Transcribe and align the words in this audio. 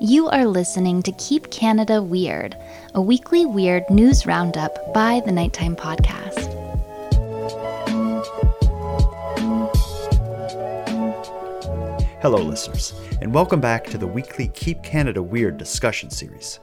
You 0.00 0.28
are 0.28 0.46
listening 0.46 1.02
to 1.02 1.12
Keep 1.18 1.50
Canada 1.50 2.00
Weird, 2.00 2.56
a 2.94 3.02
weekly 3.02 3.44
weird 3.44 3.82
news 3.90 4.26
roundup 4.26 4.94
by 4.94 5.20
the 5.26 5.32
Nighttime 5.32 5.74
Podcast. 5.74 6.46
Hello, 12.22 12.40
listeners, 12.40 12.94
and 13.20 13.34
welcome 13.34 13.60
back 13.60 13.86
to 13.86 13.98
the 13.98 14.06
weekly 14.06 14.46
Keep 14.54 14.84
Canada 14.84 15.20
Weird 15.20 15.58
discussion 15.58 16.10
series. 16.10 16.60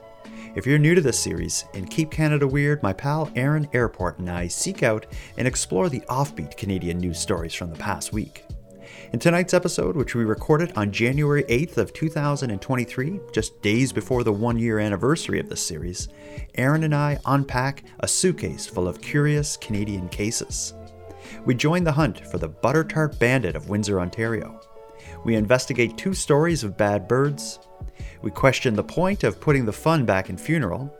If 0.54 0.66
you're 0.66 0.78
new 0.78 0.94
to 0.94 1.02
this 1.02 1.18
series, 1.18 1.66
in 1.74 1.86
Keep 1.88 2.10
Canada 2.10 2.48
Weird, 2.48 2.82
my 2.82 2.94
pal 2.94 3.30
Aaron 3.36 3.68
Airport 3.74 4.18
and 4.18 4.30
I 4.30 4.48
seek 4.48 4.82
out 4.82 5.04
and 5.36 5.46
explore 5.46 5.90
the 5.90 6.00
offbeat 6.08 6.56
Canadian 6.56 6.96
news 6.96 7.18
stories 7.18 7.52
from 7.52 7.68
the 7.68 7.76
past 7.76 8.14
week. 8.14 8.45
In 9.16 9.20
tonight's 9.20 9.54
episode, 9.54 9.96
which 9.96 10.14
we 10.14 10.26
recorded 10.26 10.74
on 10.76 10.92
January 10.92 11.42
8th 11.44 11.78
of 11.78 11.94
2023, 11.94 13.18
just 13.32 13.62
days 13.62 13.90
before 13.90 14.22
the 14.22 14.30
one-year 14.30 14.78
anniversary 14.78 15.40
of 15.40 15.48
this 15.48 15.62
series, 15.62 16.08
Aaron 16.56 16.84
and 16.84 16.94
I 16.94 17.18
unpack 17.24 17.84
a 18.00 18.08
suitcase 18.08 18.66
full 18.66 18.86
of 18.86 19.00
curious 19.00 19.56
Canadian 19.56 20.10
cases. 20.10 20.74
We 21.46 21.54
join 21.54 21.82
the 21.82 21.92
hunt 21.92 22.26
for 22.26 22.36
the 22.36 22.50
Butter 22.50 22.84
Tart 22.84 23.18
Bandit 23.18 23.56
of 23.56 23.70
Windsor, 23.70 24.00
Ontario. 24.00 24.60
We 25.24 25.34
investigate 25.34 25.96
two 25.96 26.12
stories 26.12 26.62
of 26.62 26.76
bad 26.76 27.08
birds. 27.08 27.58
We 28.20 28.30
question 28.30 28.74
the 28.74 28.84
point 28.84 29.24
of 29.24 29.40
putting 29.40 29.64
the 29.64 29.72
fun 29.72 30.04
back 30.04 30.28
in 30.28 30.36
funeral. 30.36 30.94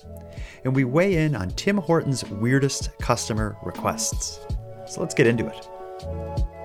And 0.64 0.74
we 0.74 0.84
weigh 0.84 1.16
in 1.16 1.36
on 1.36 1.50
Tim 1.50 1.76
Hortons' 1.76 2.24
weirdest 2.24 2.98
customer 2.98 3.58
requests. 3.62 4.40
So 4.86 5.02
let's 5.02 5.14
get 5.14 5.26
into 5.26 5.46
it. 5.48 6.55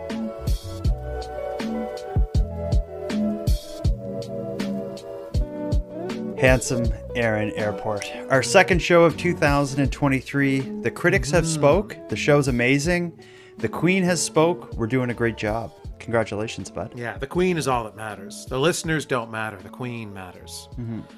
Handsome 6.42 6.92
Aaron 7.14 7.52
Airport. 7.52 8.12
Our 8.32 8.42
second 8.42 8.82
show 8.82 9.04
of 9.04 9.16
2023. 9.16 10.82
The 10.82 10.90
critics 10.90 11.30
have 11.30 11.46
spoke. 11.46 11.96
The 12.10 12.16
show's 12.16 12.48
amazing. 12.48 13.22
The 13.60 13.70
Queen 13.70 14.02
has 14.02 14.24
spoke. 14.24 14.74
We're 14.74 14.88
doing 14.88 15.12
a 15.12 15.14
great 15.14 15.38
job. 15.38 15.72
Congratulations, 16.00 16.72
bud. 16.72 16.94
Yeah, 16.96 17.16
the 17.20 17.28
queen 17.28 17.60
is 17.60 17.68
all 17.68 17.84
that 17.84 17.96
matters. 17.96 18.48
The 18.48 18.60
listeners 18.60 19.06
don't 19.06 19.30
matter. 19.30 19.58
The 19.58 19.70
queen 19.70 20.12
matters. 20.12 20.68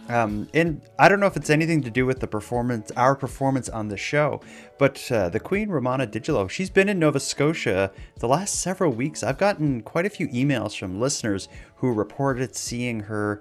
Um, 0.10 0.50
and 0.54 0.82
I 1.00 1.08
don't 1.08 1.22
know 1.22 1.26
if 1.26 1.38
it's 1.38 1.50
anything 1.50 1.82
to 1.84 1.90
do 1.90 2.06
with 2.06 2.20
the 2.20 2.28
performance, 2.28 2.92
our 2.98 3.16
performance 3.16 3.70
on 3.70 3.88
the 3.88 3.96
show, 3.96 4.42
but 4.78 5.10
uh, 5.10 5.30
the 5.30 5.40
Queen 5.40 5.70
Romana 5.70 6.06
Digilo, 6.06 6.50
she's 6.50 6.70
been 6.70 6.90
in 6.90 7.00
Nova 7.00 7.22
Scotia 7.22 7.94
the 8.20 8.28
last 8.28 8.60
several 8.60 8.92
weeks. 8.92 9.24
I've 9.24 9.38
gotten 9.38 9.84
quite 9.84 10.06
a 10.06 10.10
few 10.10 10.28
emails 10.28 10.78
from 10.78 11.00
listeners 11.00 11.48
who 11.78 11.94
reported 11.94 12.54
seeing 12.54 13.00
her 13.00 13.40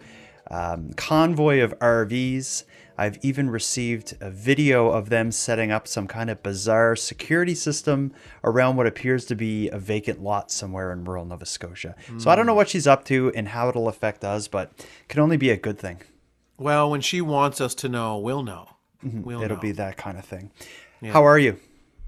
um, 0.52 0.92
convoy 0.92 1.60
of 1.60 1.76
RVs. 1.80 2.64
I've 2.98 3.18
even 3.22 3.48
received 3.50 4.16
a 4.20 4.30
video 4.30 4.90
of 4.90 5.08
them 5.08 5.32
setting 5.32 5.72
up 5.72 5.88
some 5.88 6.06
kind 6.06 6.28
of 6.28 6.42
bizarre 6.42 6.94
security 6.94 7.54
system 7.54 8.12
around 8.44 8.76
what 8.76 8.86
appears 8.86 9.24
to 9.26 9.34
be 9.34 9.68
a 9.70 9.78
vacant 9.78 10.22
lot 10.22 10.50
somewhere 10.52 10.92
in 10.92 11.04
rural 11.04 11.24
Nova 11.24 11.46
Scotia. 11.46 11.96
So 12.18 12.30
I 12.30 12.36
don't 12.36 12.46
know 12.46 12.54
what 12.54 12.68
she's 12.68 12.86
up 12.86 13.04
to 13.06 13.32
and 13.34 13.48
how 13.48 13.70
it'll 13.70 13.88
affect 13.88 14.24
us, 14.24 14.46
but 14.46 14.72
it 14.78 15.08
can 15.08 15.20
only 15.20 15.38
be 15.38 15.50
a 15.50 15.56
good 15.56 15.78
thing. 15.78 16.02
Well, 16.58 16.90
when 16.90 17.00
she 17.00 17.20
wants 17.22 17.60
us 17.60 17.74
to 17.76 17.88
know, 17.88 18.18
we'll 18.18 18.42
know. 18.42 18.68
We'll 19.02 19.42
It'll 19.42 19.56
know. 19.56 19.60
be 19.60 19.72
that 19.72 19.96
kind 19.96 20.16
of 20.18 20.24
thing. 20.24 20.52
How 21.02 21.24
are 21.24 21.38
you? 21.38 21.56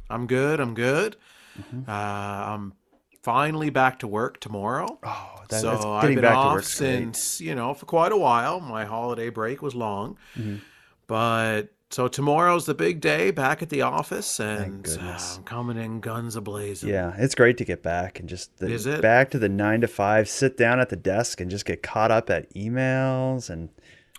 I'm 0.09 0.27
good. 0.29 0.61
I'm 0.61 0.75
good. 0.75 1.17
Mm-hmm. 1.59 1.91
Uh, 1.91 1.93
I'm 1.93 2.75
finally 3.23 3.71
back 3.71 3.99
to 4.01 4.07
work 4.07 4.39
tomorrow. 4.39 4.99
Oh, 5.03 5.34
that, 5.49 5.61
so 5.61 5.71
that's 5.71 5.85
I've 5.85 6.03
getting 6.03 6.17
been 6.17 6.23
back 6.25 6.37
off 6.37 6.51
to 6.53 6.55
work 6.57 6.65
since 6.65 7.41
you 7.41 7.55
know 7.55 7.75
for 7.75 7.87
quite 7.87 8.13
a 8.13 8.17
while. 8.17 8.61
My 8.61 8.85
holiday 8.85 9.31
break 9.31 9.63
was 9.63 9.75
long, 9.75 10.17
Mm-hmm. 10.37 10.57
but 11.07 11.69
so 11.91 12.09
tomorrow's 12.09 12.67
the 12.67 12.75
big 12.75 13.01
day 13.01 13.31
back 13.31 13.63
at 13.63 13.69
the 13.71 13.83
office, 13.83 14.41
and 14.41 14.87
uh. 15.01 15.19
I'm 15.37 15.45
coming 15.45 15.77
in 15.77 16.01
guns 16.01 16.35
a 16.35 16.41
blazing. 16.41 16.89
Yeah, 16.91 17.15
it's 17.17 17.35
great 17.37 17.57
to 17.59 17.65
get 17.65 17.83
back 17.85 18.19
and 18.19 18.29
just 18.29 18.57
the, 18.59 18.67
Is 18.67 18.87
it? 18.87 19.01
back 19.01 19.31
to 19.31 19.39
the 19.39 19.49
nine 19.49 19.81
to 19.83 19.87
five, 19.89 20.29
sit 20.29 20.57
down 20.57 20.81
at 20.81 20.89
the 20.89 20.97
desk 20.97 21.41
and 21.41 21.51
just 21.51 21.65
get 21.65 21.83
caught 21.83 22.11
up 22.11 22.31
at 22.31 22.53
emails 22.55 23.49
and 23.51 23.69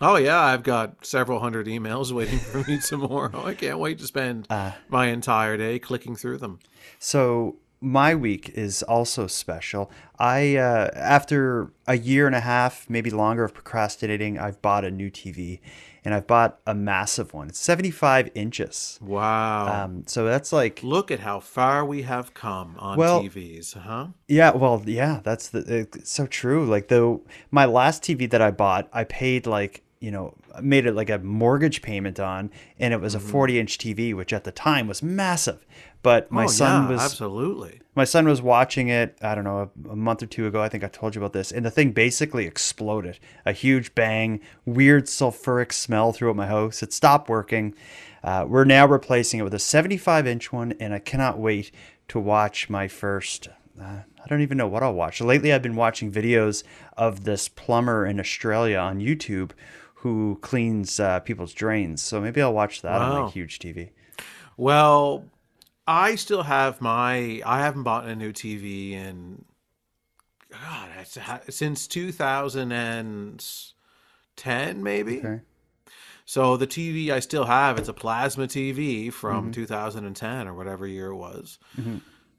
Oh 0.00 0.16
yeah, 0.16 0.38
I've 0.40 0.62
got 0.62 1.04
several 1.06 1.40
hundred 1.40 1.66
emails 1.66 2.12
waiting 2.18 2.38
for 2.38 2.62
me 2.64 2.78
tomorrow. 2.80 3.44
I 3.46 3.54
can't 3.54 3.78
wait 3.78 3.98
to 3.98 4.06
spend 4.06 4.46
Uh. 4.48 4.72
my 4.88 5.06
entire 5.08 5.56
day 5.58 5.78
clicking 5.78 6.16
through 6.16 6.38
them. 6.38 6.58
So 6.98 7.56
my 7.80 8.14
week 8.14 8.50
is 8.54 8.82
also 8.82 9.26
special. 9.26 9.90
I 10.18 10.56
uh, 10.56 10.90
after 10.94 11.72
a 11.86 11.96
year 11.96 12.26
and 12.26 12.34
a 12.34 12.40
half, 12.40 12.88
maybe 12.88 13.10
longer 13.10 13.44
of 13.44 13.54
procrastinating, 13.54 14.38
I've 14.38 14.60
bought 14.62 14.84
a 14.84 14.90
new 14.90 15.10
TV, 15.10 15.60
and 16.04 16.14
I've 16.14 16.26
bought 16.26 16.58
a 16.66 16.74
massive 16.74 17.34
one. 17.34 17.48
It's 17.48 17.58
75 17.58 18.30
inches. 18.34 18.98
Wow. 19.02 19.84
Um, 19.84 20.04
so 20.06 20.24
that's 20.24 20.52
like 20.52 20.82
Look 20.82 21.10
at 21.10 21.20
how 21.20 21.40
far 21.40 21.84
we 21.84 22.02
have 22.02 22.32
come 22.32 22.76
on 22.78 22.96
Well- 22.98 23.22
TVs, 23.22 23.74
huh? 23.78 24.08
yeah, 24.26 24.52
well, 24.52 24.82
yeah, 24.86 25.20
that's 25.22 25.48
the 25.48 25.58
it's 25.92 26.10
so 26.10 26.26
true. 26.26 26.64
Like 26.64 26.88
the 26.88 27.20
my 27.50 27.66
last 27.66 28.02
TV 28.02 28.28
that 28.30 28.40
I 28.40 28.50
bought, 28.50 28.88
I 28.92 29.04
paid 29.04 29.46
like 29.46 29.82
you 30.00 30.10
know 30.10 30.34
made 30.60 30.86
it 30.86 30.94
like 30.94 31.10
a 31.10 31.18
mortgage 31.18 31.82
payment 31.82 32.20
on, 32.20 32.50
and 32.78 32.92
it 32.94 33.00
was 33.00 33.14
Mm-hmm. 33.14 33.28
a 33.28 33.32
40 33.32 33.60
inch 33.60 33.78
TV, 33.78 34.14
which 34.14 34.32
at 34.32 34.44
the 34.44 34.52
time 34.52 34.86
was 34.88 35.02
massive. 35.02 35.64
But 36.02 36.30
my 36.30 36.44
oh, 36.44 36.48
son 36.48 36.84
yeah, 36.84 36.88
was 36.90 37.00
absolutely. 37.00 37.80
my 37.96 38.04
son 38.04 38.28
was 38.28 38.40
watching 38.40 38.86
it 38.88 39.18
i 39.22 39.34
don't 39.34 39.42
know 39.42 39.70
a, 39.86 39.90
a 39.90 39.96
month 39.96 40.22
or 40.22 40.26
two 40.26 40.46
ago 40.46 40.62
i 40.62 40.68
think 40.68 40.84
i 40.84 40.86
told 40.86 41.16
you 41.16 41.20
about 41.20 41.32
this 41.32 41.50
and 41.50 41.66
the 41.66 41.70
thing 41.70 41.90
basically 41.90 42.46
exploded 42.46 43.18
a 43.44 43.50
huge 43.50 43.92
bang 43.96 44.40
weird 44.64 45.06
sulfuric 45.06 45.72
smell 45.72 46.12
throughout 46.12 46.36
my 46.36 46.46
house 46.46 46.80
it 46.80 46.92
stopped 46.92 47.28
working 47.28 47.74
uh, 48.22 48.44
we're 48.46 48.64
now 48.64 48.86
replacing 48.86 49.40
it 49.40 49.42
with 49.42 49.54
a 49.54 49.58
75 49.58 50.28
inch 50.28 50.52
one 50.52 50.74
and 50.78 50.94
i 50.94 51.00
cannot 51.00 51.38
wait 51.40 51.72
to 52.06 52.20
watch 52.20 52.70
my 52.70 52.86
first 52.86 53.48
uh, 53.80 54.00
I 54.24 54.28
don't 54.28 54.40
even 54.42 54.56
know 54.58 54.66
what 54.66 54.82
I'll 54.82 54.94
watch. 54.94 55.20
Lately, 55.20 55.52
I've 55.52 55.62
been 55.62 55.76
watching 55.76 56.10
videos 56.10 56.64
of 56.96 57.24
this 57.24 57.48
plumber 57.48 58.04
in 58.06 58.18
Australia 58.18 58.78
on 58.78 58.98
YouTube 58.98 59.50
who 60.06 60.38
cleans 60.40 60.98
uh, 61.00 61.18
people's 61.20 61.52
drains. 61.52 62.00
So 62.02 62.20
maybe 62.20 62.40
I'll 62.40 62.54
watch 62.54 62.80
that 62.82 63.02
on 63.02 63.22
my 63.24 63.30
huge 63.30 63.58
TV. 63.58 63.90
Well, 64.56 65.24
I 65.86 66.14
still 66.16 66.44
have 66.44 66.80
my. 66.80 67.42
I 67.44 67.60
haven't 67.60 67.82
bought 67.82 68.06
a 68.06 68.16
new 68.16 68.32
TV 68.32 68.92
in. 68.92 69.44
God, 70.50 70.88
it's 70.98 71.18
since 71.54 71.86
2010, 71.88 74.82
maybe. 74.82 75.18
Okay. 75.18 75.40
So 76.24 76.56
the 76.56 76.66
TV 76.66 77.10
I 77.10 77.20
still 77.20 77.44
have, 77.44 77.78
it's 77.78 77.88
a 77.88 77.92
plasma 77.92 78.46
TV 78.48 79.12
from 79.12 79.44
Mm-hmm. 79.44 79.52
2010 79.52 80.48
or 80.48 80.54
whatever 80.54 80.84
year 80.86 81.08
it 81.10 81.16
was, 81.16 81.58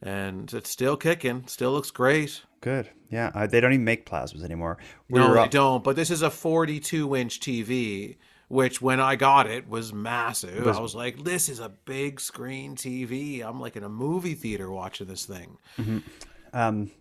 and 0.02 0.54
it's 0.54 0.70
still 0.70 0.98
kicking. 0.98 1.44
Still 1.48 1.72
looks 1.72 1.92
great. 1.92 2.42
Good. 2.62 2.90
Yeah. 3.09 3.31
Uh, 3.34 3.47
they 3.47 3.59
don't 3.62 3.73
even 3.73 3.85
make 3.85 4.09
plasmas 4.09 4.44
anymore. 4.44 4.78
We 5.09 5.19
No, 5.19 5.34
they 5.34 5.47
don't. 5.47 5.84
But 5.84 5.95
this 5.95 6.09
is 6.09 6.22
a 6.22 6.29
42 6.29 7.16
inch 7.16 7.40
TV, 7.40 8.18
which 8.47 8.81
when 8.81 9.00
I 9.00 9.16
got 9.16 9.47
it 9.47 9.69
was 9.69 9.94
massive. 9.94 10.68
I 10.68 10.79
was 10.79 10.95
like, 10.95 11.23
this 11.23 11.50
is 11.50 11.59
a 11.59 11.69
big 11.69 12.19
screen 12.19 12.75
TV. 12.75 13.44
I'm 13.44 13.59
like 13.59 13.75
in 13.75 13.84
a 13.84 13.90
movie 13.90 14.34
theater 14.35 14.72
watching 14.72 15.07
this 15.07 15.25
thing. 15.25 15.57
Um, 16.53 16.91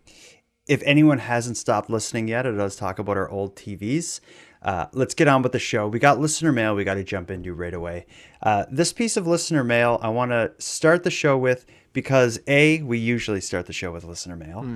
if 0.66 0.82
anyone 0.84 1.18
hasn't 1.18 1.56
stopped 1.56 1.88
listening 1.88 2.28
yet, 2.28 2.44
it 2.44 2.52
does 2.52 2.76
talk 2.76 2.98
about 2.98 3.16
our 3.16 3.28
old 3.30 3.56
TVs. 3.56 4.20
Uh, 4.66 4.86
let's 4.92 5.14
get 5.14 5.28
on 5.28 5.42
with 5.42 5.52
the 5.52 5.60
show. 5.60 5.86
We 5.86 6.00
got 6.00 6.18
listener 6.18 6.50
mail 6.50 6.74
we 6.74 6.82
got 6.82 6.94
to 6.94 7.04
jump 7.04 7.30
into 7.30 7.54
right 7.54 7.72
away. 7.72 8.04
Uh, 8.42 8.64
this 8.68 8.92
piece 8.92 9.16
of 9.16 9.24
listener 9.24 9.62
mail 9.62 10.00
I 10.02 10.08
want 10.08 10.32
to 10.32 10.52
start 10.58 11.04
the 11.04 11.10
show 11.10 11.38
with 11.38 11.66
because 11.92 12.40
A, 12.48 12.82
we 12.82 12.98
usually 12.98 13.40
start 13.40 13.66
the 13.66 13.72
show 13.72 13.92
with 13.92 14.02
listener 14.04 14.34
mail. 14.34 14.66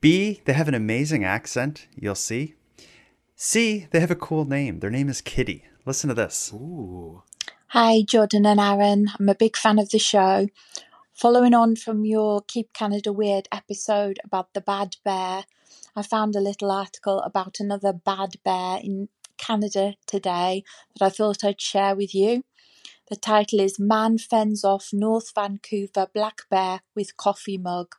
B, 0.00 0.42
they 0.44 0.52
have 0.54 0.66
an 0.66 0.74
amazing 0.74 1.24
accent, 1.24 1.86
you'll 1.94 2.16
see. 2.16 2.56
C, 3.36 3.86
they 3.92 4.00
have 4.00 4.10
a 4.10 4.16
cool 4.16 4.44
name. 4.44 4.80
Their 4.80 4.90
name 4.90 5.08
is 5.08 5.20
Kitty. 5.20 5.64
Listen 5.86 6.08
to 6.08 6.14
this. 6.14 6.52
Ooh. 6.52 7.22
Hi, 7.68 8.02
Jordan 8.02 8.44
and 8.44 8.58
Aaron. 8.58 9.08
I'm 9.20 9.28
a 9.28 9.36
big 9.36 9.56
fan 9.56 9.78
of 9.78 9.90
the 9.90 10.00
show. 10.00 10.48
Following 11.14 11.54
on 11.54 11.76
from 11.76 12.04
your 12.04 12.42
Keep 12.42 12.72
Canada 12.72 13.12
Weird 13.12 13.48
episode 13.52 14.18
about 14.24 14.52
the 14.52 14.60
bad 14.60 14.96
bear, 15.04 15.44
I 15.94 16.02
found 16.02 16.34
a 16.34 16.40
little 16.40 16.70
article 16.70 17.20
about 17.20 17.60
another 17.60 17.92
bad 17.92 18.34
bear 18.44 18.80
in 18.82 19.08
Canada 19.38 19.94
today 20.06 20.64
that 20.94 21.06
I 21.06 21.08
thought 21.08 21.44
I'd 21.44 21.60
share 21.60 21.96
with 21.96 22.14
you. 22.14 22.44
The 23.08 23.16
title 23.16 23.60
is 23.60 23.78
Man 23.78 24.18
Fends 24.18 24.64
Off 24.64 24.90
North 24.92 25.32
Vancouver 25.34 26.08
Black 26.12 26.42
Bear 26.50 26.82
with 26.94 27.16
Coffee 27.16 27.56
Mug. 27.56 27.94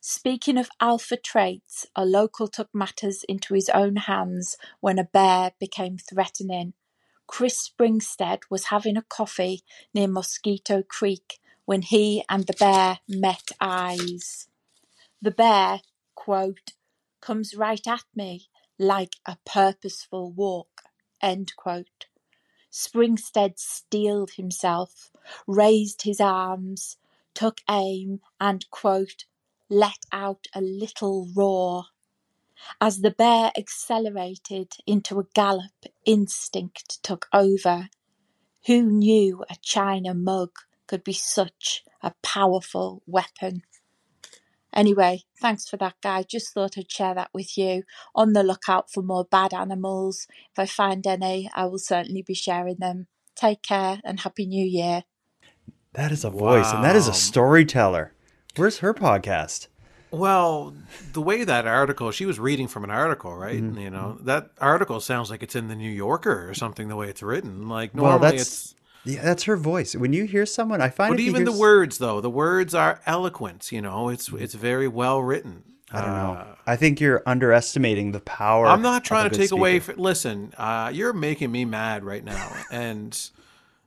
Speaking 0.00 0.58
of 0.58 0.68
alpha 0.80 1.16
traits, 1.16 1.86
a 1.96 2.04
local 2.04 2.46
took 2.46 2.68
matters 2.74 3.24
into 3.24 3.54
his 3.54 3.68
own 3.70 3.96
hands 3.96 4.56
when 4.80 4.98
a 4.98 5.04
bear 5.04 5.52
became 5.58 5.96
threatening. 5.98 6.74
Chris 7.26 7.68
Springstead 7.68 8.42
was 8.50 8.66
having 8.66 8.96
a 8.96 9.02
coffee 9.02 9.62
near 9.94 10.06
Mosquito 10.06 10.82
Creek 10.86 11.40
when 11.64 11.82
he 11.82 12.22
and 12.28 12.46
the 12.46 12.52
bear 12.52 12.98
met 13.08 13.48
eyes. 13.60 14.46
The 15.22 15.30
bear, 15.30 15.80
quote, 16.14 16.74
comes 17.22 17.54
right 17.54 17.86
at 17.86 18.04
me 18.14 18.48
like 18.78 19.16
a 19.26 19.38
purposeful 19.46 20.32
walk. 20.32 20.82
Springstead 22.72 23.58
steeled 23.58 24.32
himself, 24.32 25.10
raised 25.46 26.02
his 26.02 26.20
arms, 26.20 26.98
took 27.34 27.60
aim, 27.70 28.20
and 28.40 28.68
quote, 28.70 29.24
let 29.70 29.98
out 30.12 30.46
a 30.54 30.60
little 30.60 31.28
roar. 31.36 31.84
As 32.80 33.00
the 33.00 33.10
bear 33.12 33.52
accelerated 33.58 34.74
into 34.86 35.20
a 35.20 35.24
gallop, 35.34 35.72
instinct 36.04 37.02
took 37.02 37.26
over. 37.32 37.88
Who 38.66 38.82
knew 38.82 39.44
a 39.50 39.56
china 39.62 40.14
mug 40.14 40.50
could 40.88 41.04
be 41.04 41.12
such 41.14 41.84
a 42.02 42.14
powerful 42.22 43.02
weapon? 43.06 43.62
Anyway, 44.74 45.22
thanks 45.40 45.68
for 45.68 45.76
that, 45.76 45.94
guy. 46.02 46.24
Just 46.24 46.52
thought 46.52 46.76
I'd 46.76 46.90
share 46.90 47.14
that 47.14 47.30
with 47.32 47.56
you. 47.56 47.84
On 48.14 48.32
the 48.32 48.42
lookout 48.42 48.90
for 48.90 49.02
more 49.02 49.24
bad 49.24 49.54
animals. 49.54 50.26
If 50.52 50.58
I 50.58 50.66
find 50.66 51.06
any, 51.06 51.48
I 51.54 51.66
will 51.66 51.78
certainly 51.78 52.22
be 52.22 52.34
sharing 52.34 52.76
them. 52.76 53.06
Take 53.36 53.62
care 53.62 54.00
and 54.04 54.20
Happy 54.20 54.46
New 54.46 54.64
Year. 54.64 55.04
That 55.92 56.10
is 56.10 56.24
a 56.24 56.30
voice, 56.30 56.72
and 56.72 56.82
that 56.82 56.96
is 56.96 57.06
a 57.06 57.12
storyteller. 57.12 58.12
Where's 58.56 58.78
her 58.78 58.92
podcast? 58.92 59.68
Well, 60.10 60.74
the 61.12 61.20
way 61.20 61.44
that 61.44 61.66
article, 61.66 62.10
she 62.10 62.26
was 62.26 62.38
reading 62.38 62.68
from 62.68 62.84
an 62.84 62.90
article, 62.90 63.34
right? 63.34 63.60
Mm-hmm. 63.60 63.78
You 63.78 63.90
know, 63.90 64.18
that 64.22 64.50
article 64.60 65.00
sounds 65.00 65.30
like 65.30 65.42
it's 65.42 65.56
in 65.56 65.68
the 65.68 65.74
New 65.74 65.90
Yorker 65.90 66.48
or 66.48 66.54
something. 66.54 66.88
The 66.88 66.96
way 66.96 67.08
it's 67.08 67.22
written, 67.22 67.68
like 67.68 67.94
Well, 67.94 68.12
normally 68.12 68.38
that's 68.38 68.42
it's. 68.42 68.74
Yeah, 69.04 69.22
that's 69.22 69.44
her 69.44 69.56
voice. 69.56 69.94
When 69.94 70.12
you 70.12 70.24
hear 70.24 70.46
someone, 70.46 70.80
I 70.80 70.88
find 70.90 71.12
But 71.12 71.20
even 71.20 71.44
the 71.44 71.52
words, 71.52 71.98
though, 71.98 72.20
the 72.20 72.30
words 72.30 72.74
are 72.74 73.00
eloquent. 73.06 73.70
You 73.72 73.82
know, 73.82 74.08
it's 74.08 74.28
it's 74.32 74.54
very 74.54 74.88
well 74.88 75.20
written. 75.20 75.62
I 75.92 76.00
don't 76.00 76.10
know. 76.10 76.32
Uh, 76.40 76.46
I 76.66 76.76
think 76.76 77.00
you're 77.00 77.22
underestimating 77.24 78.12
the 78.12 78.20
power. 78.20 78.66
I'm 78.66 78.82
not 78.82 79.04
trying 79.04 79.30
to 79.30 79.36
take 79.36 79.52
away. 79.52 79.78
speaker. 79.78 79.94
From, 79.94 80.02
listen, 80.02 80.52
uh, 80.58 80.90
you're 80.92 81.12
making 81.12 81.52
me 81.52 81.64
mad 81.64 82.02
right 82.04 82.24
now, 82.24 82.52
and 82.72 83.16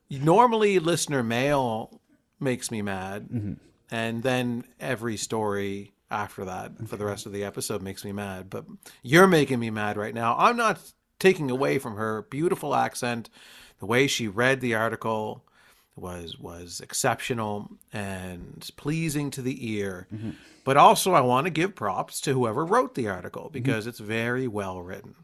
normally 0.09 0.79
listener 0.79 1.23
mail 1.23 1.99
makes 2.39 2.71
me 2.71 2.81
mad, 2.81 3.27
Mm-hmm. 3.29 3.53
and 3.91 4.23
then 4.23 4.63
every 4.79 5.17
story 5.17 5.93
after 6.09 6.45
that 6.45 6.87
for 6.87 6.95
the 6.95 7.05
rest 7.05 7.25
of 7.25 7.33
the 7.33 7.43
episode 7.43 7.81
makes 7.81 8.05
me 8.05 8.11
mad. 8.13 8.49
But 8.49 8.65
you're 9.01 9.27
making 9.27 9.59
me 9.59 9.69
mad 9.69 9.97
right 9.97 10.13
now. 10.13 10.35
I'm 10.37 10.55
not 10.55 10.79
taking 11.19 11.49
away 11.51 11.79
from 11.79 11.95
her 11.97 12.21
beautiful 12.29 12.73
accent, 12.75 13.29
the 13.79 13.85
way 13.85 14.07
she 14.07 14.27
read 14.27 14.61
the 14.61 14.75
article 14.75 15.43
was 15.95 16.37
was 16.37 16.79
exceptional 16.79 17.69
and 17.91 18.69
pleasing 18.77 19.31
to 19.31 19.41
the 19.41 19.73
ear. 19.73 20.07
Mm-hmm. 20.13 20.31
But 20.63 20.77
also, 20.77 21.13
I 21.13 21.21
want 21.21 21.45
to 21.45 21.51
give 21.51 21.75
props 21.75 22.21
to 22.21 22.33
whoever 22.33 22.65
wrote 22.65 22.95
the 22.95 23.07
article 23.07 23.49
because 23.51 23.87
it's 23.87 23.99
very 23.99 24.47
well 24.47 24.81
written. 24.81 25.15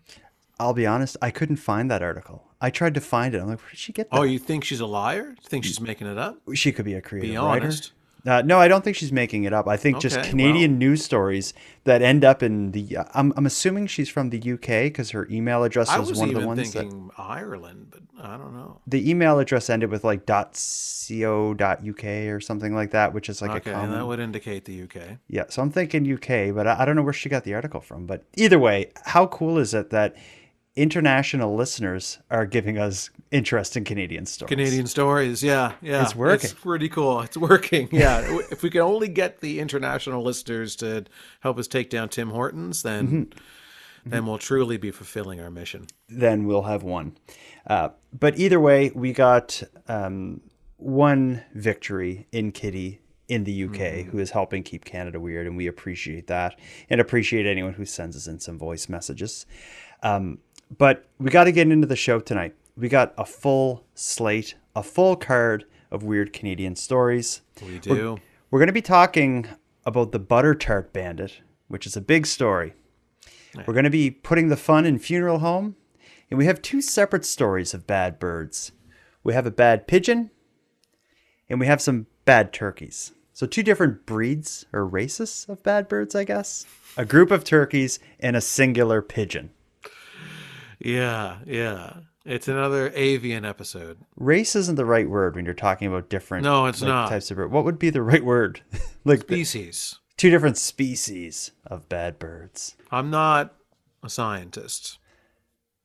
I'll 0.60 0.74
be 0.74 0.88
honest. 0.88 1.18
I 1.22 1.32
couldn't 1.32 1.58
find 1.58 1.92
that 1.92 2.02
article. 2.02 2.48
I 2.62 2.70
tried 2.70 2.94
to 2.94 3.02
find 3.02 3.36
it. 3.36 3.42
I'm 3.42 3.50
like, 3.50 3.60
where 3.60 3.72
did 3.72 3.80
she 3.80 3.92
get 3.92 4.10
that? 4.10 4.18
Oh, 4.18 4.24
you 4.24 4.40
think 4.40 4.64
she's 4.64 4.80
a 4.80 4.86
liar? 4.86 5.36
You 5.38 5.50
think 5.50 5.66
she's 5.66 5.82
making 5.82 6.08
it 6.08 6.18
up? 6.18 6.38
she 6.54 6.72
could 6.72 6.86
be 6.86 6.94
a 6.94 7.02
creative 7.02 7.32
Be 7.32 7.38
writer. 7.38 7.72
Uh, 8.26 8.42
no, 8.42 8.58
I 8.58 8.70
don't 8.70 8.84
think 8.84 8.96
she's 8.96 9.12
making 9.12 9.44
it 9.44 9.52
up. 9.52 9.68
I 9.68 9.76
think 9.76 10.00
just 10.00 10.18
Okay, 10.18 10.30
Canadian 10.30 10.78
news 10.78 11.04
stories 11.04 11.54
that 11.84 12.02
end 12.02 12.24
up 12.24 12.42
in 12.42 12.72
the. 12.72 12.98
Uh, 12.98 13.04
I'm, 13.14 13.34
I'm 13.36 13.46
assuming 13.46 13.88
she's 13.88 14.08
from 14.08 14.30
the 14.30 14.38
UK 14.54 14.84
because 14.84 15.12
her 15.12 15.28
email 15.30 15.64
address 15.64 15.90
was, 15.98 16.10
was 16.10 16.20
one 16.20 16.30
of 16.30 16.36
the 16.36 16.48
ones 16.48 16.72
that 16.72 16.84
thinking 16.84 17.12
Ireland, 17.18 17.88
but 17.92 18.04
I 18.24 18.38
don't 18.38 18.54
know. 18.54 18.80
the 18.88 19.10
email 19.10 19.40
address 19.40 19.70
ended 19.70 19.90
with 19.90 20.06
like 20.06 20.26
.co.uk 20.26 22.04
or 22.06 22.40
something 22.40 22.74
like 22.74 22.92
that, 22.92 23.14
which 23.14 23.28
is 23.28 23.42
like 23.42 23.52
okay, 23.52 23.72
a 23.72 23.74
and 23.74 23.82
common. 23.82 24.00
that 24.00 24.06
would 24.06 24.22
indicate 24.22 24.64
the 24.64 24.84
UK. 24.84 25.18
Yeah, 25.28 25.44
so 25.50 25.62
I'm 25.62 25.72
thinking 25.72 26.12
UK, 26.12 26.56
but 26.56 26.66
I, 26.66 26.78
I 26.80 26.86
don't 26.86 26.96
know 26.96 27.04
where 27.04 27.12
she 27.12 27.28
got 27.28 27.44
the 27.44 27.54
article 27.56 27.82
from. 27.82 28.06
But 28.06 28.24
either 28.38 28.58
way, 28.58 28.92
how 29.04 29.28
cool 29.28 29.58
is 29.58 29.74
it 29.74 29.90
that 29.90 30.16
international 30.76 31.56
listeners 31.56 32.20
are 32.32 32.46
giving 32.46 32.78
us 32.78 33.10
interesting 33.32 33.84
Canadian 33.84 34.26
stories? 34.26 34.50
Canadian 34.50 34.88
stories, 34.88 35.44
yeah, 35.44 35.74
yeah, 35.82 36.02
It's 36.04 36.16
working. 36.16 36.46
It's 36.50 36.54
pretty 36.60 36.90
cool. 36.90 37.22
It's 37.22 37.38
working. 37.38 37.90
Yeah, 37.92 38.22
if 38.52 38.64
we 38.64 38.70
can 38.70 38.82
only 38.82 39.08
get 39.08 39.40
the 39.42 39.60
international 39.60 40.24
listeners 40.24 40.76
to 40.78 41.06
help 41.42 41.58
us 41.60 41.68
take 41.68 41.90
down 41.90 42.10
Tim 42.10 42.30
Hortons, 42.30 42.84
then 42.84 43.28
Mm-hmm. 44.06 44.10
then 44.10 44.26
we'll 44.26 44.38
truly 44.38 44.76
be 44.76 44.92
fulfilling 44.92 45.40
our 45.40 45.50
mission. 45.50 45.88
then 46.10 46.46
we'll 46.46 46.64
have 46.64 46.84
one. 46.84 47.16
Uh, 47.66 47.90
but 48.12 48.38
either 48.38 48.60
way, 48.60 48.92
we 48.94 49.14
got 49.14 49.64
um, 49.88 50.42
one 50.76 51.42
victory 51.54 52.28
in 52.34 52.52
Kitty 52.52 53.00
in 53.30 53.46
the 53.46 53.64
UK 53.64 54.06
who 54.12 54.20
is 54.20 54.32
helping 54.32 54.62
keep 54.62 54.84
Canada 54.84 55.22
weird, 55.22 55.48
and 55.48 55.56
we 55.56 55.68
appreciate 55.68 56.28
that 56.28 56.60
and 56.90 57.00
appreciate 57.00 57.46
anyone 57.46 57.72
who 57.76 57.86
sends 57.86 58.18
us 58.18 58.28
in 58.28 58.42
some 58.42 58.58
voice 58.60 58.90
messages. 58.90 59.46
Um, 60.02 60.40
but 60.78 61.06
we 61.20 61.30
got 61.30 61.46
to 61.46 61.52
get 61.52 61.70
into 61.70 61.88
the 61.88 61.96
show 61.96 62.20
tonight. 62.20 62.56
We 62.76 62.90
got 62.90 63.14
a 63.18 63.26
full 63.26 63.86
slate, 63.94 64.56
a 64.76 64.84
full 64.84 65.16
card 65.16 65.66
of 65.92 66.04
weird 66.04 66.34
Canadian 66.34 66.76
stories. 66.76 67.42
We 67.62 67.80
do. 67.80 68.18
We're 68.50 68.60
going 68.60 68.68
to 68.68 68.74
be 68.74 68.82
talking 68.82 69.48
about 69.86 70.12
the 70.12 70.20
Butter 70.20 70.56
Tart 70.56 70.94
Bandit, 70.94 71.42
which 71.68 71.86
is 71.86 71.96
a 71.96 72.02
big 72.02 72.26
story. 72.26 72.74
We're 73.68 73.74
going 73.74 73.84
to 73.84 73.92
be 73.92 74.10
putting 74.10 74.50
the 74.50 74.58
fun 74.58 74.86
in 74.86 74.98
Funeral 74.98 75.40
Home, 75.40 75.76
and 76.32 76.40
we 76.40 76.46
have 76.46 76.62
two 76.62 76.82
separate 76.82 77.26
stories 77.26 77.74
of 77.74 77.86
bad 77.86 78.18
birds. 78.18 78.72
We 79.24 79.34
have 79.34 79.46
a 79.46 79.52
bad 79.52 79.88
pigeon, 79.88 80.32
and 81.48 81.60
we 81.60 81.68
have 81.68 81.82
some 81.82 82.08
bad 82.26 82.52
turkeys. 82.52 83.12
So, 83.32 83.46
two 83.46 83.64
different 83.64 84.06
breeds 84.06 84.66
or 84.74 84.86
races 84.86 85.46
of 85.50 85.64
bad 85.64 85.88
birds, 85.88 86.16
I 86.16 86.24
guess. 86.24 86.66
A 86.98 87.06
group 87.06 87.32
of 87.32 87.44
turkeys 87.44 88.00
and 88.20 88.36
a 88.36 88.42
singular 88.42 89.02
pigeon. 89.02 89.52
Yeah, 90.84 91.38
yeah. 91.46 91.94
It's 92.26 92.48
another 92.48 92.92
avian 92.96 93.44
episode. 93.46 94.00
Race 94.16 94.56
isn't 94.56 94.76
the 94.76 94.86
right 94.86 95.10
word 95.10 95.36
when 95.36 95.46
you're 95.46 95.54
talking 95.54 95.88
about 95.88 96.10
different 96.10 96.44
No, 96.46 96.66
it's 96.68 96.82
like, 96.82 96.88
not. 96.88 97.10
types 97.10 97.32
of 97.32 97.38
bird. 97.38 97.52
What 97.52 97.66
would 97.66 97.80
be 97.80 97.90
the 97.90 98.02
right 98.02 98.24
word? 98.24 98.62
like 99.06 99.28
the- 99.28 99.44
Species. 99.44 100.00
two 100.18 100.30
different 100.30 100.58
species 100.58 101.52
of 101.68 101.90
bad 101.90 102.20
birds. 102.20 102.76
I'm 102.92 103.10
not 103.10 103.54
a 104.04 104.10
scientist, 104.10 105.00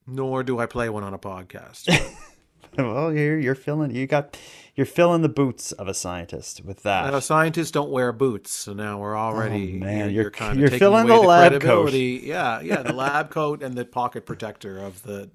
nor 0.06 0.42
do 0.42 0.58
I 0.58 0.66
play 0.66 0.88
one 0.88 1.02
on 1.04 1.14
a 1.14 1.18
podcast. 1.18 1.88
Well, 2.92 3.12
you're 3.12 3.38
you're 3.38 3.54
filling 3.54 3.94
you 3.94 4.06
got 4.06 4.38
you're 4.76 4.86
filling 4.86 5.22
the 5.22 5.28
boots 5.28 5.72
of 5.72 5.88
a 5.88 5.94
scientist 5.94 6.64
with 6.64 6.84
that. 6.84 7.12
Uh, 7.12 7.18
scientists 7.20 7.72
don't 7.72 7.90
wear 7.90 8.12
boots, 8.12 8.52
so 8.52 8.72
now 8.72 8.98
we're 8.98 9.16
already 9.18 9.74
Oh, 9.76 9.84
man, 9.84 9.98
you're, 10.10 10.22
you're- 10.24 10.30
kind 10.30 10.52
of 10.52 10.58
you're 10.58 10.68
taking 10.68 10.78
filling 10.78 11.10
away 11.10 11.20
the 11.20 11.26
lab 11.26 11.60
coat. 11.60 11.92
Yeah, 11.92 12.60
yeah, 12.60 12.82
the 12.82 12.92
lab 12.92 13.30
coat 13.38 13.62
and 13.62 13.74
the 13.76 13.84
pocket 13.84 14.24
protector 14.26 14.78
of 14.78 15.02
the 15.02 15.30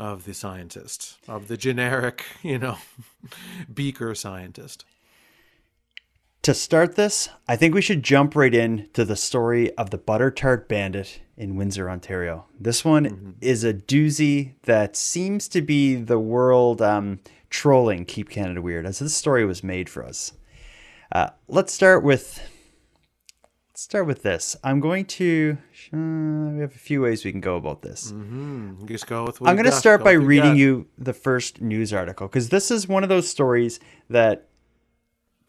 of 0.00 0.24
the 0.24 0.34
scientist 0.34 1.18
of 1.28 1.46
the 1.46 1.56
generic, 1.56 2.24
you 2.42 2.58
know, 2.58 2.78
beaker 3.72 4.14
scientist. 4.14 4.84
To 6.42 6.54
start 6.54 6.96
this, 6.96 7.28
I 7.46 7.56
think 7.56 7.74
we 7.74 7.82
should 7.82 8.02
jump 8.02 8.34
right 8.34 8.54
in 8.54 8.88
to 8.94 9.04
the 9.04 9.16
story 9.16 9.74
of 9.76 9.90
the 9.90 9.98
Butter 9.98 10.30
Tart 10.30 10.68
Bandit 10.68 11.20
in 11.36 11.56
Windsor, 11.56 11.90
Ontario. 11.90 12.46
This 12.58 12.84
one 12.84 13.04
Mm-hmm. 13.04 13.30
is 13.40 13.62
a 13.64 13.74
doozy 13.74 14.54
that 14.62 14.96
seems 14.96 15.48
to 15.48 15.60
be 15.60 15.96
the 15.96 16.18
world 16.18 16.80
um, 16.80 17.20
trolling 17.50 18.04
Keep 18.06 18.30
Canada 18.30 18.62
Weird, 18.62 18.86
as 18.86 19.00
this 19.00 19.14
story 19.14 19.44
was 19.44 19.62
made 19.62 19.88
for 19.88 20.04
us. 20.04 20.32
Uh, 21.12 21.30
let's 21.48 21.72
start 21.72 22.04
with 22.04 22.40
let's 23.72 23.82
start 23.82 24.06
with 24.06 24.22
this. 24.22 24.56
I'm 24.62 24.80
going 24.80 25.04
to 25.06 25.58
uh, 25.92 25.96
we 26.54 26.60
have 26.60 26.74
a 26.74 26.78
few 26.78 27.02
ways 27.02 27.24
we 27.24 27.32
can 27.32 27.40
go 27.40 27.56
about 27.56 27.82
this. 27.82 28.12
Mm, 28.12 28.86
just 28.86 29.06
go 29.06 29.24
with. 29.24 29.42
I'm 29.42 29.56
going 29.56 29.64
to 29.64 29.72
start 29.72 30.00
go 30.00 30.04
by 30.04 30.12
reading 30.12 30.56
you 30.56 30.86
the 30.96 31.12
first 31.12 31.60
news 31.60 31.92
article 31.92 32.28
because 32.28 32.48
this 32.50 32.70
is 32.70 32.86
one 32.86 33.02
of 33.02 33.08
those 33.08 33.28
stories 33.28 33.80
that 34.08 34.46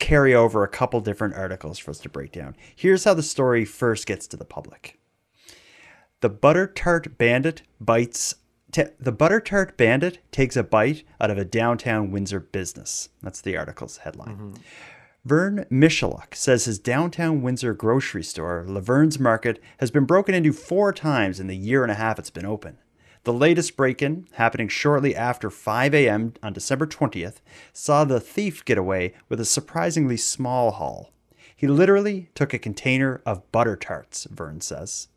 carry 0.01 0.33
over 0.33 0.63
a 0.63 0.67
couple 0.67 0.99
different 0.99 1.35
articles 1.35 1.77
for 1.77 1.91
us 1.91 1.99
to 1.99 2.09
break 2.09 2.31
down. 2.31 2.55
Here's 2.75 3.03
how 3.05 3.13
the 3.13 3.23
story 3.23 3.63
first 3.63 4.07
gets 4.07 4.27
to 4.27 4.35
the 4.35 4.43
public. 4.43 4.99
The 6.19 6.29
butter 6.29 6.67
tart 6.67 7.17
bandit 7.17 7.61
bites. 7.79 8.35
T- 8.71 8.85
the 8.99 9.11
butter 9.11 9.39
tart 9.39 9.77
bandit 9.77 10.17
takes 10.31 10.57
a 10.57 10.63
bite 10.63 11.03
out 11.19 11.29
of 11.29 11.37
a 11.37 11.45
downtown 11.45 12.09
Windsor 12.09 12.39
business. 12.39 13.09
That's 13.21 13.41
the 13.41 13.55
article's 13.55 13.97
headline. 13.97 14.29
Mm-hmm. 14.29 14.53
Vern 15.23 15.65
Michaluk 15.69 16.33
says 16.33 16.65
his 16.65 16.79
downtown 16.79 17.43
Windsor 17.43 17.75
grocery 17.75 18.23
store, 18.23 18.65
Laverne's 18.67 19.19
Market, 19.19 19.61
has 19.77 19.91
been 19.91 20.05
broken 20.05 20.33
into 20.33 20.51
four 20.51 20.91
times 20.91 21.39
in 21.39 21.45
the 21.45 21.55
year 21.55 21.83
and 21.83 21.91
a 21.91 21.95
half 21.95 22.17
it's 22.17 22.31
been 22.31 22.45
open. 22.45 22.79
The 23.23 23.33
latest 23.33 23.77
break 23.77 24.01
in, 24.01 24.25
happening 24.33 24.67
shortly 24.67 25.15
after 25.15 25.51
5 25.51 25.93
a.m. 25.93 26.33
on 26.41 26.53
December 26.53 26.87
20th, 26.87 27.35
saw 27.71 28.03
the 28.03 28.19
thief 28.19 28.65
get 28.65 28.79
away 28.79 29.13
with 29.29 29.39
a 29.39 29.45
surprisingly 29.45 30.17
small 30.17 30.71
haul. 30.71 31.11
He 31.55 31.67
literally 31.67 32.29
took 32.33 32.51
a 32.51 32.59
container 32.59 33.21
of 33.23 33.51
butter 33.51 33.75
tarts, 33.75 34.25
Vern 34.31 34.59
says. 34.61 35.07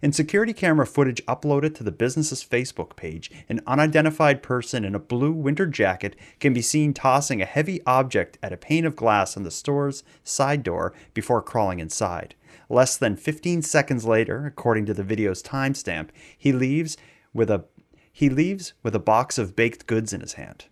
In 0.00 0.12
security 0.12 0.52
camera 0.52 0.86
footage 0.86 1.24
uploaded 1.26 1.74
to 1.74 1.82
the 1.82 1.90
business's 1.90 2.44
Facebook 2.44 2.94
page, 2.94 3.30
an 3.48 3.60
unidentified 3.66 4.40
person 4.40 4.84
in 4.84 4.94
a 4.94 5.00
blue 5.00 5.32
winter 5.32 5.66
jacket 5.66 6.14
can 6.38 6.52
be 6.52 6.62
seen 6.62 6.94
tossing 6.94 7.42
a 7.42 7.46
heavy 7.46 7.80
object 7.86 8.38
at 8.40 8.52
a 8.52 8.56
pane 8.56 8.84
of 8.84 8.94
glass 8.94 9.36
on 9.36 9.42
the 9.42 9.50
store's 9.50 10.04
side 10.22 10.62
door 10.62 10.94
before 11.14 11.42
crawling 11.42 11.80
inside. 11.80 12.36
Less 12.68 12.96
than 12.96 13.16
15 13.16 13.62
seconds 13.62 14.04
later, 14.04 14.46
according 14.46 14.86
to 14.86 14.94
the 14.94 15.02
video's 15.02 15.42
timestamp, 15.42 16.10
he 16.36 16.52
leaves 16.52 16.96
with 17.32 17.50
a 17.50 17.64
He 18.12 18.28
leaves 18.28 18.72
with 18.82 18.94
a 18.94 19.00
box 19.00 19.38
of 19.38 19.56
baked 19.56 19.86
goods 19.86 20.12
in 20.12 20.20
his 20.20 20.34
hand. 20.34 20.66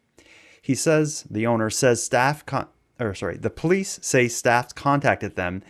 He 0.61 0.75
says 0.75 1.25
the 1.31 1.47
owner 1.47 1.71
says 1.71 2.03
staff 2.03 2.45
con- 2.45 2.69
or 2.99 3.15
sorry, 3.15 3.37
the 3.37 3.51
police 3.51 3.99
say 4.03 4.29
staff 4.29 4.75
contacted 4.75 5.37
them 5.37 5.63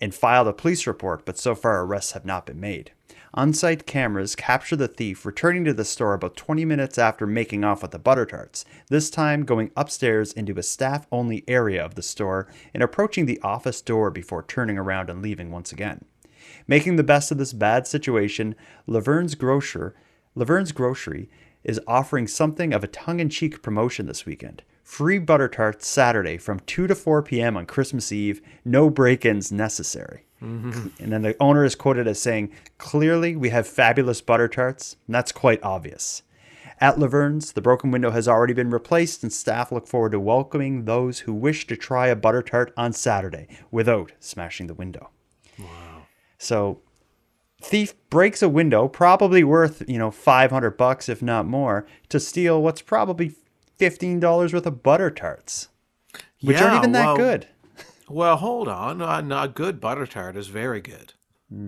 and 0.00 0.14
filed 0.14 0.48
a 0.48 0.52
police 0.52 0.86
report, 0.86 1.24
but 1.24 1.38
so 1.38 1.54
far 1.54 1.82
arrests 1.82 2.12
have 2.12 2.24
not 2.24 2.46
been 2.46 2.60
made. 2.60 2.92
On 3.36 3.52
site 3.52 3.84
cameras 3.84 4.36
capture 4.36 4.76
the 4.76 4.86
thief 4.86 5.26
returning 5.26 5.64
to 5.64 5.74
the 5.74 5.84
store 5.84 6.14
about 6.14 6.36
20 6.36 6.64
minutes 6.64 6.98
after 6.98 7.26
making 7.26 7.64
off 7.64 7.82
with 7.82 7.90
the 7.90 7.98
butter 7.98 8.24
tarts, 8.24 8.64
this 8.90 9.10
time 9.10 9.44
going 9.44 9.72
upstairs 9.76 10.32
into 10.32 10.56
a 10.56 10.62
staff 10.62 11.08
only 11.10 11.42
area 11.48 11.84
of 11.84 11.96
the 11.96 12.02
store 12.02 12.46
and 12.72 12.80
approaching 12.80 13.26
the 13.26 13.40
office 13.40 13.80
door 13.80 14.10
before 14.12 14.44
turning 14.44 14.78
around 14.78 15.10
and 15.10 15.20
leaving 15.20 15.50
once 15.50 15.72
again. 15.72 16.04
Making 16.68 16.94
the 16.94 17.02
best 17.02 17.32
of 17.32 17.38
this 17.38 17.52
bad 17.52 17.88
situation, 17.88 18.54
Laverne's 18.86 19.34
grocer, 19.34 19.96
Laverne's 20.34 20.72
grocery 20.72 21.28
is 21.62 21.80
offering 21.86 22.26
something 22.26 22.72
of 22.72 22.84
a 22.84 22.88
tongue-in-cheek 22.88 23.62
promotion 23.62 24.06
this 24.06 24.26
weekend. 24.26 24.62
Free 24.82 25.18
butter 25.18 25.48
tarts 25.48 25.86
Saturday 25.86 26.36
from 26.36 26.60
2 26.60 26.86
to 26.86 26.94
4 26.94 27.22
p.m. 27.22 27.56
on 27.56 27.66
Christmas 27.66 28.12
Eve, 28.12 28.42
no 28.64 28.90
break-ins 28.90 29.50
necessary. 29.50 30.26
Mm-hmm. 30.42 30.88
And 31.02 31.12
then 31.12 31.22
the 31.22 31.36
owner 31.40 31.64
is 31.64 31.74
quoted 31.74 32.06
as 32.06 32.20
saying, 32.20 32.50
Clearly, 32.76 33.34
we 33.34 33.48
have 33.48 33.66
fabulous 33.66 34.20
butter 34.20 34.48
tarts, 34.48 34.96
and 35.06 35.14
that's 35.14 35.32
quite 35.32 35.62
obvious. 35.62 36.22
At 36.80 36.98
Laverne's, 36.98 37.52
the 37.52 37.62
broken 37.62 37.90
window 37.90 38.10
has 38.10 38.28
already 38.28 38.52
been 38.52 38.70
replaced, 38.70 39.22
and 39.22 39.32
staff 39.32 39.72
look 39.72 39.86
forward 39.86 40.12
to 40.12 40.20
welcoming 40.20 40.84
those 40.84 41.20
who 41.20 41.32
wish 41.32 41.66
to 41.68 41.76
try 41.76 42.08
a 42.08 42.16
butter 42.16 42.42
tart 42.42 42.74
on 42.76 42.92
Saturday 42.92 43.46
without 43.70 44.12
smashing 44.18 44.66
the 44.66 44.74
window. 44.74 45.10
Wow. 45.58 46.02
So, 46.36 46.80
thief 47.64 47.94
breaks 48.10 48.42
a 48.42 48.48
window, 48.48 48.88
probably 48.88 49.44
worth, 49.44 49.82
you 49.88 49.98
know, 49.98 50.10
500 50.10 50.70
bucks, 50.76 51.08
if 51.08 51.22
not 51.22 51.46
more, 51.46 51.86
to 52.10 52.20
steal 52.20 52.62
what's 52.62 52.82
probably 52.82 53.34
$15 53.78 54.52
worth 54.52 54.66
of 54.66 54.82
butter 54.82 55.10
tarts, 55.10 55.68
which 56.42 56.60
aren't 56.60 56.74
Yeah, 56.74 56.78
even 56.78 56.92
that 56.92 57.16
good. 57.16 57.48
Well, 58.08 58.36
hold 58.36 58.68
on. 58.68 59.00
A, 59.00 59.42
a 59.42 59.48
good 59.48 59.80
butter 59.80 60.06
tart 60.06 60.36
is 60.36 60.48
very 60.48 60.80
good. 60.80 61.14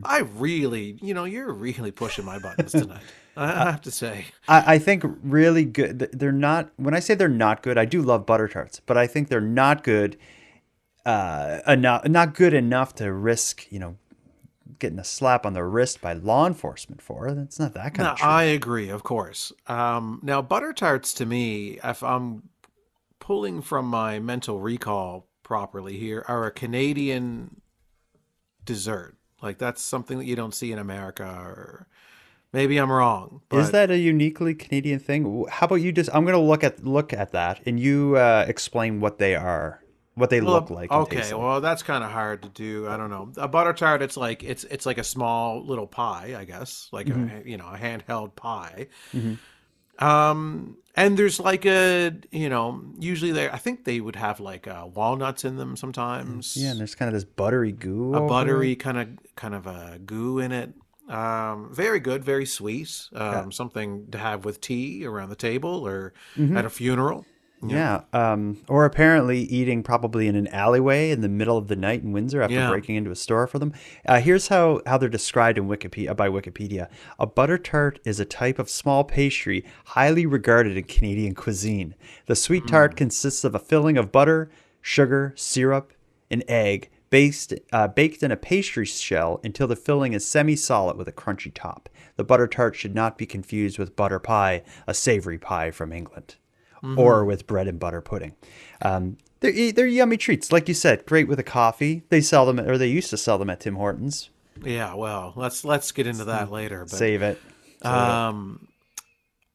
I 0.03 0.21
really, 0.21 0.99
you 1.00 1.15
know, 1.15 1.25
you're 1.25 1.53
really 1.53 1.93
pushing 1.93 2.25
my 2.25 2.38
buttons 2.38 2.73
tonight. 2.73 3.03
I 3.37 3.45
I 3.45 3.71
have 3.71 3.83
to 3.83 3.91
say. 3.91 4.26
I, 4.49 4.75
I 4.75 4.79
think 4.79 5.05
really 5.23 5.65
good. 5.65 6.09
They're 6.12 6.33
not. 6.33 6.71
When 6.76 6.95
I 6.95 7.00
say 7.00 7.15
they're 7.15 7.29
not 7.29 7.62
good, 7.62 7.79
I 7.79 7.85
do 7.85 8.03
love 8.03 8.26
butter 8.26 8.49
tarts, 8.49 8.81
but 8.81 8.97
I 8.97 9.07
think 9.07 9.29
they're 9.29 9.41
not 9.41 9.85
good. 9.85 10.17
Uh, 11.05 11.61
enough, 11.69 12.09
not 12.09 12.35
good 12.35 12.53
enough 12.53 12.95
to 12.97 13.12
risk, 13.12 13.71
you 13.71 13.79
know, 13.79 13.97
getting 14.78 14.99
a 14.99 15.04
slap 15.04 15.47
on 15.47 15.52
the 15.54 15.64
wrist 15.64 16.00
by 16.00 16.12
law 16.12 16.47
enforcement 16.47 17.00
for. 17.02 17.26
It's 17.28 17.59
not 17.59 17.75
that 17.75 17.95
kind 17.95 18.06
No, 18.06 18.12
of. 18.12 18.18
Treat. 18.18 18.26
I 18.26 18.42
agree, 18.45 18.88
of 18.88 19.02
course. 19.02 19.52
Um, 19.66 20.21
now, 20.23 20.42
butter 20.42 20.73
tarts 20.73 21.12
to 21.14 21.26
me, 21.26 21.78
if 21.83 22.02
I'm 22.02 22.49
pulling 23.18 23.62
from 23.62 23.87
my 23.87 24.18
mental 24.18 24.61
recall 24.61 25.26
properly 25.42 25.99
here, 25.99 26.25
are 26.28 26.47
a 26.47 26.50
Canadian 26.50 27.61
dessert. 28.64 29.16
Like 29.42 29.59
that's 29.59 29.83
something 29.83 30.18
that 30.18 30.25
you 30.25 30.37
don't 30.37 30.54
see 30.54 30.73
in 30.73 30.78
America, 30.78 31.25
or 31.25 31.87
maybe 32.52 32.78
I'm 32.78 32.90
wrong. 32.90 33.42
But 33.49 33.59
Is 33.59 33.71
that 33.71 33.90
a 33.90 33.99
uniquely 33.99 34.54
Canadian 34.54 34.99
thing? 34.99 35.45
How 35.50 35.66
about 35.66 35.76
you 35.76 35.92
just? 35.92 36.11
I'm 36.12 36.25
gonna 36.25 36.40
look 36.40 36.64
at 36.64 36.85
look 36.85 37.12
at 37.12 37.33
that, 37.33 37.61
and 37.66 37.78
you 37.78 38.16
uh, 38.16 38.45
explain 38.49 39.00
what 39.00 39.18
they 39.18 39.35
are, 39.35 39.83
what 40.16 40.30
they 40.30 40.40
Well, 40.40 40.54
look 40.54 40.70
like. 40.70 40.90
Okay, 40.90 41.32
well 41.35 41.61
that's 41.61 41.82
kind 41.85 42.02
of 42.02 42.11
hard 42.11 42.42
to 42.42 42.49
do. 42.49 42.88
I 42.88 42.96
don't 42.96 43.11
know. 43.11 43.30
A 43.37 43.46
butter 43.46 43.73
tart, 43.73 44.02
it's 44.02 44.16
like 44.16 44.42
it's 44.42 44.64
it's 44.64 44.85
like 44.87 44.99
a 44.99 45.04
small 45.04 45.64
little 45.64 45.87
pie, 45.87 46.35
I 46.37 46.44
guess, 46.44 46.88
like 46.90 47.06
Mm-hmm. 47.06 47.46
a 47.46 47.49
you 47.50 47.56
know 47.56 47.68
a 47.68 47.76
handheld 47.76 48.35
pie. 48.35 48.88
Um, 49.99 50.76
and 50.94 51.16
there's 51.18 51.40
like 51.40 51.64
a 51.64 52.12
you 52.30 52.49
know 52.50 52.82
usually 52.99 53.32
they 53.32 53.49
I 53.49 53.56
think 53.56 53.85
they 53.85 54.00
would 54.00 54.16
have 54.16 54.40
like 54.40 54.66
uh, 54.68 54.87
walnuts 54.92 55.44
in 55.44 55.56
them 55.56 55.76
sometimes. 55.76 56.56
yeah, 56.56 56.70
and 56.73 56.80
there's 56.80 56.94
kind 56.94 57.08
of 57.08 57.14
this 57.14 57.25
buttery 57.25 57.73
goo. 57.73 58.14
a 58.14 58.25
it. 58.25 58.28
buttery 58.28 58.76
kind 58.76 58.99
of 58.99 59.08
kind 59.37 59.54
of 59.54 59.66
a 59.66 59.99
goo 60.04 60.38
in 60.38 60.52
it. 60.52 60.75
Um, 61.08 61.73
very 61.73 62.00
good, 62.00 62.25
very 62.25 62.44
sweet. 62.46 63.08
Um, 63.14 63.52
something 63.52 64.11
to 64.11 64.18
have 64.18 64.44
with 64.44 64.61
tea 64.61 65.06
around 65.06 65.28
the 65.30 65.37
table 65.37 65.87
or 65.87 66.12
Mm-hmm. 66.37 66.56
at 66.56 66.64
a 66.64 66.70
funeral. 66.70 67.25
Yeah. 67.70 68.02
Um, 68.12 68.58
or 68.68 68.85
apparently 68.85 69.40
eating 69.40 69.82
probably 69.82 70.28
in 70.28 70.37
an 70.37 70.46
alleyway 70.49 71.11
in 71.11 71.20
the 71.20 71.28
middle 71.28 71.56
of 71.56 71.68
the 71.68 71.76
night 71.76 72.02
in 72.02 72.12
Windsor 72.12 72.42
after 72.42 72.54
Yeah. 72.54 72.70
breaking 72.70 72.96
into 72.96 73.11
a 73.11 73.16
store 73.16 73.46
for 73.46 73.58
them. 73.58 73.73
Uh, 74.06 74.20
here's 74.20 74.49
how, 74.49 74.80
how 74.87 74.99
they're 74.99 75.08
described 75.08 75.58
in 75.58 75.66
Wikipedia 75.68 76.16
by 76.16 76.28
Wikipedia. 76.28 76.88
A 77.18 77.26
butter 77.26 77.58
tart 77.58 78.00
is 78.04 78.20
a 78.20 78.25
type 78.25 78.58
of 78.58 78.70
small 78.70 79.04
pastry 79.04 79.64
highly 79.87 80.26
regarded 80.26 80.76
in 80.76 80.85
Canadian 80.85 81.35
cuisine. 81.35 81.94
The 82.26 82.37
sweet 82.37 82.66
tart 82.66 82.96
consists 82.96 83.44
of 83.44 83.54
a 83.54 83.58
filling 83.58 83.96
of 83.96 84.12
butter, 84.12 84.50
sugar, 84.80 85.32
syrup, 85.37 85.92
and 86.30 86.44
egg. 86.49 86.90
Based, 87.08 87.54
uh, 87.73 87.87
baked 87.87 88.25
in 88.25 88.32
a 88.32 88.37
pastry 88.37 88.85
shell 88.85 89.40
until 89.44 89.68
the 89.68 89.76
filling 89.76 90.12
is 90.12 90.26
semi-solid 90.26 90.96
with 90.96 91.06
a 91.06 91.12
crunchy 91.12 91.52
top. 91.54 91.88
The 92.16 92.25
butter 92.25 92.49
tart 92.49 92.75
should 92.75 92.96
not 92.96 93.16
be 93.16 93.26
confused 93.26 93.78
with 93.78 93.94
butter 93.94 94.18
pie, 94.18 94.64
a 94.88 94.92
savory 94.92 95.38
pie 95.38 95.70
from 95.70 95.92
England 95.92 96.35
or 96.83 97.25
with 97.25 97.47
bread 97.47 97.68
and 97.68 97.78
butter 97.78 98.00
pudding. 98.00 98.35
Um, 98.83 99.16
they're 99.40 99.73
they're 99.73 99.87
yummy 99.87 100.16
treats, 100.16 100.52
like 100.52 100.68
you 100.68 100.75
said. 100.75 101.06
Great 101.06 101.28
with 101.28 101.38
a 101.38 101.45
coffee. 101.45 102.02
They 102.09 102.21
sell 102.21 102.47
them, 102.47 102.61
or 102.61 102.78
they 102.78 102.88
used 102.88 103.11
to 103.11 103.16
sell 103.16 103.38
them 103.38 103.50
at 103.50 103.61
Tim 103.61 103.76
Hortons. 103.76 104.30
Yeah, 104.62 104.95
well, 104.95 105.33
let's 105.37 105.64
let's 105.64 105.92
get 105.92 106.06
into 106.06 106.25
that 106.25 106.50
later. 106.50 106.80
But 106.80 106.90
Save 106.90 107.23
it. 107.23 107.40
Um, 107.83 108.68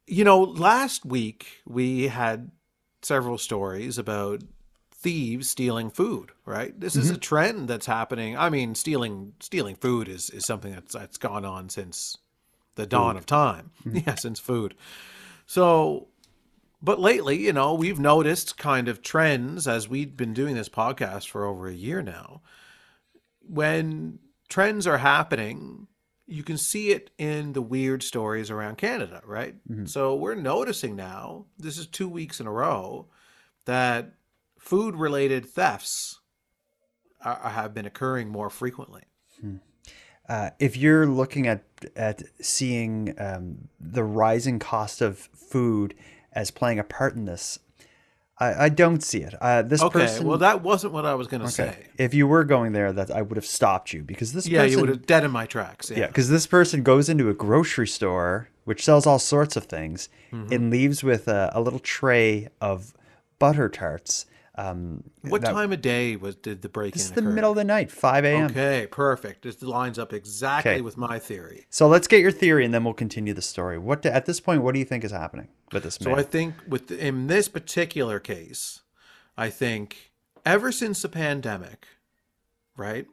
you 0.08 0.24
know, 0.24 0.42
last 0.42 1.06
week 1.06 1.62
we 1.66 2.08
had 2.08 2.52
several 3.02 3.38
stories 3.38 3.98
about 3.98 4.42
thieves 4.94 5.50
stealing 5.50 5.90
food. 5.90 6.32
Right, 6.46 6.78
this 6.80 6.96
is 6.96 7.10
a 7.10 7.18
trend 7.18 7.68
that's 7.68 7.86
happening. 7.86 8.38
I 8.38 8.50
mean, 8.50 8.76
stealing 8.76 9.34
stealing 9.40 9.76
food 9.76 10.08
is 10.08 10.30
is 10.30 10.46
something 10.46 10.74
that's 10.74 10.94
that's 10.94 11.18
gone 11.18 11.46
on 11.46 11.70
since 11.70 12.18
the 12.76 12.86
dawn 12.86 13.18
of 13.18 13.26
time. 13.26 13.72
Yeah, 13.86 14.16
since 14.16 14.40
food. 14.40 14.76
So, 15.46 16.08
but 16.82 17.00
lately, 17.00 17.38
you 17.38 17.54
know, 17.54 17.74
we've 17.74 18.00
noticed 18.00 18.58
kind 18.58 18.88
of 18.88 19.02
trends 19.02 19.68
as 19.68 19.88
we've 19.88 20.18
been 20.18 20.34
doing 20.34 20.56
this 20.56 20.70
podcast 20.70 21.28
for 21.28 21.46
over 21.46 21.68
a 21.68 21.74
year 21.74 22.02
now. 22.02 22.42
When 23.42 24.20
trends 24.50 24.88
are 24.88 24.98
happening, 25.00 25.88
you 26.28 26.44
can 26.44 26.58
see 26.58 26.92
it 26.92 27.12
in 27.18 27.54
the 27.54 27.62
weird 27.62 28.04
stories 28.04 28.50
around 28.50 28.78
Canada, 28.78 29.22
right? 29.26 29.56
So 29.88 30.16
we're 30.16 30.36
noticing 30.36 30.96
now, 30.96 31.46
this 31.58 31.78
is 31.78 31.88
two 31.88 32.08
weeks 32.10 32.40
in 32.40 32.48
a 32.48 32.52
row, 32.52 33.08
that 33.66 34.14
food 34.58 34.96
related 34.96 35.46
thefts 35.46 36.20
are, 37.24 37.50
have 37.50 37.74
been 37.74 37.86
occurring 37.86 38.30
more 38.30 38.50
frequently. 38.50 39.04
Uh, 40.30 40.52
if 40.60 40.78
you're 40.78 41.08
looking 41.08 41.48
at 41.48 41.64
at 41.96 42.24
seeing 42.40 43.14
um, 43.18 43.68
the 43.80 44.04
rising 44.04 44.60
cost 44.60 45.02
of 45.02 45.18
food 45.18 45.94
as 46.34 46.52
playing 46.52 46.80
a 46.80 46.84
part 46.84 47.16
in 47.16 47.26
this, 47.26 47.60
I, 48.40 48.66
I 48.66 48.70
don't 48.70 49.04
see 49.04 49.20
it. 49.20 49.36
Uh, 49.40 49.62
this 49.62 49.82
Okay, 49.84 50.00
person. 50.00 50.26
well, 50.26 50.38
that 50.40 50.64
wasn't 50.64 50.94
what 50.94 51.06
I 51.06 51.14
was 51.16 51.28
going 51.28 51.42
to 51.42 51.48
okay. 51.48 51.54
say. 51.78 51.88
If 51.98 52.14
you 52.14 52.26
were 52.28 52.44
going 52.44 52.72
there, 52.72 52.92
that 52.94 53.12
I 53.12 53.22
would 53.22 53.36
have 53.36 53.46
stopped 53.46 53.94
you 53.94 54.02
because 54.04 54.34
this 54.34 54.48
Yeah, 54.48 54.62
person. 54.62 54.72
you 54.72 54.80
would 54.80 54.90
have 54.90 55.06
dead 55.06 55.24
in 55.24 55.32
my 55.32 55.46
tracks. 55.46 55.92
Yeah. 55.92 56.00
Yeah, 56.00 56.08
because 56.08 56.30
this 56.30 56.48
person 56.48 56.82
goes 56.84 57.08
into 57.10 57.30
a 57.30 57.34
grocery 57.34 57.88
store 57.88 58.48
which 58.64 58.84
sells 58.86 59.06
all 59.08 59.18
sorts 59.20 59.56
of 59.56 59.66
things 59.66 60.08
Mm-hmm. 60.32 60.54
and 60.54 60.70
leaves 60.70 61.04
with 61.04 61.28
a, 61.28 61.52
a 61.54 61.60
little 61.60 61.80
tray 61.80 62.48
of 62.62 62.94
butter 63.38 63.68
tarts. 63.68 64.26
Um, 64.56 65.04
What 65.24 65.42
that- 65.42 65.52
time 65.52 65.74
of 65.74 65.82
day 65.82 66.16
was 66.16 66.36
did 66.36 66.62
the 66.62 66.70
break 66.70 66.94
This 66.94 67.04
in 67.04 67.10
is 67.10 67.16
the 67.16 67.22
occur? 67.22 67.32
middle 67.32 67.50
of 67.52 67.58
the 67.58 67.64
night, 67.66 67.92
5 67.92 68.24
a.m. 68.26 68.46
Okay, 68.52 68.88
perfect. 68.90 69.42
This 69.44 69.62
lines 69.62 70.00
up 70.00 70.14
exactly 70.14 70.72
Okay. 70.74 70.82
with 70.82 70.96
my 70.96 71.20
theory. 71.20 71.66
So 71.70 71.88
let's 71.90 72.08
get 72.08 72.22
your 72.22 72.32
theory 72.32 72.64
and 72.64 72.74
then 72.74 72.84
we'll 72.86 72.94
continue 72.94 73.34
the 73.34 73.42
story. 73.42 73.78
What 73.78 74.04
do, 74.04 74.10
at 74.10 74.26
this 74.26 74.40
point, 74.40 74.62
what 74.64 74.74
do 74.74 74.80
you 74.80 74.86
think 74.86 75.04
is 75.04 75.12
happening 75.12 75.50
with 75.74 75.84
this 75.84 76.00
man? 76.02 76.14
So 76.14 76.20
I 76.20 76.24
think 76.24 76.56
with 76.68 76.88
the, 76.88 77.06
in 77.06 77.28
this 77.28 77.48
particular 77.48 78.20
case, 78.20 78.82
I 79.38 79.50
think 79.50 80.12
ever 80.46 80.72
since 80.72 81.02
the 81.02 81.10
pandemic, 81.10 81.88
right? 82.76 83.08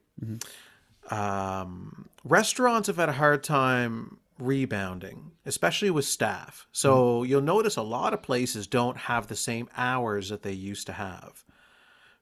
Um, 1.11 2.09
restaurants 2.25 2.87
have 2.89 2.97
had 2.97 3.09
a 3.09 3.13
hard 3.13 3.43
time 3.43 4.19
rebounding, 4.39 5.33
especially 5.47 5.91
with 5.91 6.05
staff. 6.05 6.67
So 6.73 7.23
you'll 7.23 7.41
notice 7.41 7.77
a 7.77 7.83
lot 7.83 8.15
of 8.15 8.23
places 8.23 8.67
don't 8.67 8.97
have 8.97 9.27
the 9.27 9.37
same 9.37 9.69
hours 9.77 10.29
that 10.29 10.43
they 10.43 10.53
used 10.53 10.87
to 10.87 10.93
have, 10.93 11.45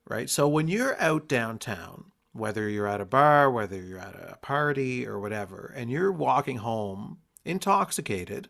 right? 0.07 0.29
So 0.29 0.47
when 0.47 0.67
you're 0.67 0.99
out 1.01 1.27
downtown, 1.27 2.05
whether 2.33 2.69
you're 2.69 2.87
at 2.87 3.01
a 3.01 3.05
bar, 3.05 3.51
whether 3.51 3.81
you're 3.81 3.99
at 3.99 4.15
a 4.15 4.37
party 4.41 5.05
or 5.05 5.19
whatever, 5.19 5.73
and 5.75 5.89
you're 5.89 6.11
walking 6.11 6.57
home 6.57 7.19
intoxicated, 7.45 8.49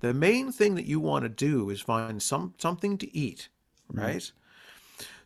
the 0.00 0.14
main 0.14 0.52
thing 0.52 0.74
that 0.76 0.86
you 0.86 1.00
want 1.00 1.24
to 1.24 1.28
do 1.28 1.70
is 1.70 1.80
find 1.80 2.22
some 2.22 2.54
something 2.58 2.98
to 2.98 3.16
eat, 3.16 3.48
right? 3.92 4.30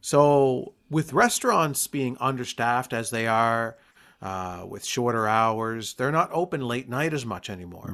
So 0.01 0.75
with 0.91 1.13
restaurants 1.13 1.87
being 1.87 2.17
understaffed 2.21 2.93
as 2.93 3.11
they 3.11 3.27
are, 3.27 3.77
uh, 4.21 4.65
with 4.69 4.85
shorter 4.85 5.27
hours, 5.29 5.95
they're 5.95 6.13
not 6.13 6.31
open 6.33 6.61
late 6.61 6.89
night 6.89 7.13
as 7.15 7.25
much 7.27 7.49
anymore. 7.51 7.91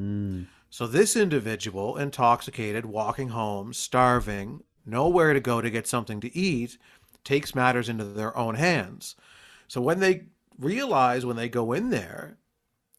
So 0.71 0.87
this 0.87 1.17
individual, 1.17 1.97
intoxicated, 1.97 2.85
walking 2.87 3.29
home, 3.29 3.73
starving, 3.73 4.63
nowhere 4.85 5.33
to 5.33 5.41
go 5.41 5.61
to 5.61 5.71
get 5.71 5.87
something 5.87 6.21
to 6.21 6.37
eat, 6.37 6.77
takes 7.25 7.55
matters 7.55 7.89
into 7.89 8.05
their 8.05 8.37
own 8.37 8.55
hands. 8.55 9.17
So 9.69 9.81
when 9.81 10.01
they 10.01 10.25
realize 10.59 11.25
when 11.25 11.37
they 11.37 11.49
go 11.49 11.73
in 11.73 11.91
there, 11.91 12.37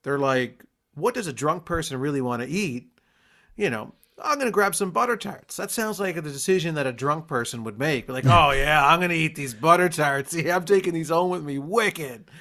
they're 0.04 0.20
like, 0.20 0.64
what 0.96 1.14
does 1.14 1.28
a 1.28 1.34
drunk 1.34 1.66
person 1.66 2.00
really 2.00 2.22
want 2.22 2.42
to 2.42 2.48
eat? 2.48 2.90
You 3.60 3.70
know, 3.70 3.94
I'm 4.24 4.36
going 4.36 4.48
to 4.48 4.52
grab 4.52 4.74
some 4.74 4.92
butter 4.92 5.18
tarts. 5.18 5.58
That 5.58 5.70
sounds 5.70 6.00
like 6.00 6.16
a 6.16 6.22
decision 6.22 6.76
that 6.76 6.88
a 6.88 6.94
drunk 6.94 7.28
person 7.28 7.66
would 7.66 7.78
make. 7.78 8.08
Like, 8.08 8.26
oh, 8.26 8.52
yeah, 8.52 8.86
I'm 8.88 9.00
going 9.00 9.10
to 9.10 9.18
eat 9.18 9.36
these 9.36 9.54
butter 9.54 9.90
tarts. 9.90 10.34
Yeah, 10.40 10.56
I'm 10.56 10.64
taking 10.64 10.94
these 10.94 11.10
home 11.10 11.30
with 11.30 11.44
me. 11.44 11.60
Wicked. 11.60 12.32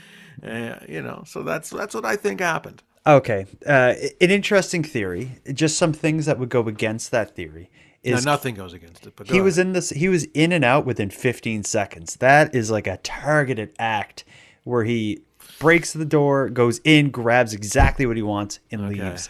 Uh, 0.46 0.76
you 0.88 1.02
know, 1.02 1.24
so 1.26 1.42
that's 1.42 1.70
that's 1.70 1.92
what 1.92 2.04
I 2.04 2.14
think 2.14 2.38
happened. 2.38 2.84
Okay, 3.04 3.46
uh, 3.66 3.94
an 4.20 4.30
interesting 4.30 4.84
theory. 4.84 5.40
Just 5.52 5.76
some 5.76 5.92
things 5.92 6.26
that 6.26 6.38
would 6.38 6.50
go 6.50 6.60
against 6.68 7.10
that 7.10 7.34
theory 7.34 7.70
is 8.04 8.24
no, 8.24 8.32
nothing 8.32 8.54
goes 8.54 8.72
against 8.72 9.04
it. 9.04 9.14
But 9.16 9.28
he 9.28 9.40
was 9.40 9.58
in 9.58 9.72
this. 9.72 9.90
He 9.90 10.08
was 10.08 10.24
in 10.34 10.52
and 10.52 10.64
out 10.64 10.86
within 10.86 11.10
15 11.10 11.64
seconds. 11.64 12.16
That 12.16 12.54
is 12.54 12.70
like 12.70 12.86
a 12.86 12.98
targeted 12.98 13.74
act 13.80 14.22
where 14.62 14.84
he 14.84 15.22
breaks 15.58 15.92
the 15.92 16.04
door, 16.04 16.48
goes 16.48 16.80
in, 16.84 17.10
grabs 17.10 17.52
exactly 17.52 18.06
what 18.06 18.16
he 18.16 18.22
wants, 18.22 18.60
and 18.70 18.82
okay. 18.82 19.02
leaves. 19.02 19.28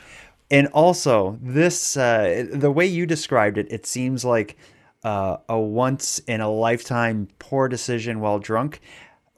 And 0.51 0.69
also, 0.69 1.39
this 1.43 1.97
uh, 1.97 2.47
the 2.51 2.71
way 2.71 2.87
you 2.87 3.05
described 3.05 3.59
it, 3.59 3.71
it 3.71 3.85
seems 3.87 4.25
like 4.25 4.57
uh, 5.05 5.39
a 5.49 5.59
once 5.59 6.19
in 6.21 6.41
a 6.41 6.51
lifetime 6.51 7.29
poor 7.39 7.69
decision 7.69 8.21
while 8.21 8.39
drunk, 8.39 8.81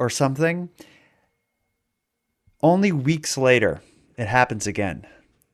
or 0.00 0.09
something. 0.09 0.71
Only 2.62 2.90
weeks 2.90 3.38
later, 3.38 3.83
it 4.17 4.26
happens 4.26 4.67
again. 4.67 5.07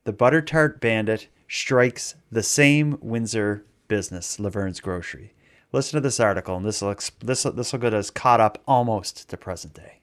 The 0.04 0.12
butter 0.12 0.40
tart 0.40 0.80
bandit 0.80 1.28
strikes 1.48 2.14
the 2.30 2.42
same 2.42 2.98
Windsor 3.00 3.64
business, 3.88 4.38
Laverne's 4.38 4.80
Grocery. 4.80 5.34
Listen 5.72 5.96
to 5.96 6.00
this 6.00 6.20
article, 6.20 6.56
and 6.56 6.64
this 6.64 6.80
will 6.80 6.94
this 7.20 7.42
this 7.42 7.72
will 7.72 7.80
get 7.80 7.92
us 7.92 8.10
caught 8.10 8.40
up 8.40 8.62
almost 8.66 9.28
to 9.28 9.36
present 9.36 9.74
day. 9.74 10.00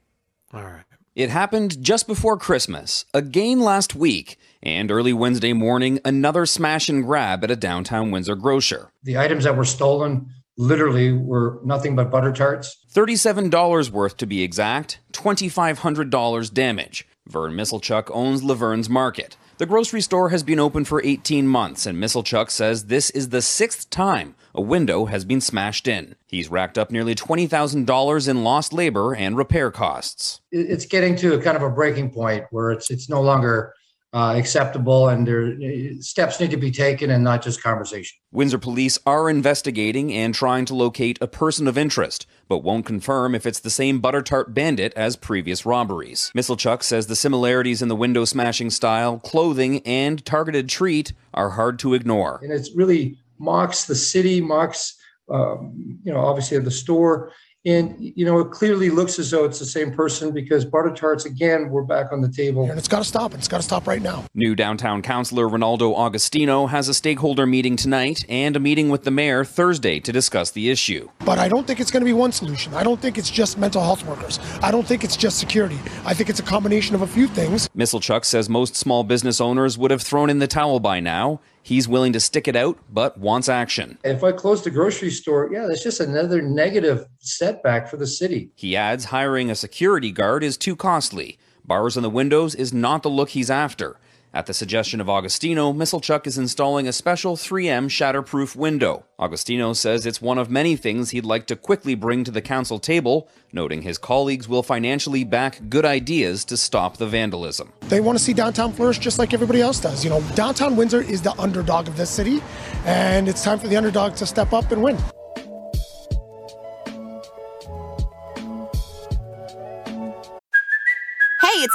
All 0.53 0.63
right. 0.63 0.92
It 1.15 1.29
happened 1.29 1.83
just 1.83 2.07
before 2.07 2.37
Christmas, 2.37 3.05
again 3.13 3.59
last 3.59 3.93
week, 3.93 4.39
and 4.63 4.89
early 4.89 5.13
Wednesday 5.13 5.53
morning, 5.53 5.99
another 6.03 6.47
smash 6.47 6.89
and 6.89 7.03
grab 7.03 7.43
at 7.43 7.51
a 7.51 7.55
downtown 7.55 8.09
Windsor 8.09 8.35
grocer. 8.35 8.89
The 9.03 9.19
items 9.19 9.43
that 9.43 9.55
were 9.55 9.63
stolen 9.63 10.31
literally 10.57 11.11
were 11.11 11.59
nothing 11.63 11.95
but 11.95 12.09
butter 12.09 12.31
tarts. 12.31 12.83
$37 12.91 13.91
worth 13.91 14.17
to 14.17 14.25
be 14.25 14.41
exact, 14.41 15.01
$2,500 15.11 16.51
damage. 16.51 17.07
Vern 17.27 17.53
Misselchuk 17.53 18.09
owns 18.09 18.41
Laverne's 18.41 18.89
Market. 18.89 19.37
The 19.59 19.67
grocery 19.67 20.01
store 20.01 20.29
has 20.29 20.41
been 20.41 20.59
open 20.59 20.83
for 20.83 20.99
18 21.03 21.47
months, 21.47 21.85
and 21.85 21.99
Misselchuk 22.01 22.49
says 22.49 22.85
this 22.85 23.11
is 23.11 23.29
the 23.29 23.43
sixth 23.43 23.91
time 23.91 24.33
a 24.55 24.61
window 24.61 25.05
has 25.05 25.25
been 25.25 25.41
smashed 25.41 25.87
in. 25.87 26.15
He's 26.27 26.49
racked 26.49 26.77
up 26.77 26.91
nearly 26.91 27.15
$20,000 27.15 28.27
in 28.27 28.43
lost 28.43 28.73
labor 28.73 29.15
and 29.15 29.35
repair 29.37 29.71
costs. 29.71 30.41
It's 30.51 30.85
getting 30.85 31.15
to 31.17 31.33
a 31.33 31.41
kind 31.41 31.57
of 31.57 31.63
a 31.63 31.69
breaking 31.69 32.11
point 32.11 32.45
where 32.51 32.71
it's 32.71 32.91
it's 32.91 33.09
no 33.09 33.21
longer 33.21 33.73
uh, 34.13 34.35
acceptable 34.37 35.09
and 35.09 35.27
there 35.27 35.55
steps 35.99 36.39
need 36.39 36.51
to 36.51 36.57
be 36.57 36.69
taken 36.69 37.09
and 37.09 37.23
not 37.23 37.41
just 37.41 37.63
conversation. 37.63 38.15
Windsor 38.31 38.59
police 38.59 38.99
are 39.07 39.27
investigating 39.27 40.13
and 40.13 40.35
trying 40.35 40.65
to 40.65 40.75
locate 40.75 41.17
a 41.19 41.27
person 41.27 41.67
of 41.67 41.79
interest, 41.79 42.27
but 42.47 42.59
won't 42.59 42.85
confirm 42.85 43.33
if 43.33 43.47
it's 43.47 43.59
the 43.59 43.71
same 43.71 43.99
butter 43.99 44.21
tart 44.21 44.53
bandit 44.53 44.93
as 44.95 45.15
previous 45.15 45.65
robberies. 45.65 46.31
Misselchuk 46.35 46.83
says 46.83 47.07
the 47.07 47.15
similarities 47.15 47.81
in 47.81 47.87
the 47.87 47.95
window 47.95 48.23
smashing 48.23 48.69
style, 48.69 49.17
clothing, 49.17 49.79
and 49.79 50.23
targeted 50.23 50.69
treat 50.69 51.13
are 51.33 51.51
hard 51.51 51.79
to 51.79 51.95
ignore. 51.95 52.39
And 52.43 52.53
it's 52.53 52.71
really 52.75 53.17
mocks 53.43 53.85
the 53.85 53.95
city, 53.95 54.41
mocks, 54.41 54.95
um, 55.29 55.99
you 56.03 56.11
know, 56.11 56.19
obviously 56.19 56.57
the 56.59 56.71
store. 56.71 57.31
And, 57.65 57.95
you 57.97 58.25
know, 58.25 58.39
it 58.39 58.51
clearly 58.51 58.89
looks 58.89 59.17
as 59.19 59.31
though 59.31 59.45
it's 59.45 59.57
the 59.57 59.65
same 59.65 59.93
person 59.93 60.33
because 60.33 60.65
butter 60.65 60.91
tarts, 60.91 61.23
again, 61.23 61.69
were 61.69 61.85
back 61.85 62.11
on 62.11 62.19
the 62.19 62.27
table. 62.27 62.69
And 62.69 62.77
it's 62.77 62.89
got 62.89 62.99
to 62.99 63.05
stop. 63.05 63.33
It's 63.33 63.47
got 63.47 63.57
to 63.57 63.63
stop 63.63 63.87
right 63.87 64.01
now. 64.01 64.25
New 64.35 64.53
downtown 64.53 65.01
councillor 65.01 65.47
Renaldo 65.47 65.95
Agostino 65.95 66.65
has 66.67 66.89
a 66.89 66.93
stakeholder 66.93 67.45
meeting 67.45 67.77
tonight 67.77 68.25
and 68.27 68.57
a 68.57 68.59
meeting 68.59 68.89
with 68.89 69.05
the 69.05 69.11
mayor 69.11 69.45
Thursday 69.45 70.01
to 70.01 70.11
discuss 70.11 70.51
the 70.51 70.69
issue. 70.69 71.09
But 71.19 71.39
I 71.39 71.47
don't 71.47 71.65
think 71.65 71.79
it's 71.79 71.89
going 71.89 72.01
to 72.01 72.05
be 72.05 72.11
one 72.11 72.33
solution. 72.33 72.73
I 72.73 72.83
don't 72.83 72.99
think 72.99 73.17
it's 73.17 73.31
just 73.31 73.57
mental 73.57 73.81
health 73.81 74.05
workers. 74.05 74.41
I 74.61 74.69
don't 74.69 74.85
think 74.85 75.05
it's 75.05 75.15
just 75.15 75.37
security. 75.37 75.79
I 76.05 76.13
think 76.13 76.29
it's 76.29 76.41
a 76.41 76.43
combination 76.43 76.95
of 76.95 77.01
a 77.01 77.07
few 77.07 77.27
things. 77.27 77.69
Misselchuk 77.69 78.25
says 78.25 78.49
most 78.49 78.75
small 78.75 79.05
business 79.05 79.39
owners 79.39 79.77
would 79.77 79.91
have 79.91 80.01
thrown 80.01 80.29
in 80.29 80.39
the 80.39 80.47
towel 80.47 80.81
by 80.81 80.99
now 80.99 81.39
He's 81.63 81.87
willing 81.87 82.11
to 82.13 82.19
stick 82.19 82.47
it 82.49 82.57
out, 82.57 82.77
but 82.91 83.17
wants 83.17 83.47
action. 83.47 83.97
If 84.03 84.21
I 84.23 84.33
close 84.33 84.63
the 84.63 84.69
grocery 84.69 85.09
store, 85.09 85.49
yeah, 85.51 85.65
that's 85.65 85.81
just 85.81 86.01
another 86.01 86.41
negative 86.41 87.05
setback 87.19 87.89
for 87.89 87.95
the 87.95 88.05
city. 88.05 88.51
He 88.55 88.75
adds 88.75 89.05
hiring 89.05 89.49
a 89.49 89.55
security 89.55 90.11
guard 90.11 90.43
is 90.43 90.57
too 90.57 90.75
costly. 90.75 91.39
Bars 91.65 91.95
on 91.95 92.03
the 92.03 92.09
windows 92.09 92.53
is 92.53 92.73
not 92.73 93.01
the 93.01 93.09
look 93.09 93.29
he's 93.29 93.49
after. 93.49 93.97
At 94.35 94.47
the 94.47 94.53
suggestion 94.55 94.99
of 94.99 95.09
Agostino, 95.09 95.71
Misselchuk 95.73 96.25
is 96.25 96.39
installing 96.39 96.87
a 96.87 96.91
special 96.91 97.35
3M 97.35 97.85
shatterproof 97.85 98.55
window. 98.55 99.05
Agostino 99.19 99.73
says 99.73 100.07
it's 100.07 100.23
one 100.23 100.39
of 100.39 100.49
many 100.49 100.75
things 100.75 101.11
he'd 101.11 101.23
like 101.23 101.45
to 101.45 101.55
quickly 101.55 101.93
bring 101.93 102.23
to 102.23 102.31
the 102.31 102.41
council 102.41 102.79
table, 102.79 103.29
noting 103.51 103.83
his 103.83 103.99
colleagues 103.99 104.49
will 104.49 104.63
financially 104.63 105.23
back 105.23 105.61
good 105.69 105.85
ideas 105.85 106.45
to 106.45 106.57
stop 106.57 106.97
the 106.97 107.05
vandalism. 107.05 107.71
They 107.81 108.01
want 108.01 108.17
to 108.17 108.23
see 108.23 108.33
downtown 108.33 108.73
flourish 108.73 108.97
just 108.97 109.19
like 109.19 109.35
everybody 109.35 109.61
else 109.61 109.79
does. 109.79 110.03
You 110.03 110.09
know, 110.09 110.21
downtown 110.33 110.75
Windsor 110.75 111.03
is 111.03 111.21
the 111.21 111.39
underdog 111.39 111.87
of 111.87 111.95
this 111.95 112.09
city, 112.09 112.41
and 112.85 113.29
it's 113.29 113.43
time 113.43 113.59
for 113.59 113.67
the 113.67 113.75
underdog 113.75 114.15
to 114.15 114.25
step 114.25 114.51
up 114.51 114.71
and 114.71 114.81
win. 114.81 114.97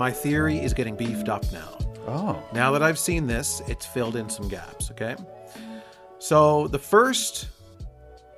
My 0.00 0.10
theory 0.10 0.58
is 0.58 0.72
getting 0.72 0.96
beefed 0.96 1.28
up 1.28 1.44
now. 1.52 1.76
Oh. 2.08 2.42
Now 2.54 2.72
that 2.72 2.82
I've 2.82 2.98
seen 2.98 3.26
this, 3.26 3.60
it's 3.68 3.84
filled 3.84 4.16
in 4.16 4.30
some 4.30 4.48
gaps, 4.48 4.90
okay? 4.92 5.14
So 6.18 6.68
the 6.68 6.78
first 6.78 7.48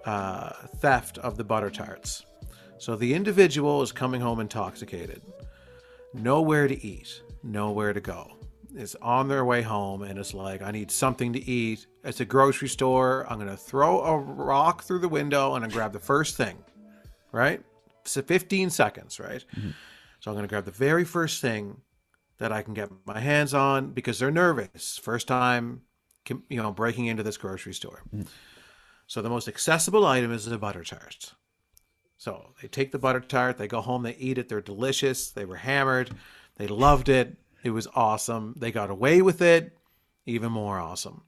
uh, 0.05 0.51
theft 0.79 1.19
of 1.19 1.37
the 1.37 1.45
butter 1.45 1.71
tarts. 1.71 2.27
So 2.79 2.97
the 2.97 3.15
individual 3.15 3.81
is 3.81 3.93
coming 3.93 4.21
home 4.21 4.41
intoxicated, 4.41 5.23
nowhere 6.13 6.67
to 6.67 6.85
eat, 6.85 7.23
nowhere 7.45 7.93
to 7.93 8.01
go. 8.01 8.39
Is 8.75 8.97
on 9.01 9.29
their 9.29 9.45
way 9.45 9.63
home 9.63 10.03
and 10.03 10.19
it's 10.19 10.35
like, 10.35 10.63
I 10.63 10.73
need 10.73 10.91
something 10.91 11.33
to 11.33 11.49
eat. 11.49 11.87
It's 12.03 12.19
a 12.19 12.25
grocery 12.25 12.71
store. 12.71 13.25
I'm 13.31 13.39
gonna 13.39 13.57
throw 13.57 14.01
a 14.01 14.19
rock 14.19 14.83
through 14.83 14.99
the 14.99 15.09
window 15.09 15.55
and 15.55 15.65
I 15.65 15.69
grab 15.69 15.93
the 15.93 16.01
first 16.01 16.37
thing, 16.37 16.59
right? 17.31 17.63
So 18.05 18.21
15 18.21 18.69
seconds, 18.71 19.21
right? 19.21 19.45
Mm-hmm. 19.57 19.71
So 20.23 20.31
I'm 20.31 20.37
going 20.37 20.45
to 20.45 20.49
grab 20.49 20.67
the 20.67 20.71
very 20.71 21.03
first 21.03 21.43
thing 21.43 21.81
that 22.39 22.53
I 22.53 22.63
can 22.63 22.75
get 22.75 22.91
my 23.05 23.19
hands 23.19 23.53
on 23.55 23.91
because 23.91 24.21
they're 24.21 24.31
nervous. 24.31 24.97
First 24.97 25.27
time, 25.27 25.83
you 26.49 26.63
know, 26.63 26.71
breaking 26.71 27.07
into 27.07 27.25
this 27.25 27.37
grocery 27.37 27.75
store. 27.75 28.05
Mm. 28.15 28.29
So 29.09 29.21
the 29.21 29.29
most 29.29 29.49
accessible 29.49 30.07
item 30.07 30.33
is 30.33 30.45
the 30.45 30.59
butter 30.59 30.85
tart. 30.85 31.35
So 32.19 32.55
they 32.63 32.69
take 32.69 32.93
the 32.93 33.01
butter 33.01 33.19
tart, 33.19 33.59
they 33.59 33.67
go 33.67 33.81
home, 33.81 34.05
they 34.05 34.15
eat 34.15 34.39
it. 34.39 34.49
They're 34.49 34.61
delicious. 34.61 35.33
They 35.33 35.45
were 35.45 35.57
hammered. 35.57 36.13
They 36.55 36.69
loved 36.69 37.09
it. 37.09 37.37
It 37.65 37.71
was 37.71 37.89
awesome. 37.93 38.55
They 38.57 38.71
got 38.71 38.91
away 38.91 39.23
with 39.23 39.43
it. 39.43 39.77
Even 40.25 40.53
more 40.53 40.79
awesome. 40.79 41.25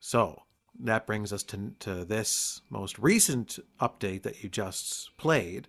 So 0.00 0.44
that 0.80 1.06
brings 1.06 1.34
us 1.34 1.42
to, 1.42 1.74
to 1.80 2.06
this 2.06 2.62
most 2.70 2.98
recent 2.98 3.58
update 3.78 4.22
that 4.22 4.42
you 4.42 4.48
just 4.48 5.14
played, 5.18 5.68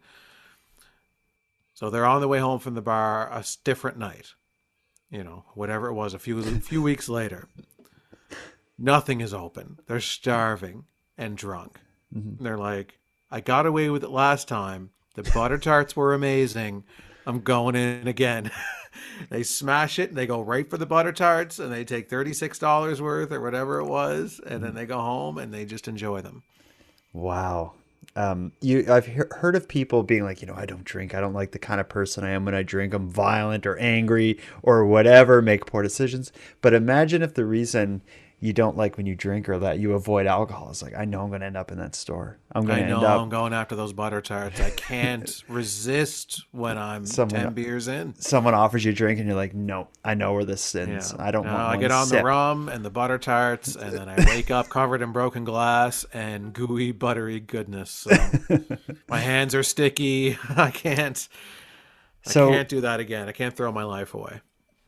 so 1.79 1.89
they're 1.89 2.05
on 2.05 2.19
the 2.19 2.27
way 2.27 2.39
home 2.39 2.59
from 2.59 2.73
the 2.73 2.81
bar 2.81 3.29
a 3.31 3.41
different 3.63 3.97
night. 3.97 4.33
You 5.09 5.23
know, 5.23 5.45
whatever 5.53 5.87
it 5.87 5.93
was, 5.93 6.13
a 6.13 6.19
few 6.19 6.37
a 6.39 6.43
few 6.43 6.81
weeks 6.81 7.07
later. 7.07 7.47
Nothing 8.77 9.21
is 9.21 9.33
open. 9.33 9.79
They're 9.87 10.01
starving 10.01 10.83
and 11.17 11.37
drunk. 11.37 11.79
Mm-hmm. 12.13 12.43
They're 12.43 12.57
like, 12.57 12.99
I 13.31 13.39
got 13.39 13.65
away 13.65 13.89
with 13.89 14.03
it 14.03 14.09
last 14.09 14.49
time. 14.49 14.89
The 15.15 15.23
butter 15.33 15.57
tarts 15.57 15.95
were 15.95 16.13
amazing. 16.13 16.83
I'm 17.25 17.39
going 17.39 17.75
in 17.75 18.09
again. 18.09 18.51
they 19.29 19.43
smash 19.43 19.99
it 19.99 20.09
and 20.09 20.17
they 20.17 20.27
go 20.27 20.41
right 20.41 20.69
for 20.69 20.77
the 20.77 20.85
butter 20.85 21.13
tarts 21.13 21.59
and 21.59 21.71
they 21.71 21.85
take 21.85 22.09
$36 22.09 22.99
worth 22.99 23.31
or 23.31 23.39
whatever 23.39 23.79
it 23.79 23.85
was 23.85 24.41
and 24.45 24.61
then 24.61 24.75
they 24.75 24.85
go 24.85 24.99
home 24.99 25.37
and 25.37 25.53
they 25.53 25.63
just 25.63 25.87
enjoy 25.87 26.19
them. 26.19 26.43
Wow. 27.13 27.75
Um, 28.19 28.51
you, 28.59 28.85
I've 28.89 29.05
he- 29.05 29.21
heard 29.31 29.55
of 29.55 29.69
people 29.69 30.03
being 30.03 30.25
like, 30.25 30.41
you 30.41 30.47
know, 30.47 30.53
I 30.53 30.65
don't 30.65 30.83
drink. 30.83 31.15
I 31.15 31.21
don't 31.21 31.33
like 31.33 31.51
the 31.51 31.59
kind 31.59 31.79
of 31.79 31.87
person 31.87 32.25
I 32.25 32.31
am 32.31 32.43
when 32.43 32.53
I 32.53 32.63
drink. 32.63 32.93
I'm 32.93 33.07
violent 33.09 33.65
or 33.65 33.77
angry 33.77 34.37
or 34.61 34.85
whatever, 34.85 35.41
make 35.41 35.65
poor 35.65 35.81
decisions. 35.81 36.33
But 36.61 36.73
imagine 36.73 37.21
if 37.21 37.35
the 37.35 37.45
reason 37.45 38.01
you 38.41 38.53
don't 38.53 38.77
like 38.77 38.95
when 38.95 39.05
you 39.05 39.15
drink 39.15 39.49
or 39.49 39.59
that 39.59 39.79
you 39.79 39.93
avoid 39.93 40.25
alcohol 40.25 40.69
It's 40.69 40.81
like, 40.81 40.95
I 40.95 41.03
know 41.03 41.21
I'm 41.23 41.27
going 41.29 41.41
to 41.41 41.47
end 41.47 41.57
up 41.57 41.71
in 41.71 41.77
that 41.79 41.93
store. 41.93 42.37
I'm 42.53 42.65
going 42.65 42.79
I 42.79 42.81
to 42.83 42.87
know 42.89 42.95
end 42.97 43.05
up. 43.05 43.21
I'm 43.21 43.29
going 43.29 43.51
after 43.53 43.75
those 43.75 43.91
butter 43.91 44.21
tarts. 44.21 44.61
I 44.61 44.69
can't 44.69 45.43
resist 45.49 46.45
when 46.51 46.77
I'm 46.77 47.05
Someone- 47.05 47.41
10 47.41 47.53
beers 47.53 47.87
in. 47.89 48.15
Someone 48.15 48.53
offers 48.53 48.85
you 48.85 48.91
a 48.91 48.95
drink 48.95 49.19
and 49.19 49.27
you're 49.27 49.35
like, 49.35 49.53
no, 49.53 49.89
I 50.05 50.13
know 50.13 50.33
where 50.33 50.45
this 50.45 50.73
ends. 50.73 51.13
I 51.19 51.31
don't 51.31 51.45
No, 51.45 51.53
want 51.53 51.63
I 51.65 51.77
get 51.77 51.91
on 51.91 52.07
sip. 52.07 52.19
the 52.19 52.23
rum 52.23 52.69
and 52.69 52.85
the 52.85 52.89
butter 52.89 53.17
tarts, 53.17 53.75
and 53.75 53.91
then 53.91 54.07
I 54.07 54.15
wake 54.25 54.51
up 54.51 54.69
covered 54.69 55.01
in 55.01 55.11
broken 55.11 55.43
glass 55.43 56.05
and 56.13 56.53
gooey, 56.53 56.91
buttery 56.93 57.39
goodness. 57.41 57.89
So 57.91 58.11
my 59.09 59.19
hands 59.19 59.53
are 59.53 59.63
sticky. 59.63 60.37
I 60.55 60.71
can't. 60.71 61.27
So- 62.23 62.49
I 62.49 62.53
can't 62.53 62.69
do 62.69 62.81
that 62.81 62.99
again. 63.01 63.27
I 63.27 63.31
can't 63.33 63.55
throw 63.55 63.71
my 63.71 63.83
life 63.83 64.13
away. 64.13 64.39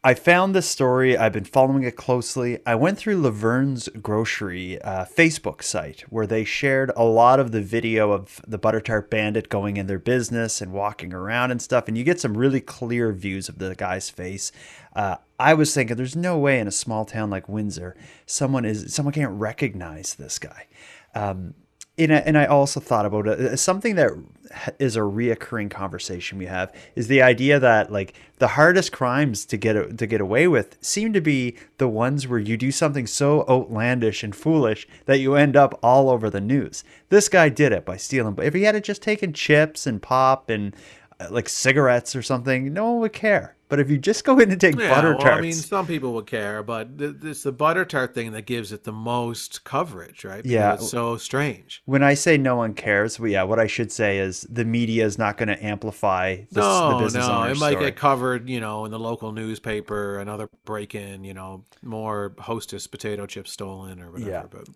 I 0.04 0.16
found 0.16 0.56
this 0.56 0.68
story. 0.68 1.16
I've 1.16 1.34
been 1.34 1.44
following 1.44 1.84
it 1.84 1.96
closely. 1.96 2.58
I 2.66 2.74
went 2.74 2.98
through 2.98 3.22
Laverne's 3.22 3.88
Grocery 4.02 4.82
uh, 4.82 5.06
Facebook 5.06 5.62
site 5.62 6.02
where 6.10 6.26
they 6.26 6.44
shared 6.44 6.92
a 6.96 7.04
lot 7.04 7.40
of 7.40 7.52
the 7.52 7.62
video 7.62 8.12
of 8.12 8.42
the 8.48 8.58
Butter 8.58 8.82
Tart 8.82 9.12
Bandit 9.12 9.48
going 9.48 9.78
in 9.78 9.86
their 9.86 10.00
business 10.00 10.60
and 10.60 10.74
walking 10.74 11.14
around 11.14 11.52
and 11.52 11.62
stuff. 11.62 11.88
And 11.88 11.96
you 11.96 12.04
get 12.04 12.20
some 12.20 12.36
really 12.36 12.62
clear 12.62 13.12
views 13.12 13.48
of 13.48 13.60
the 13.60 13.76
guy's 13.76 14.10
face. 14.10 14.52
Uh, 14.96 15.18
I 15.40 15.54
was 15.54 15.72
thinking, 15.72 15.98
there's 15.98 16.16
no 16.16 16.36
way 16.36 16.60
in 16.60 16.68
a 16.68 16.72
small 16.72 17.06
town 17.06 17.30
like 17.30 17.48
Windsor, 17.48 17.96
someone 18.26 18.66
is 18.66 18.92
someone 18.96 19.14
can't 19.14 19.40
recognize 19.40 20.16
this 20.16 20.40
guy. 20.40 20.66
Um, 21.14 21.54
and 22.00 22.12
I, 22.12 22.18
and 22.18 22.38
I 22.40 22.46
also 22.46 22.80
thought 22.80 23.06
about 23.06 23.28
it. 23.28 23.58
Something 23.60 23.96
that 23.96 24.12
is 24.80 24.96
a 24.96 25.02
reoccurring 25.02 25.70
conversation 25.70 26.38
we 26.38 26.46
have 26.46 26.74
is 26.96 27.08
the 27.08 27.22
idea 27.22 27.60
that 27.60 27.92
like 27.92 28.14
the 28.40 28.50
hardest 28.50 28.92
crimes 28.92 29.46
to 29.46 29.58
get 29.58 29.98
to 29.98 30.08
get 30.08 30.22
away 30.22 30.48
with 30.48 30.78
seem 30.82 31.14
to 31.14 31.22
be 31.22 31.56
the 31.78 31.88
ones 31.88 32.28
where 32.28 32.40
you 32.40 32.58
do 32.58 32.72
something 32.72 33.08
so 33.08 33.46
outlandish 33.50 34.24
and 34.24 34.36
foolish 34.36 34.88
that 35.06 35.20
you 35.20 35.36
end 35.36 35.56
up 35.56 35.80
all 35.84 36.10
over 36.10 36.30
the 36.30 36.42
news. 36.42 36.84
This 37.10 37.30
guy 37.30 37.50
did 37.50 37.72
it 37.72 37.86
by 37.86 37.98
stealing. 37.98 38.34
But 38.34 38.46
if 38.46 38.54
he 38.54 38.64
had 38.64 38.84
just 38.84 39.02
taken 39.02 39.34
chips 39.34 39.86
and 39.86 40.02
pop 40.02 40.50
and 40.50 40.76
uh, 41.20 41.28
like 41.30 41.50
cigarettes 41.50 42.16
or 42.16 42.22
something, 42.22 42.74
no 42.74 42.92
one 42.92 43.02
would 43.02 43.14
care. 43.14 43.56
But 43.72 43.80
if 43.80 43.90
you 43.90 43.98
just 43.98 44.24
go 44.26 44.38
in 44.40 44.52
and 44.52 44.62
take 44.62 44.76
Yeah, 44.78 44.90
butter 44.90 45.16
well, 45.16 45.18
tarts, 45.18 45.38
I 45.38 45.42
mean, 45.42 45.56
some 45.56 45.88
people 45.88 46.14
would 46.14 46.28
care, 46.28 46.62
but 46.62 46.90
it's 47.00 47.44
the 47.44 47.52
butter 47.54 47.86
tart 47.86 48.14
thing 48.14 48.34
that 48.34 48.44
gives 48.46 48.72
it 48.72 48.84
the 48.84 48.92
most 48.92 49.64
coverage, 49.64 50.24
right? 50.26 50.44
Because 50.44 50.52
Yeah. 50.52 50.74
it's 50.74 50.86
so 50.86 51.18
strange. 51.18 51.84
when 51.86 52.04
I 52.04 52.14
say 52.14 52.38
no 52.38 52.56
one 52.58 52.74
cares, 52.74 53.20
well, 53.20 53.30
yeah, 53.30 53.44
what 53.44 53.60
I 53.60 53.68
should 53.68 53.92
say 53.92 54.20
is 54.20 54.42
the 54.50 54.66
media 54.66 55.06
is 55.06 55.18
not 55.18 55.38
going 55.38 55.50
to 55.50 55.64
amplify 55.64 56.38
the, 56.52 56.82
the 56.84 56.96
No, 56.96 56.96
business 56.96 57.26
no, 57.28 57.44
it 57.44 57.56
might 57.56 57.72
story. 57.72 57.86
get 57.86 57.96
covered, 57.96 58.50
you 58.50 58.60
know, 58.60 58.86
in 58.86 58.92
the 58.92 59.00
local 59.00 59.32
newspaper. 59.32 60.20
Another 60.20 60.50
break-in, 60.66 61.24
you 61.24 61.34
know, 61.34 61.66
more 61.82 62.36
Hostess 62.40 62.88
potato 62.88 63.26
chips 63.26 63.52
stolen 63.52 64.02
or 64.02 64.12
whatever. 64.12 64.30
Yeah. 64.30 64.44
But 64.50 64.68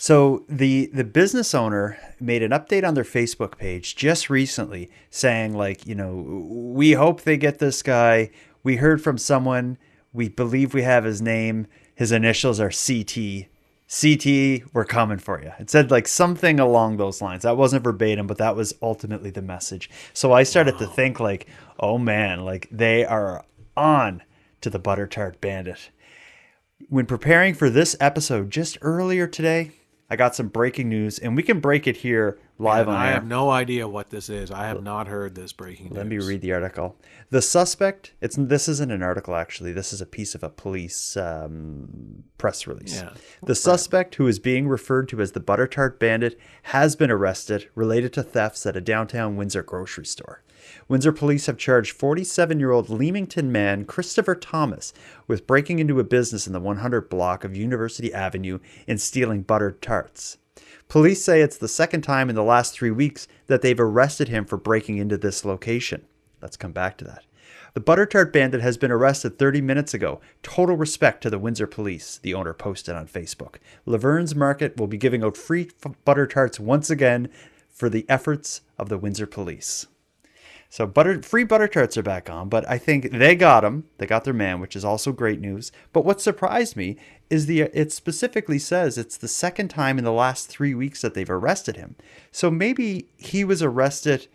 So 0.00 0.44
the 0.48 0.86
the 0.94 1.02
business 1.02 1.54
owner 1.54 1.98
made 2.20 2.44
an 2.44 2.52
update 2.52 2.86
on 2.86 2.94
their 2.94 3.04
Facebook 3.04 3.58
page 3.58 3.96
just 3.96 4.30
recently 4.30 4.90
saying 5.10 5.54
like, 5.54 5.86
you 5.86 5.96
know, 5.96 6.14
we 6.48 6.92
hope 6.92 7.22
they 7.22 7.36
get 7.36 7.58
this 7.58 7.82
guy. 7.82 8.30
We 8.62 8.76
heard 8.76 9.02
from 9.02 9.18
someone. 9.18 9.76
We 10.12 10.28
believe 10.28 10.72
we 10.72 10.82
have 10.82 11.02
his 11.02 11.20
name. 11.20 11.66
His 11.96 12.12
initials 12.12 12.60
are 12.60 12.70
CT. 12.70 13.46
CT, 13.90 14.72
we're 14.72 14.84
coming 14.86 15.18
for 15.18 15.42
you. 15.42 15.50
It 15.58 15.68
said 15.68 15.90
like 15.90 16.06
something 16.06 16.60
along 16.60 16.98
those 16.98 17.20
lines. 17.20 17.42
That 17.42 17.56
wasn't 17.56 17.82
verbatim, 17.82 18.28
but 18.28 18.38
that 18.38 18.54
was 18.54 18.74
ultimately 18.80 19.30
the 19.30 19.42
message. 19.42 19.90
So 20.12 20.32
I 20.32 20.44
started 20.44 20.78
to 20.78 20.86
think 20.86 21.18
like, 21.18 21.48
oh 21.80 21.98
man, 21.98 22.44
like 22.44 22.68
they 22.70 23.04
are 23.04 23.44
on 23.76 24.22
to 24.60 24.70
the 24.70 24.78
butter 24.78 25.08
tart 25.08 25.40
bandit 25.40 25.90
when 26.88 27.06
preparing 27.06 27.54
for 27.54 27.68
this 27.68 27.96
episode 28.00 28.50
just 28.50 28.78
earlier 28.82 29.26
today, 29.26 29.72
I 30.10 30.16
got 30.16 30.34
some 30.34 30.48
breaking 30.48 30.88
news, 30.88 31.18
and 31.18 31.36
we 31.36 31.42
can 31.42 31.60
break 31.60 31.86
it 31.86 31.98
here 31.98 32.38
live 32.58 32.88
and 32.88 32.96
on 32.96 33.02
I 33.02 33.08
air. 33.08 33.12
have 33.14 33.26
no 33.26 33.50
idea 33.50 33.86
what 33.86 34.08
this 34.08 34.30
is. 34.30 34.50
I 34.50 34.66
have 34.66 34.82
not 34.82 35.06
heard 35.06 35.34
this 35.34 35.52
breaking 35.52 35.88
news. 35.90 35.96
Let 35.98 36.06
me 36.06 36.16
read 36.18 36.40
the 36.40 36.52
article. 36.52 36.96
The 37.28 37.42
suspect. 37.42 38.14
It's 38.22 38.34
this 38.36 38.68
isn't 38.68 38.90
an 38.90 39.02
article 39.02 39.36
actually. 39.36 39.72
This 39.72 39.92
is 39.92 40.00
a 40.00 40.06
piece 40.06 40.34
of 40.34 40.42
a 40.42 40.48
police 40.48 41.14
um, 41.16 42.24
press 42.38 42.66
release. 42.66 42.96
Yeah, 43.02 43.10
The 43.42 43.54
suspect, 43.54 44.14
who 44.14 44.26
is 44.26 44.38
being 44.38 44.66
referred 44.66 45.08
to 45.10 45.20
as 45.20 45.32
the 45.32 45.40
Butter 45.40 45.66
Tart 45.66 46.00
Bandit, 46.00 46.38
has 46.62 46.96
been 46.96 47.10
arrested 47.10 47.68
related 47.74 48.14
to 48.14 48.22
thefts 48.22 48.64
at 48.64 48.76
a 48.76 48.80
downtown 48.80 49.36
Windsor 49.36 49.62
grocery 49.62 50.06
store. 50.06 50.42
Windsor 50.88 51.12
police 51.12 51.44
have 51.46 51.58
charged 51.58 51.92
47 51.92 52.58
year 52.58 52.70
old 52.70 52.88
Leamington 52.88 53.52
man 53.52 53.84
Christopher 53.84 54.34
Thomas 54.34 54.94
with 55.26 55.46
breaking 55.46 55.78
into 55.78 56.00
a 56.00 56.04
business 56.04 56.46
in 56.46 56.54
the 56.54 56.60
100 56.60 57.10
block 57.10 57.44
of 57.44 57.54
University 57.54 58.12
Avenue 58.12 58.58
and 58.86 58.98
stealing 58.98 59.42
buttered 59.42 59.82
tarts. 59.82 60.38
Police 60.88 61.22
say 61.22 61.42
it's 61.42 61.58
the 61.58 61.68
second 61.68 62.00
time 62.00 62.30
in 62.30 62.34
the 62.34 62.42
last 62.42 62.72
three 62.72 62.90
weeks 62.90 63.28
that 63.46 63.60
they've 63.60 63.78
arrested 63.78 64.28
him 64.28 64.46
for 64.46 64.56
breaking 64.56 64.96
into 64.96 65.18
this 65.18 65.44
location. 65.44 66.06
Let's 66.40 66.56
come 66.56 66.72
back 66.72 66.96
to 66.98 67.04
that. 67.04 67.24
The 67.74 67.80
Butter 67.80 68.06
Tart 68.06 68.32
Bandit 68.32 68.62
has 68.62 68.78
been 68.78 68.90
arrested 68.90 69.38
30 69.38 69.60
minutes 69.60 69.92
ago. 69.92 70.20
Total 70.42 70.74
respect 70.74 71.22
to 71.22 71.30
the 71.30 71.38
Windsor 71.38 71.66
police, 71.66 72.18
the 72.18 72.32
owner 72.32 72.54
posted 72.54 72.94
on 72.94 73.06
Facebook. 73.06 73.56
Laverne's 73.86 74.34
Market 74.34 74.78
will 74.78 74.86
be 74.86 74.96
giving 74.96 75.22
out 75.22 75.36
free 75.36 75.70
butter 76.06 76.26
tarts 76.26 76.58
once 76.58 76.88
again 76.88 77.28
for 77.68 77.90
the 77.90 78.06
efforts 78.08 78.62
of 78.78 78.88
the 78.88 78.98
Windsor 78.98 79.26
police. 79.26 79.86
So 80.70 80.86
butter 80.86 81.22
free 81.22 81.44
butter 81.44 81.66
tarts 81.66 81.96
are 81.96 82.02
back 82.02 82.28
on, 82.28 82.48
but 82.48 82.68
I 82.68 82.76
think 82.76 83.10
they 83.10 83.34
got 83.34 83.62
them. 83.62 83.84
They 83.96 84.06
got 84.06 84.24
their 84.24 84.34
man, 84.34 84.60
which 84.60 84.76
is 84.76 84.84
also 84.84 85.12
great 85.12 85.40
news. 85.40 85.72
But 85.92 86.04
what 86.04 86.20
surprised 86.20 86.76
me 86.76 86.96
is 87.30 87.46
the 87.46 87.62
it 87.62 87.90
specifically 87.90 88.58
says 88.58 88.98
it's 88.98 89.16
the 89.16 89.28
second 89.28 89.68
time 89.68 89.98
in 89.98 90.04
the 90.04 90.12
last 90.12 90.48
3 90.48 90.74
weeks 90.74 91.00
that 91.00 91.14
they've 91.14 91.30
arrested 91.30 91.76
him. 91.76 91.96
So 92.30 92.50
maybe 92.50 93.08
he 93.16 93.44
was 93.44 93.62
arrested 93.62 94.28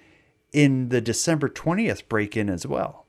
in 0.52 0.89
the 0.89 1.02
December 1.02 1.50
20th 1.50 2.08
break-in 2.08 2.50
as 2.50 2.65
well. 2.65 3.06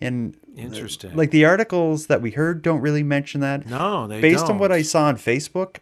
And 0.00 0.36
Interesting. 0.56 1.14
like 1.14 1.30
the 1.30 1.44
articles 1.44 2.06
that 2.06 2.22
we 2.22 2.30
heard 2.30 2.62
don't 2.62 2.80
really 2.80 3.02
mention 3.02 3.40
that. 3.42 3.66
No, 3.66 4.06
they 4.06 4.20
Based 4.20 4.46
on 4.46 4.58
what. 4.58 4.72
I 4.72 4.82
saw 4.82 5.04
on 5.04 5.16
Facebook, 5.16 5.76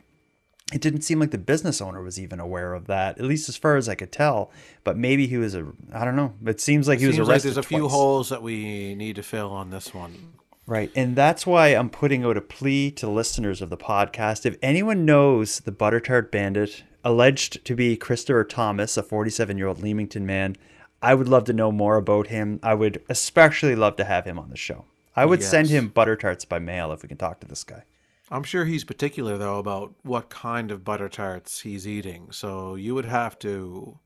it 0.73 0.81
didn't 0.81 1.03
seem 1.03 1.19
like 1.19 1.31
the 1.31 1.39
business 1.39 1.81
owner 1.81 2.03
was 2.03 2.21
even 2.21 2.41
aware 2.41 2.75
of 2.75 2.87
that, 2.87 3.19
at 3.19 3.25
least 3.25 3.49
as 3.49 3.57
far 3.57 3.77
as 3.77 3.89
I 3.89 3.95
could 3.95 4.13
tell. 4.13 4.51
But 4.85 4.97
maybe 4.97 5.27
he 5.27 5.39
was 5.39 5.55
a, 5.55 5.67
I 5.93 6.05
don't 6.05 6.17
know. 6.17 6.35
It 6.45 6.61
seems 6.61 6.87
like 6.87 6.99
he 6.99 7.07
was 7.07 7.17
Seems 7.17 7.29
like 7.29 7.37
arrested 7.37 7.55
there's 7.55 7.65
a 7.65 7.69
few 7.69 7.89
holes 7.89 8.29
that 8.29 8.43
we 8.43 8.95
need 8.95 9.17
to 9.17 9.23
fill 9.23 9.51
on 9.51 9.71
this 9.71 9.95
one. 9.95 10.35
Right. 10.67 10.91
And 10.95 11.17
that's 11.17 11.47
why 11.47 11.69
I'm 11.69 11.89
putting 11.89 12.25
out 12.25 12.37
a 12.37 12.43
plea 12.43 12.91
to 12.93 13.09
listeners 13.09 13.63
of 13.63 13.71
the 13.71 13.79
podcast. 13.79 14.45
If 14.45 14.59
anyone 14.63 15.07
knows 15.07 15.61
the 15.61 15.73
Butter 15.73 16.01
Tart 16.01 16.31
Bandit, 16.31 16.85
alleged 17.03 17.65
to 17.65 17.75
be 17.75 17.97
Christopher 17.97 18.45
Thomas, 18.45 18.99
a 18.99 19.03
47 19.03 19.57
year 19.57 19.69
old 19.69 19.83
Leamington 19.83 20.27
man, 20.27 20.57
I 21.01 21.15
would 21.15 21.29
love 21.29 21.45
to 21.45 21.55
know 21.55 21.73
more 21.73 21.97
about 21.97 22.27
him. 22.27 22.61
I 22.63 22.75
would 22.75 23.03
especially 23.09 23.75
love 23.75 23.97
to 23.97 24.05
have 24.05 24.27
him 24.27 24.39
on 24.39 24.51
the 24.51 24.57
show. 24.57 24.85
I 25.17 25.25
would 25.25 25.43
send 25.43 25.69
him 25.69 25.89
butter 25.89 26.17
tarts 26.17 26.45
by 26.45 26.59
mail 26.59 26.93
if 26.93 27.03
we 27.03 27.09
can 27.09 27.17
talk 27.17 27.41
to 27.41 27.49
this 27.49 27.65
guy. 27.65 27.83
I'm 28.31 28.43
sure 28.43 28.65
he's 28.65 28.85
particular 28.85 29.39
though 29.39 29.59
about 29.59 29.95
what 30.03 30.29
kind 30.29 30.71
of 30.71 30.85
butter 30.85 31.09
tarts 31.09 31.61
he's 31.61 31.87
eating. 31.87 32.31
So 32.33 32.75
you 32.75 32.95
would 32.95 33.07
have 33.07 33.39
to 33.41 33.99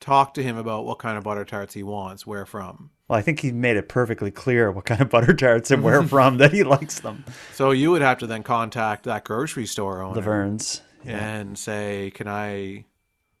talk 0.00 0.34
to 0.34 0.42
him 0.42 0.56
about 0.56 0.84
what 0.84 0.98
kind 0.98 1.18
of 1.18 1.24
butter 1.24 1.44
tarts 1.44 1.74
he 1.74 1.82
wants, 1.82 2.26
where 2.26 2.46
from. 2.46 2.90
Well, 3.08 3.18
I 3.18 3.22
think 3.22 3.40
he 3.40 3.52
made 3.52 3.76
it 3.76 3.88
perfectly 3.88 4.30
clear 4.30 4.70
what 4.70 4.84
kind 4.84 5.00
of 5.00 5.10
butter 5.10 5.34
tarts 5.34 5.70
and 5.70 5.82
where 5.82 6.02
from 6.02 6.38
that 6.38 6.52
he 6.52 6.62
likes 6.62 7.00
them. 7.00 7.24
So 7.54 7.70
you 7.70 7.90
would 7.90 8.02
have 8.02 8.18
to 8.18 8.26
then 8.26 8.42
contact 8.42 9.04
that 9.04 9.24
grocery 9.24 9.66
store 9.66 10.02
owner 10.02 10.20
Laverne's. 10.20 10.82
and 11.04 11.58
say, 11.58 12.12
"Can 12.14 12.28
I 12.28 12.84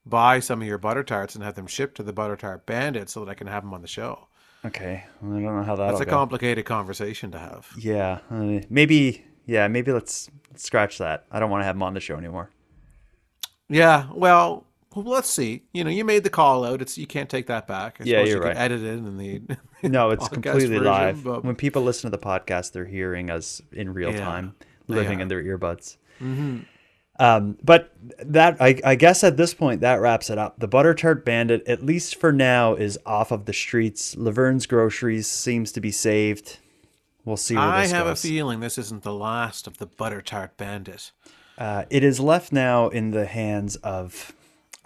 buy 0.06 0.40
some 0.40 0.62
of 0.62 0.68
your 0.68 0.78
butter 0.78 1.04
tarts 1.04 1.34
and 1.34 1.44
have 1.44 1.54
them 1.54 1.66
shipped 1.66 1.96
to 1.96 2.02
the 2.02 2.12
Butter 2.12 2.36
Tart 2.36 2.64
Bandit 2.66 3.10
so 3.10 3.24
that 3.24 3.30
I 3.30 3.34
can 3.34 3.46
have 3.46 3.62
them 3.62 3.74
on 3.74 3.82
the 3.82 3.88
show?" 3.88 4.28
Okay. 4.64 5.04
Well, 5.20 5.38
I 5.38 5.42
don't 5.42 5.56
know 5.56 5.62
how 5.62 5.76
that'll 5.76 5.92
That's 5.92 6.02
a 6.02 6.06
go. 6.06 6.10
complicated 6.10 6.64
conversation 6.64 7.30
to 7.32 7.38
have. 7.38 7.70
Yeah, 7.78 8.18
uh, 8.30 8.60
maybe. 8.68 9.24
Yeah, 9.48 9.66
maybe 9.66 9.90
let's 9.92 10.30
scratch 10.56 10.98
that. 10.98 11.24
I 11.32 11.40
don't 11.40 11.50
want 11.50 11.62
to 11.62 11.64
have 11.64 11.74
him 11.74 11.82
on 11.82 11.94
the 11.94 12.00
show 12.00 12.16
anymore. 12.16 12.50
Yeah, 13.68 14.06
well, 14.14 14.66
let's 14.94 15.28
see. 15.30 15.62
You 15.72 15.84
know, 15.84 15.90
you 15.90 16.04
made 16.04 16.22
the 16.22 16.30
call 16.30 16.64
out. 16.64 16.80
It's 16.82 16.96
you 16.98 17.06
can't 17.06 17.28
take 17.30 17.46
that 17.46 17.66
back. 17.66 17.96
I 18.00 18.04
Yeah, 18.04 18.18
you're 18.24 18.36
you 18.38 18.42
right. 18.42 18.56
Edit 18.56 18.82
it 18.82 18.86
in 18.88 19.16
the 19.16 19.42
No, 19.88 20.10
it's 20.10 20.28
completely 20.28 20.68
version, 20.68 20.84
live. 20.84 21.24
but- 21.24 21.44
When 21.44 21.56
people 21.56 21.82
listen 21.82 22.10
to 22.10 22.16
the 22.16 22.22
podcast, 22.22 22.72
they're 22.72 22.84
hearing 22.84 23.30
us 23.30 23.60
in 23.72 23.92
real 23.94 24.12
Yeah, 24.12 24.20
time, 24.24 24.54
living 24.86 25.20
in 25.20 25.28
their 25.28 25.42
earbuds. 25.42 25.96
Mhm. 26.20 26.64
Um, 27.20 27.58
but 27.64 27.92
that 28.24 28.58
I, 28.60 28.78
I 28.84 28.94
guess 28.94 29.24
at 29.24 29.36
this 29.36 29.52
point 29.54 29.80
that 29.80 30.00
wraps 30.00 30.30
it 30.30 30.38
up. 30.38 30.60
The 30.60 30.68
butter 30.68 30.94
tart 30.94 31.24
bandit, 31.24 31.66
at 31.66 31.82
least 31.84 32.14
for 32.16 32.32
now, 32.32 32.74
is 32.74 32.96
off 33.06 33.32
of 33.32 33.44
the 33.46 33.52
streets. 33.52 34.14
Laverne's 34.14 34.66
groceries 34.66 35.26
seems 35.26 35.72
to 35.72 35.80
be 35.80 35.90
saved. 35.90 36.58
We'll 37.28 37.36
see 37.36 37.56
where 37.56 37.64
I 37.64 37.82
this 37.82 37.92
have 37.92 38.06
goes. 38.06 38.24
a 38.24 38.28
feeling 38.28 38.60
this 38.60 38.78
isn't 38.78 39.02
the 39.02 39.12
last 39.12 39.66
of 39.66 39.76
the 39.76 39.84
butter 39.84 40.22
tart 40.22 40.56
bandit. 40.56 41.12
Uh, 41.58 41.84
it 41.90 42.02
is 42.02 42.18
left 42.18 42.52
now 42.52 42.88
in 42.88 43.10
the 43.10 43.26
hands 43.26 43.76
of 43.76 44.32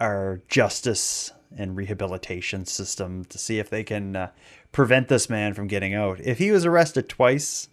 our 0.01 0.41
justice 0.49 1.31
and 1.57 1.77
rehabilitation 1.77 2.65
system 2.65 3.23
to 3.25 3.37
see 3.37 3.59
if 3.59 3.69
they 3.69 3.81
can 3.81 4.17
uh, 4.17 4.31
prevent 4.73 5.07
this 5.07 5.29
man 5.29 5.53
from 5.53 5.67
getting 5.67 5.93
out. 5.93 6.19
If 6.19 6.37
he 6.39 6.51
was 6.51 6.65
arrested 6.65 7.07
twice, 7.07 7.69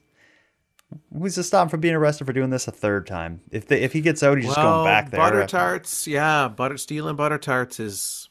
who's 1.12 1.34
to 1.34 1.42
stop 1.42 1.64
him 1.64 1.70
from 1.70 1.80
being 1.80 1.96
arrested 1.96 2.26
for 2.28 2.32
doing 2.32 2.50
this 2.50 2.68
a 2.68 2.72
third 2.72 3.08
time? 3.08 3.40
If 3.50 3.66
they, 3.66 3.80
if 3.80 3.92
he 3.92 4.00
gets 4.00 4.22
out, 4.22 4.38
he's 4.38 4.46
just 4.46 4.56
going 4.56 4.84
back 4.84 5.10
there. 5.10 5.18
Butter 5.18 5.48
tarts, 5.48 6.06
yeah, 6.06 6.46
butter 6.46 6.78
stealing 6.78 7.16
butter 7.16 7.38
tarts 7.38 7.80
is 7.80 8.28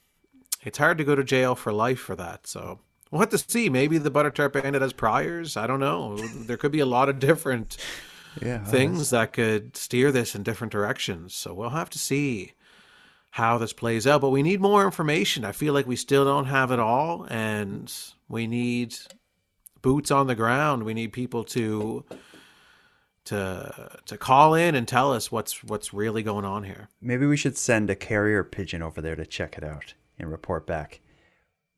it's 0.61 0.77
hard 0.77 0.97
to 0.99 1.03
go 1.03 1.15
to 1.15 1.23
jail 1.25 1.53
for 1.53 1.73
life 1.73 1.99
for 1.99 2.15
that. 2.15 2.47
So 2.47 2.79
we'll 3.11 3.21
have 3.21 3.29
to 3.29 3.37
see. 3.37 3.69
Maybe 3.69 3.97
the 3.97 4.11
butter 4.11 4.31
tart 4.31 4.53
bandit 4.53 4.81
has 4.81 4.93
priors. 4.93 5.57
I 5.57 5.67
don't 5.67 5.79
know. 5.79 6.17
There 6.17 6.57
could 6.57 6.71
be 6.71 6.79
a 6.79 6.85
lot 6.85 7.09
of 7.09 7.19
different 7.19 7.77
yeah, 8.41 8.63
things 8.63 9.09
that 9.09 9.33
could 9.33 9.75
steer 9.75 10.11
this 10.11 10.35
in 10.35 10.43
different 10.43 10.71
directions. 10.71 11.33
So 11.33 11.53
we'll 11.53 11.69
have 11.69 11.89
to 11.91 11.99
see 11.99 12.53
how 13.31 13.57
this 13.57 13.73
plays 13.73 14.07
out. 14.07 14.21
But 14.21 14.29
we 14.29 14.43
need 14.43 14.61
more 14.61 14.85
information. 14.85 15.45
I 15.45 15.51
feel 15.51 15.73
like 15.73 15.87
we 15.87 15.95
still 15.95 16.25
don't 16.25 16.45
have 16.45 16.71
it 16.71 16.79
all, 16.79 17.25
and 17.29 17.93
we 18.27 18.47
need 18.47 18.97
boots 19.81 20.11
on 20.11 20.27
the 20.27 20.35
ground. 20.35 20.83
We 20.83 20.93
need 20.93 21.13
people 21.13 21.43
to 21.45 22.03
to 23.25 23.99
to 24.05 24.17
call 24.17 24.53
in 24.55 24.75
and 24.75 24.87
tell 24.87 25.13
us 25.13 25.31
what's 25.31 25.63
what's 25.63 25.93
really 25.93 26.23
going 26.23 26.45
on 26.45 26.63
here. 26.63 26.89
Maybe 27.01 27.25
we 27.25 27.37
should 27.37 27.57
send 27.57 27.89
a 27.89 27.95
carrier 27.95 28.43
pigeon 28.43 28.81
over 28.81 29.01
there 29.01 29.15
to 29.15 29.25
check 29.25 29.57
it 29.57 29.63
out 29.63 29.93
and 30.17 30.31
report 30.31 30.65
back. 30.65 31.01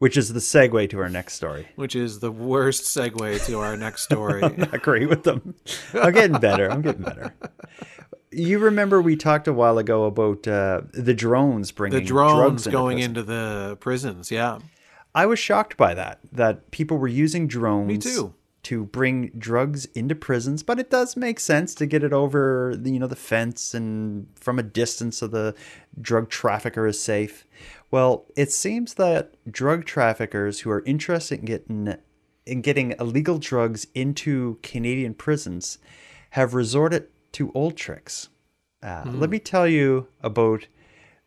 Which 0.01 0.17
is 0.17 0.33
the 0.33 0.39
segue 0.39 0.89
to 0.89 0.99
our 0.99 1.09
next 1.09 1.35
story. 1.35 1.67
Which 1.75 1.95
is 1.95 2.21
the 2.21 2.31
worst 2.31 2.85
segue 2.85 3.45
to 3.45 3.59
our 3.59 3.77
next 3.77 4.01
story. 4.09 4.41
I 4.43 4.67
agree 4.73 5.05
with 5.05 5.21
them. 5.21 5.53
I'm 5.93 6.11
getting 6.11 6.39
better. 6.39 6.71
I'm 6.71 6.81
getting 6.81 7.03
better. 7.03 7.35
You 8.31 8.57
remember 8.57 8.99
we 8.99 9.15
talked 9.15 9.47
a 9.47 9.53
while 9.53 9.77
ago 9.77 10.05
about 10.05 10.47
uh, 10.47 10.81
the 10.91 11.13
drones 11.13 11.71
bringing 11.71 11.99
the 11.99 12.03
drones 12.03 12.33
drugs 12.33 12.65
into 12.65 12.71
going 12.75 12.97
prison. 12.97 13.09
into 13.11 13.21
the 13.21 13.77
prisons. 13.79 14.31
Yeah, 14.31 14.57
I 15.13 15.27
was 15.27 15.37
shocked 15.37 15.77
by 15.77 15.93
that. 15.93 16.17
That 16.31 16.71
people 16.71 16.97
were 16.97 17.07
using 17.07 17.47
drones. 17.47 17.87
Me 17.87 17.97
too. 17.99 18.33
To 18.63 18.85
bring 18.85 19.31
drugs 19.37 19.85
into 19.95 20.13
prisons, 20.13 20.61
but 20.61 20.79
it 20.79 20.91
does 20.91 21.17
make 21.17 21.39
sense 21.39 21.73
to 21.75 21.87
get 21.87 22.03
it 22.03 22.13
over, 22.13 22.75
the, 22.77 22.91
you 22.91 22.99
know, 22.99 23.07
the 23.07 23.15
fence 23.15 23.73
and 23.73 24.27
from 24.35 24.59
a 24.59 24.63
distance 24.63 25.17
so 25.17 25.25
the 25.25 25.55
drug 25.99 26.29
trafficker 26.29 26.85
is 26.85 27.01
safe. 27.01 27.47
Well, 27.89 28.25
it 28.35 28.51
seems 28.51 28.93
that 28.95 29.33
drug 29.51 29.85
traffickers 29.85 30.59
who 30.59 30.69
are 30.69 30.83
interested 30.85 31.39
in 31.39 31.45
getting 31.45 31.97
in 32.45 32.61
getting 32.61 32.93
illegal 32.99 33.37
drugs 33.37 33.87
into 33.95 34.59
Canadian 34.61 35.13
prisons 35.13 35.77
have 36.31 36.53
resorted 36.53 37.07
to 37.33 37.51
old 37.53 37.77
tricks. 37.77 38.29
Uh, 38.83 39.03
Let 39.05 39.29
me 39.29 39.39
tell 39.39 39.67
you 39.67 40.07
about 40.21 40.67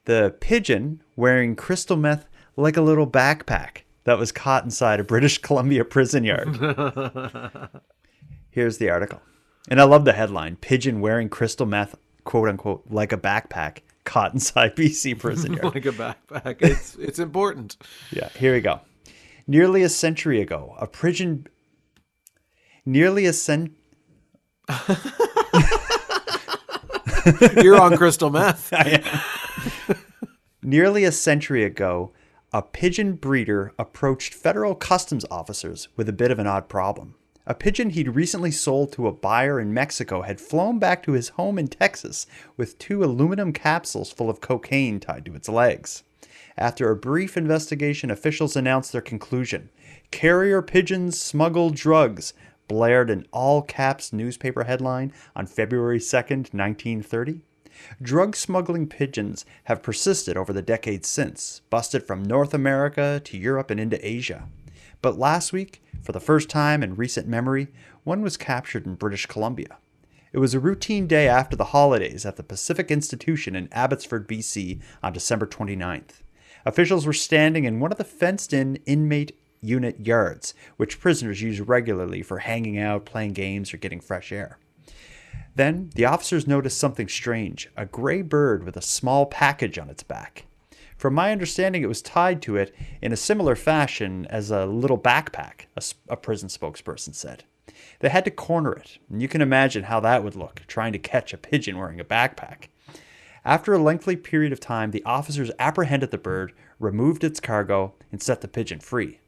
the 0.05 0.35
pigeon 0.40 1.03
wearing 1.16 1.57
crystal 1.57 1.97
meth 1.97 2.29
like 2.57 2.77
a 2.77 2.83
little 2.83 3.07
backpack 3.07 3.84
that 4.05 4.19
was 4.19 4.33
caught 4.33 4.64
inside 4.64 5.01
a 5.01 5.05
British 5.05 5.38
Columbia 5.43 5.85
prison 5.85 6.25
yard. 6.25 6.49
Here's 8.51 8.79
the 8.79 8.90
article. 8.90 9.21
And 9.69 9.81
I 9.81 9.85
love 9.85 10.05
the 10.05 10.12
headline 10.12 10.57
Pigeon 10.57 11.01
wearing 11.01 11.29
crystal 11.29 11.67
meth, 11.67 11.97
quote 12.25 12.49
unquote, 12.49 12.85
like 12.90 13.12
a 13.12 13.17
backpack 13.17 13.79
caught 14.05 14.33
inside 14.35 14.77
BC 14.77 15.19
prison 15.19 15.55
yard. 15.55 15.75
like 15.75 15.87
a 15.87 15.90
backpack. 15.93 16.57
It's 16.61 16.95
it's 16.97 17.19
important. 17.19 17.77
Yeah, 18.12 18.29
here 18.31 18.53
we 18.53 18.61
go. 18.61 18.81
Nearly 19.47 19.83
a 19.83 19.88
century 19.88 20.40
ago, 20.40 20.75
a 20.79 20.87
pigeon. 20.87 21.47
Nearly 22.87 23.25
a 23.27 23.33
cent. 23.33 23.73
You're 27.62 27.81
on 27.81 27.97
crystal 27.97 28.31
meth. 28.31 28.73
Nearly 30.62 31.05
a 31.05 31.12
century 31.12 31.64
ago, 31.64 32.12
a 32.55 32.62
pigeon 32.62 33.14
breeder 33.14 33.73
approached 33.81 34.33
federal 34.33 34.77
customs 34.77 35.27
officers 35.29 35.88
with 35.97 36.09
a 36.09 36.12
bit 36.12 36.31
of 36.31 36.38
an 36.38 36.47
odd 36.47 36.69
problem. 36.69 37.17
A 37.49 37.53
pigeon 37.53 37.90
he'd 37.90 38.14
recently 38.14 38.53
sold 38.53 38.93
to 38.93 39.09
a 39.09 39.12
buyer 39.12 39.59
in 39.59 39.75
Mexico 39.75 40.23
had 40.23 40.40
flown 40.40 40.79
back 40.79 41.03
to 41.03 41.14
his 41.14 41.31
home 41.31 41.59
in 41.59 41.67
Texas 41.67 42.29
with 42.57 42.79
two 42.79 43.03
aluminum 43.03 43.53
capsules 43.53 44.12
full 44.12 44.31
of 44.31 44.40
cocaine 44.40 45.01
tied 45.01 45.25
to 45.25 45.35
its 45.35 45.49
legs. 45.49 46.05
After 46.57 46.88
a 46.93 46.97
brief 46.97 47.37
investigation, 47.37 48.09
officials 48.09 48.55
announced 48.55 48.93
their 48.93 49.01
conclusion. 49.01 49.71
Carrier 50.12 50.62
pigeons 50.62 51.21
smuggle 51.21 51.71
drugs, 51.71 52.35
blared 52.69 53.11
an 53.11 53.27
all 53.33 53.62
caps 53.62 54.12
newspaper 54.12 54.62
headline 54.62 55.12
on 55.35 55.49
February 55.49 55.99
2nd, 55.99 56.55
1930. 56.55 57.40
Drug 58.01 58.37
smuggling 58.37 58.87
pigeons 58.87 59.45
have 59.65 59.83
persisted 59.83 60.37
over 60.37 60.53
the 60.53 60.63
decades 60.63 61.09
since, 61.09 61.61
busted 61.71 62.07
from 62.07 62.23
North 62.23 62.55
America 62.55 63.21
to 63.25 63.39
Europe 63.39 63.71
and 63.71 63.81
into 63.81 64.07
Asia. 64.07 64.49
But 65.03 65.19
last 65.19 65.53
week, 65.53 65.83
for 66.03 66.13
the 66.13 66.21
first 66.21 66.49
time 66.49 66.83
in 66.83 66.95
recent 66.95 67.27
memory, 67.27 67.69
one 68.05 68.23
was 68.23 68.37
captured 68.37 68.87
in 68.87 68.95
British 68.95 69.27
Columbia. 69.27 69.79
It 70.33 70.39
was 70.39 70.53
a 70.53 70.61
routine 70.61 71.07
day 71.07 71.29
after 71.29 71.57
the 71.57 71.67
holidays 71.67 72.27
at 72.27 72.37
the 72.37 72.43
Pacific 72.43 72.91
Institution 72.91 73.55
in 73.55 73.69
Abbotsford, 73.73 74.29
BC 74.29 74.81
on 75.03 75.13
December 75.13 75.47
29th. 75.47 76.23
Officials 76.67 77.07
were 77.07 77.13
standing 77.13 77.65
in 77.65 77.79
one 77.79 77.93
of 77.93 77.99
the 77.99 78.05
fenced 78.05 78.53
in 78.53 78.77
inmate 78.87 79.39
unit 79.61 80.01
yards, 80.01 80.55
which 80.77 81.01
prisoners 81.01 81.41
use 81.41 81.61
regularly 81.61 82.23
for 82.23 82.39
hanging 82.39 82.79
out, 82.79 83.05
playing 83.05 83.33
games, 83.33 83.73
or 83.73 83.77
getting 83.77 84.01
fresh 84.01 84.33
air. 84.33 84.59
Then 85.55 85.90
the 85.95 86.05
officers 86.05 86.47
noticed 86.47 86.79
something 86.79 87.09
strange 87.09 87.71
a 87.77 87.87
gray 87.87 88.23
bird 88.23 88.64
with 88.64 88.77
a 88.77 88.83
small 88.83 89.27
package 89.27 89.79
on 89.79 89.88
its 89.88 90.03
back. 90.03 90.47
From 90.97 91.14
my 91.14 91.33
understanding, 91.33 91.83
it 91.83 91.88
was 91.88 92.03
tied 92.03 92.40
to 92.43 92.57
it 92.57 92.75
in 93.03 93.12
a 93.12 93.17
similar 93.17 93.57
fashion 93.57 94.27
as 94.31 94.51
a 94.51 94.67
little 94.67 94.99
backpack, 94.99 95.67
A 96.09 96.17
prison 96.17 96.49
spokesperson 96.49 97.14
said. 97.14 97.45
They 98.01 98.09
had 98.09 98.25
to 98.25 98.31
corner 98.31 98.73
it, 98.73 98.99
and 99.11 99.21
you 99.21 99.29
can 99.29 99.40
imagine 99.40 99.85
how 99.85 100.01
that 100.01 100.23
would 100.23 100.37
look, 100.37 100.62
trying 100.67 100.93
to 100.93 100.99
catch 100.99 101.33
a 101.33 101.38
pigeon 101.38 101.79
wearing 101.79 102.01
a 102.01 102.05
backpack. 102.05 102.69
After 103.45 103.75
a 103.75 103.83
lengthy 103.83 104.17
period 104.17 104.53
of 104.53 104.61
time, 104.61 104.90
the 104.90 105.05
officers 105.05 105.51
apprehended 105.59 106.11
the 106.11 106.19
bird, 106.19 106.53
removed 106.79 107.25
its 107.25 107.40
cargo, 107.40 107.95
and 108.11 108.23
set 108.23 108.40
the 108.40 108.49
pigeon 108.49 108.81
free. 108.81 109.21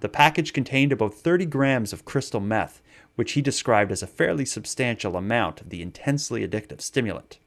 The 0.00 0.08
package 0.08 0.52
contained 0.52 0.92
about 0.92 1.14
30 1.14 1.46
grams 1.46 1.92
of 1.92 2.04
crystal 2.04 2.40
meth, 2.40 2.82
which 3.16 3.32
he 3.32 3.42
described 3.42 3.92
as 3.92 4.02
a 4.02 4.06
fairly 4.06 4.44
substantial 4.44 5.16
amount 5.16 5.60
of 5.60 5.70
the 5.70 5.82
intensely 5.82 6.46
addictive 6.46 6.80
stimulant. 6.80 7.38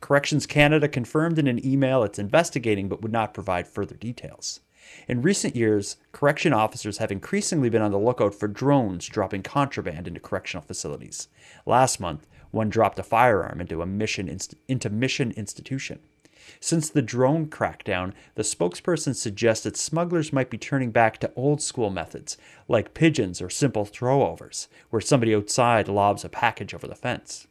Corrections 0.00 0.46
Canada 0.46 0.88
confirmed 0.88 1.38
in 1.38 1.46
an 1.46 1.64
email 1.64 2.02
it's 2.02 2.18
investigating 2.18 2.88
but 2.88 3.02
would 3.02 3.12
not 3.12 3.34
provide 3.34 3.66
further 3.66 3.96
details. 3.96 4.60
In 5.08 5.22
recent 5.22 5.56
years, 5.56 5.96
correction 6.12 6.52
officers 6.52 6.98
have 6.98 7.10
increasingly 7.10 7.68
been 7.68 7.82
on 7.82 7.90
the 7.90 7.98
lookout 7.98 8.34
for 8.34 8.46
drones 8.46 9.06
dropping 9.06 9.42
contraband 9.42 10.06
into 10.06 10.20
correctional 10.20 10.64
facilities. 10.64 11.28
Last 11.64 11.98
month, 11.98 12.26
one 12.50 12.68
dropped 12.68 12.98
a 12.98 13.02
firearm 13.02 13.60
into 13.60 13.82
a 13.82 13.86
mission 13.86 14.28
inst- 14.28 14.54
into 14.68 14.88
Mission 14.88 15.32
Institution. 15.32 15.98
Since 16.60 16.90
the 16.90 17.02
drone 17.02 17.46
crackdown, 17.46 18.12
the 18.34 18.42
spokesperson 18.42 19.14
suggested 19.14 19.76
smugglers 19.76 20.32
might 20.32 20.50
be 20.50 20.58
turning 20.58 20.90
back 20.90 21.18
to 21.18 21.32
old 21.34 21.60
school 21.60 21.90
methods, 21.90 22.36
like 22.68 22.94
pigeons 22.94 23.40
or 23.42 23.50
simple 23.50 23.84
throwovers, 23.84 24.68
where 24.90 25.00
somebody 25.00 25.34
outside 25.34 25.88
lobs 25.88 26.24
a 26.24 26.28
package 26.28 26.74
over 26.74 26.86
the 26.86 26.94
fence. 26.94 27.46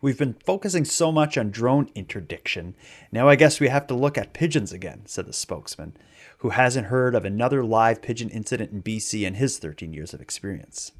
We've 0.00 0.18
been 0.18 0.36
focusing 0.44 0.84
so 0.84 1.10
much 1.10 1.36
on 1.36 1.50
drone 1.50 1.90
interdiction. 1.94 2.74
Now 3.10 3.28
I 3.28 3.36
guess 3.36 3.60
we 3.60 3.68
have 3.68 3.86
to 3.88 3.94
look 3.94 4.16
at 4.16 4.32
pigeons 4.32 4.72
again, 4.72 5.02
said 5.06 5.26
the 5.26 5.32
spokesman, 5.32 5.96
who 6.38 6.50
hasn't 6.50 6.86
heard 6.86 7.14
of 7.14 7.24
another 7.24 7.64
live 7.64 8.02
pigeon 8.02 8.30
incident 8.30 8.72
in 8.72 8.82
BC 8.82 9.26
in 9.26 9.34
his 9.34 9.58
13 9.58 9.92
years 9.92 10.14
of 10.14 10.20
experience. 10.20 10.92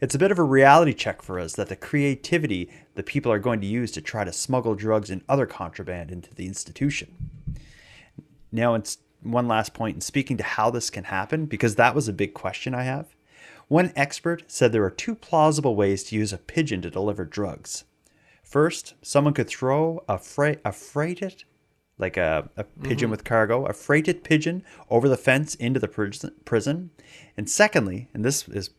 It's 0.00 0.14
a 0.14 0.18
bit 0.18 0.30
of 0.30 0.38
a 0.38 0.44
reality 0.44 0.92
check 0.92 1.22
for 1.22 1.38
us 1.38 1.54
that 1.54 1.68
the 1.68 1.76
creativity 1.76 2.70
that 2.94 3.06
people 3.06 3.32
are 3.32 3.38
going 3.38 3.60
to 3.60 3.66
use 3.66 3.90
to 3.92 4.00
try 4.00 4.24
to 4.24 4.32
smuggle 4.32 4.74
drugs 4.74 5.10
and 5.10 5.22
other 5.28 5.46
contraband 5.46 6.10
into 6.10 6.34
the 6.34 6.46
institution. 6.46 7.30
Now, 8.50 8.74
it's 8.74 8.98
one 9.22 9.48
last 9.48 9.72
point 9.72 9.94
in 9.96 10.00
speaking 10.00 10.36
to 10.36 10.42
how 10.42 10.70
this 10.70 10.90
can 10.90 11.04
happen, 11.04 11.46
because 11.46 11.76
that 11.76 11.94
was 11.94 12.08
a 12.08 12.12
big 12.12 12.34
question 12.34 12.74
I 12.74 12.82
have. 12.82 13.14
One 13.68 13.92
expert 13.96 14.44
said 14.48 14.72
there 14.72 14.84
are 14.84 14.90
two 14.90 15.14
plausible 15.14 15.74
ways 15.74 16.04
to 16.04 16.16
use 16.16 16.32
a 16.32 16.38
pigeon 16.38 16.82
to 16.82 16.90
deliver 16.90 17.24
drugs. 17.24 17.84
First, 18.42 18.94
someone 19.00 19.32
could 19.32 19.48
throw 19.48 20.04
a, 20.08 20.18
freight, 20.18 20.58
a 20.64 20.72
freighted, 20.72 21.44
like 21.96 22.16
a, 22.16 22.50
a 22.56 22.64
pigeon 22.64 23.06
mm-hmm. 23.06 23.12
with 23.12 23.24
cargo, 23.24 23.64
a 23.64 23.72
freighted 23.72 24.24
pigeon 24.24 24.62
over 24.90 25.08
the 25.08 25.16
fence 25.16 25.54
into 25.54 25.80
the 25.80 25.88
prison, 25.88 26.34
prison. 26.44 26.90
And 27.36 27.48
secondly, 27.48 28.08
and 28.12 28.24
this 28.24 28.46
is 28.48 28.70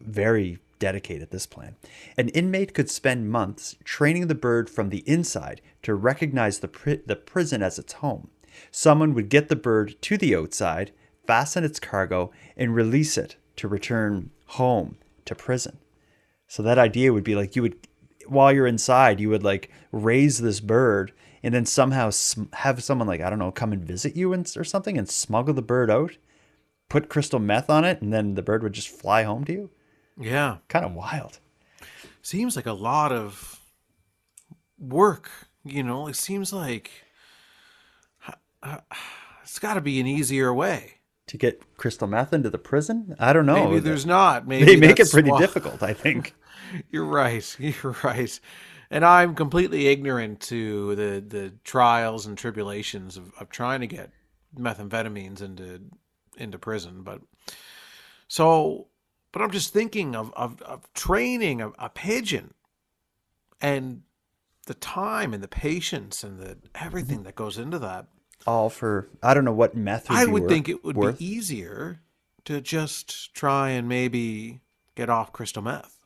very 0.00 0.58
dedicated 0.78 1.30
this 1.30 1.46
plan. 1.46 1.76
An 2.16 2.30
inmate 2.30 2.74
could 2.74 2.90
spend 2.90 3.30
months 3.30 3.76
training 3.84 4.26
the 4.26 4.34
bird 4.34 4.68
from 4.68 4.88
the 4.88 5.04
inside 5.06 5.60
to 5.82 5.94
recognize 5.94 6.58
the, 6.58 7.00
the 7.06 7.16
prison 7.16 7.62
as 7.62 7.78
its 7.78 7.94
home. 7.94 8.30
Someone 8.70 9.14
would 9.14 9.28
get 9.28 9.48
the 9.48 9.56
bird 9.56 9.94
to 10.02 10.16
the 10.16 10.34
outside, 10.34 10.90
fasten 11.26 11.64
its 11.64 11.78
cargo, 11.78 12.32
and 12.56 12.74
release 12.74 13.16
it 13.16 13.36
to 13.56 13.68
return 13.68 14.30
home 14.46 14.96
to 15.26 15.34
prison. 15.34 15.78
So 16.48 16.62
that 16.62 16.78
idea 16.78 17.12
would 17.12 17.24
be 17.24 17.36
like 17.36 17.54
you 17.54 17.62
would, 17.62 17.76
while 18.26 18.52
you're 18.52 18.66
inside, 18.66 19.20
you 19.20 19.28
would 19.28 19.44
like 19.44 19.70
raise 19.92 20.38
this 20.38 20.60
bird 20.60 21.12
and 21.42 21.54
then 21.54 21.64
somehow 21.64 22.10
sm- 22.10 22.44
have 22.54 22.82
someone 22.82 23.06
like, 23.06 23.20
I 23.20 23.30
don't 23.30 23.38
know, 23.38 23.52
come 23.52 23.72
and 23.72 23.84
visit 23.84 24.16
you 24.16 24.32
and, 24.32 24.50
or 24.56 24.64
something 24.64 24.98
and 24.98 25.08
smuggle 25.08 25.54
the 25.54 25.62
bird 25.62 25.90
out, 25.90 26.16
put 26.88 27.08
crystal 27.08 27.38
meth 27.38 27.70
on 27.70 27.84
it, 27.84 28.02
and 28.02 28.12
then 28.12 28.34
the 28.34 28.42
bird 28.42 28.62
would 28.62 28.72
just 28.72 28.88
fly 28.88 29.22
home 29.22 29.44
to 29.44 29.52
you. 29.52 29.70
Yeah. 30.20 30.58
Kind 30.68 30.84
of 30.84 30.92
wild. 30.92 31.38
Seems 32.22 32.54
like 32.54 32.66
a 32.66 32.72
lot 32.72 33.10
of 33.10 33.60
work, 34.78 35.30
you 35.64 35.82
know? 35.82 36.06
It 36.06 36.16
seems 36.16 36.52
like 36.52 36.90
it's 39.42 39.58
got 39.58 39.74
to 39.74 39.80
be 39.80 40.00
an 40.00 40.06
easier 40.06 40.52
way. 40.52 40.94
To 41.28 41.36
get 41.36 41.76
crystal 41.76 42.08
meth 42.08 42.32
into 42.32 42.50
the 42.50 42.58
prison? 42.58 43.14
I 43.20 43.32
don't 43.32 43.46
know. 43.46 43.68
Maybe 43.68 43.78
there's 43.78 44.04
not. 44.04 44.48
Maybe 44.48 44.64
they 44.64 44.76
make 44.76 44.98
it 44.98 45.10
pretty 45.10 45.30
difficult, 45.38 45.80
I 45.82 45.94
think. 45.94 46.34
You're 46.90 47.04
right. 47.04 47.56
You're 47.60 47.96
right. 48.02 48.40
And 48.90 49.04
I'm 49.04 49.36
completely 49.36 49.86
ignorant 49.86 50.40
to 50.42 50.96
the, 50.96 51.24
the 51.26 51.52
trials 51.62 52.26
and 52.26 52.36
tribulations 52.36 53.16
of, 53.16 53.32
of 53.38 53.48
trying 53.48 53.80
to 53.80 53.86
get 53.86 54.10
methamphetamines 54.58 55.40
into 55.40 55.80
into 56.36 56.58
prison. 56.58 57.02
But 57.02 57.20
so 58.26 58.88
but 59.32 59.42
I'm 59.42 59.50
just 59.50 59.72
thinking 59.72 60.14
of 60.16 60.32
of, 60.34 60.60
of 60.62 60.92
training 60.94 61.60
a, 61.60 61.70
a 61.78 61.88
pigeon 61.88 62.54
and 63.60 64.02
the 64.66 64.74
time 64.74 65.34
and 65.34 65.42
the 65.42 65.48
patience 65.48 66.22
and 66.22 66.38
the 66.38 66.58
everything 66.74 67.22
that 67.24 67.34
goes 67.34 67.58
into 67.58 67.78
that. 67.80 68.06
All 68.46 68.70
for 68.70 69.08
I 69.22 69.34
don't 69.34 69.44
know 69.44 69.52
what 69.52 69.74
method. 69.76 70.12
I 70.12 70.26
would 70.26 70.48
think 70.48 70.68
it 70.68 70.84
would 70.84 70.96
worth. 70.96 71.18
be 71.18 71.24
easier 71.26 72.00
to 72.46 72.60
just 72.60 73.34
try 73.34 73.70
and 73.70 73.88
maybe 73.88 74.60
get 74.94 75.10
off 75.10 75.32
crystal 75.32 75.62
meth. 75.62 75.96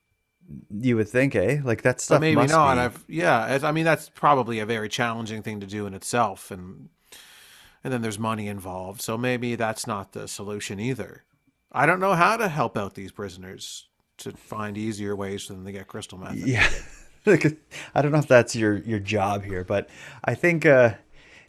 You 0.71 0.97
would 0.97 1.09
think, 1.09 1.35
eh? 1.35 1.61
Like 1.65 1.83
that 1.83 1.97
But 1.97 2.01
stuff. 2.01 2.21
maybe 2.21 2.37
must 2.37 2.53
not. 2.53 2.75
be- 2.75 2.81
I've 2.81 3.05
yeah. 3.09 3.59
I 3.63 3.73
mean, 3.73 3.85
that's 3.85 4.11
probably 4.11 4.59
a 4.59 4.67
very 4.67 4.89
challenging 4.89 5.43
thing 5.43 5.61
to 5.61 5.67
do 5.67 5.87
in 5.87 5.95
itself, 5.95 6.51
and 6.51 6.89
and 7.83 7.93
then 7.93 8.03
there's 8.03 8.19
money 8.19 8.49
involved. 8.49 9.01
So 9.01 9.17
maybe 9.17 9.55
that's 9.55 9.87
not 9.87 10.13
the 10.13 10.29
solution 10.29 10.79
either. 10.81 11.24
I 11.75 11.87
don't 11.87 12.01
know 12.01 12.15
how 12.15 12.37
to 12.37 12.49
help 12.49 12.79
out 12.79 12.95
these 12.95 13.13
prisoners 13.13 13.89
to 14.19 14.33
find 14.33 14.79
easier 14.79 15.17
ways 15.17 15.45
for 15.45 15.55
them 15.55 15.65
to 15.65 15.73
get 15.73 15.89
crystal 15.89 16.17
meth. 16.19 16.37
Yeah. 16.37 16.69
I 17.95 18.03
don't 18.03 18.13
know 18.13 18.19
if 18.19 18.29
that's 18.29 18.55
your 18.55 18.77
your 18.79 18.99
job 19.01 19.45
here, 19.45 19.65
but 19.65 19.89
I 20.25 20.35
think 20.35 20.67
uh, 20.67 20.95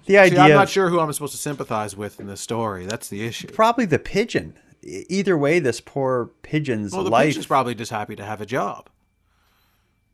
the 0.05 0.17
idea. 0.17 0.37
See, 0.37 0.41
I'm 0.41 0.51
not 0.51 0.69
sure 0.69 0.89
who 0.89 0.99
I'm 0.99 1.11
supposed 1.13 1.33
to 1.33 1.37
sympathize 1.37 1.95
with 1.95 2.19
in 2.19 2.27
this 2.27 2.41
story. 2.41 2.85
That's 2.85 3.09
the 3.09 3.25
issue. 3.25 3.47
Probably 3.49 3.85
the 3.85 3.99
pigeon. 3.99 4.57
Either 4.81 5.37
way, 5.37 5.59
this 5.59 5.81
poor 5.81 6.31
pigeon's 6.43 6.93
Well, 6.93 7.03
the 7.03 7.09
life. 7.09 7.27
pigeon's 7.27 7.47
probably 7.47 7.75
just 7.75 7.91
happy 7.91 8.15
to 8.15 8.23
have 8.23 8.39
a 8.39 8.45
job. 8.45 8.89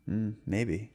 Mm, 0.08 0.34
maybe. 0.46 0.90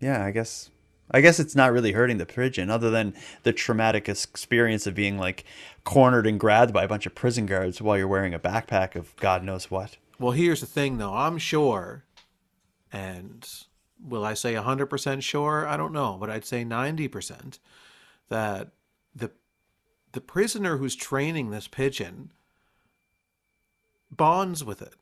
Yeah, 0.00 0.24
I 0.24 0.30
guess. 0.30 0.70
I 1.14 1.20
guess 1.20 1.38
it's 1.38 1.54
not 1.54 1.72
really 1.72 1.92
hurting 1.92 2.18
the 2.18 2.26
pigeon, 2.26 2.70
other 2.70 2.90
than 2.90 3.14
the 3.44 3.52
traumatic 3.52 4.08
experience 4.08 4.84
of 4.86 4.96
being 4.96 5.16
like 5.16 5.44
cornered 5.84 6.26
and 6.26 6.40
grabbed 6.40 6.72
by 6.72 6.82
a 6.82 6.88
bunch 6.88 7.06
of 7.06 7.14
prison 7.14 7.46
guards 7.46 7.80
while 7.80 7.96
you're 7.96 8.08
wearing 8.08 8.34
a 8.34 8.38
backpack 8.40 8.96
of 8.96 9.14
God 9.16 9.44
knows 9.44 9.70
what. 9.70 9.96
Well, 10.18 10.32
here's 10.32 10.60
the 10.60 10.66
thing, 10.66 10.98
though. 10.98 11.14
I'm 11.14 11.38
sure, 11.38 12.04
and 12.92 13.48
will 14.02 14.24
I 14.24 14.34
say 14.34 14.54
100% 14.54 15.22
sure? 15.22 15.66
I 15.68 15.76
don't 15.76 15.92
know, 15.92 16.16
but 16.18 16.30
I'd 16.30 16.44
say 16.44 16.64
90% 16.64 17.58
that 18.28 18.72
the 19.14 19.30
the 20.12 20.20
prisoner 20.20 20.78
who's 20.78 20.96
training 20.96 21.50
this 21.50 21.68
pigeon 21.68 22.32
bonds 24.10 24.64
with 24.64 24.82
it 24.82 24.94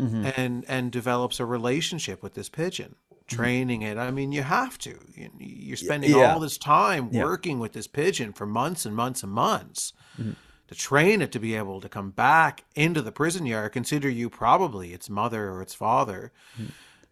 Mhm. 0.00 0.32
and 0.36 0.64
and 0.68 0.92
develops 0.92 1.40
a 1.40 1.44
relationship 1.46 2.22
with 2.22 2.34
this 2.34 2.48
pigeon 2.48 2.96
training 3.26 3.82
it. 3.82 3.96
I 3.98 4.10
mean 4.10 4.32
you 4.32 4.42
have 4.42 4.78
to. 4.78 4.98
You- 5.14 5.30
you're 5.38 5.76
spending 5.76 6.10
yeah. 6.10 6.32
all 6.32 6.40
this 6.40 6.58
time 6.58 7.08
Yeah. 7.12 7.24
working 7.24 7.58
with 7.58 7.72
this 7.72 7.86
pigeon 7.86 8.32
for 8.32 8.46
months 8.46 8.86
and 8.86 8.94
months 8.94 9.22
and 9.22 9.32
months 9.32 9.92
Mhm. 10.18 10.36
to 10.68 10.74
train 10.74 11.20
it 11.22 11.32
to 11.32 11.38
be 11.40 11.54
able 11.54 11.80
to 11.80 11.88
come 11.88 12.10
back 12.10 12.64
into 12.74 13.02
the 13.02 13.12
prison 13.12 13.44
yard. 13.46 13.72
Consider 13.72 14.08
you 14.08 14.30
probably 14.30 14.92
its 14.92 15.10
mother 15.10 15.50
or 15.50 15.62
its 15.62 15.74
father. 15.74 16.32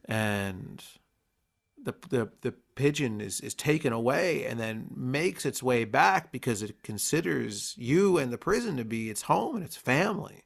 And 0.04 0.82
the, 1.82 1.94
the 2.08 2.30
the 2.42 2.52
pigeon 2.76 3.20
is 3.20 3.40
is 3.40 3.54
taken 3.54 3.92
away 3.92 4.44
and 4.46 4.58
then 4.58 4.86
makes 4.94 5.44
its 5.44 5.62
way 5.62 5.84
back 5.84 6.32
because 6.32 6.62
it 6.62 6.82
considers 6.82 7.74
you 7.76 8.18
and 8.18 8.32
the 8.32 8.38
prison 8.38 8.76
to 8.78 8.84
be 8.84 9.10
its 9.10 9.22
home 9.22 9.56
and 9.56 9.64
its 9.64 9.76
family. 9.76 10.44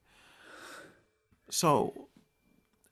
So 1.51 2.09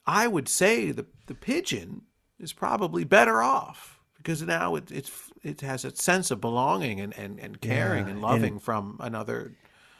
i 0.09 0.27
would 0.27 0.47
say 0.47 0.91
the 0.91 1.05
the 1.25 1.35
pigeon 1.35 2.03
is 2.39 2.53
probably 2.53 3.03
better 3.03 3.41
off 3.41 3.99
because 4.17 4.41
now 4.41 4.75
it 4.75 4.91
it's 4.91 5.11
it 5.43 5.61
has 5.61 5.85
a 5.85 5.95
sense 5.95 6.31
of 6.31 6.39
belonging 6.41 6.99
and 6.99 7.17
and, 7.17 7.39
and 7.39 7.61
caring 7.61 8.05
Yeah, 8.05 8.11
and 8.11 8.11
and- 8.11 8.21
loving 8.21 8.59
from 8.59 8.97
another 8.99 9.53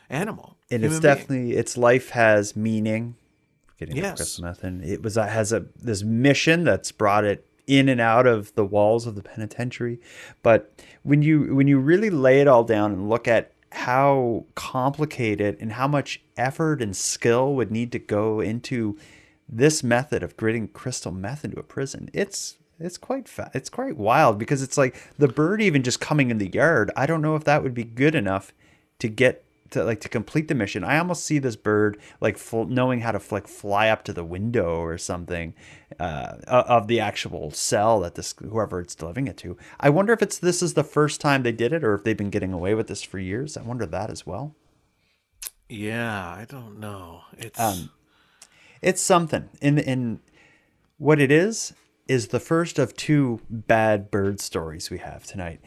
animal 0.10 0.58
and 0.71 0.84
it's 0.84 0.95
human 0.95 1.02
being. 1.02 1.15
definitely 1.15 1.52
its 1.58 1.78
life 1.78 2.10
has 2.10 2.56
meaning. 2.56 3.15
Getting 3.80 3.97
Yes. 3.97 4.39
meth, 4.39 4.63
and 4.63 4.84
it 4.84 5.04
was 5.04 5.15
has 5.15 5.54
a 5.54 5.65
this 5.76 6.02
mission 6.02 6.63
that's 6.63 6.91
brought 6.91 7.23
it 7.26 7.45
in 7.67 7.89
and 7.89 8.02
out 8.02 8.26
of 8.26 8.54
the 8.56 8.65
walls 8.65 9.06
of 9.06 9.13
the 9.15 9.21
penitentiary. 9.21 10.00
But 10.41 10.73
when 11.04 11.21
you 11.21 11.54
when 11.56 11.67
you 11.67 11.78
really 11.78 12.10
lay 12.10 12.41
it 12.41 12.47
all 12.47 12.63
down 12.63 12.91
and 12.91 13.08
look 13.10 13.28
at 13.28 13.52
how 13.71 14.45
complicated 14.56 15.58
and 15.60 15.73
how 15.73 15.88
much 15.88 16.21
effort 16.38 16.82
and 16.82 16.95
skill 16.95 17.54
would 17.54 17.69
need 17.69 17.91
to 17.91 18.00
go 18.00 18.39
into 18.39 18.97
this 19.49 19.83
method 19.83 20.23
of 20.23 20.38
gritting 20.38 20.67
crystal 20.69 21.12
meth 21.12 21.45
into 21.45 21.60
a 21.60 21.63
prison, 21.63 22.10
it's 22.13 22.57
it's 22.79 22.97
quite 22.97 23.27
fa- 23.27 23.51
it's 23.53 23.69
quite 23.69 23.97
wild 23.97 24.38
because 24.38 24.62
it's 24.62 24.77
like 24.77 24.95
the 25.17 25.27
bird 25.27 25.62
even 25.62 25.83
just 25.83 25.99
coming 25.99 26.29
in 26.31 26.38
the 26.38 26.49
yard. 26.49 26.91
I 26.95 27.05
don't 27.05 27.21
know 27.21 27.36
if 27.36 27.43
that 27.45 27.63
would 27.63 27.73
be 27.73 27.83
good 27.83 28.13
enough 28.15 28.53
to 28.99 29.07
get 29.07 29.43
to 29.71 29.83
like 29.83 29.99
to 30.01 30.10
complete 30.10 30.47
the 30.47 30.55
mission. 30.55 30.83
I 30.83 30.97
almost 30.97 31.25
see 31.25 31.39
this 31.39 31.55
bird 31.55 31.97
like 32.21 32.39
knowing 32.53 33.01
how 33.01 33.12
to 33.12 33.21
like 33.33 33.47
fly 33.47 33.89
up 33.89 34.03
to 34.05 34.13
the 34.13 34.23
window 34.23 34.79
or 34.81 34.97
something 34.97 35.53
uh, 35.99 36.36
of 36.47 36.88
the 36.88 36.99
actual 36.99 37.51
cell 37.51 37.99
that 38.01 38.15
this 38.15 38.33
whoever 38.39 38.79
it's 38.79 38.95
delivering 38.95 39.27
it 39.27 39.38
to. 39.38 39.57
I 39.79 39.89
wonder 39.89 40.13
if 40.13 40.21
it's 40.21 40.38
this 40.38 40.62
is 40.62 40.73
the 40.75 40.83
first 40.83 41.19
time 41.19 41.43
they 41.43 41.51
did 41.51 41.73
it 41.73 41.83
or 41.83 41.95
if 41.95 42.03
they've 42.03 42.15
been 42.15 42.29
getting 42.29 42.53
away 42.53 42.75
with 42.75 42.88
this 42.88 43.01
for 43.03 43.19
years. 43.19 43.57
I 43.57 43.62
wonder 43.63 43.86
that 43.88 44.10
as 44.10 44.25
well. 44.25 44.55
yeah 45.69 46.29
i 46.29 46.45
don't 46.47 46.79
know 46.79 47.21
it's 47.38 47.60
Um, 47.60 47.89
it's 48.81 49.01
something. 49.01 49.49
In 49.61 49.77
in 49.77 50.19
what 50.97 51.19
it 51.19 51.31
is 51.31 51.73
is 52.07 52.29
the 52.29 52.39
first 52.39 52.79
of 52.79 52.95
two 52.95 53.41
bad 53.49 54.09
bird 54.09 54.39
stories 54.39 54.89
we 54.89 54.97
have 54.99 55.25
tonight. 55.25 55.59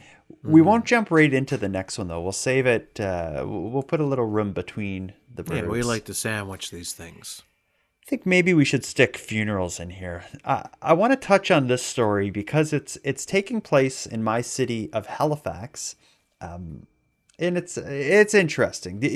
We 0.43 0.61
won't 0.61 0.85
jump 0.85 1.11
right 1.11 1.31
into 1.31 1.57
the 1.57 1.69
next 1.69 1.97
one 1.97 2.07
though. 2.07 2.21
We'll 2.21 2.31
save 2.31 2.65
it. 2.65 2.99
Uh, 2.99 3.45
we'll 3.47 3.83
put 3.83 3.99
a 3.99 4.05
little 4.05 4.25
room 4.25 4.53
between 4.53 5.13
the 5.33 5.43
birds. 5.43 5.61
yeah 5.61 5.67
we 5.67 5.83
like 5.83 6.05
to 6.05 6.13
sandwich 6.13 6.71
these 6.71 6.93
things 6.93 7.43
I 8.05 8.09
think 8.09 8.25
maybe 8.25 8.53
we 8.53 8.65
should 8.65 8.83
stick 8.83 9.15
funerals 9.15 9.79
in 9.79 9.91
here. 9.91 10.25
I 10.43 10.67
I 10.81 10.93
want 10.93 11.13
to 11.13 11.17
touch 11.17 11.51
on 11.51 11.67
this 11.67 11.83
story 11.83 12.29
because 12.29 12.73
it's 12.73 12.97
it's 13.03 13.25
taking 13.25 13.61
place 13.61 14.05
in 14.05 14.23
my 14.23 14.41
city 14.41 14.91
of 14.91 15.05
Halifax, 15.05 15.95
um, 16.41 16.87
and 17.41 17.57
it's 17.57 17.77
it's 17.77 18.33
interesting. 18.33 18.99
Do, 18.99 19.07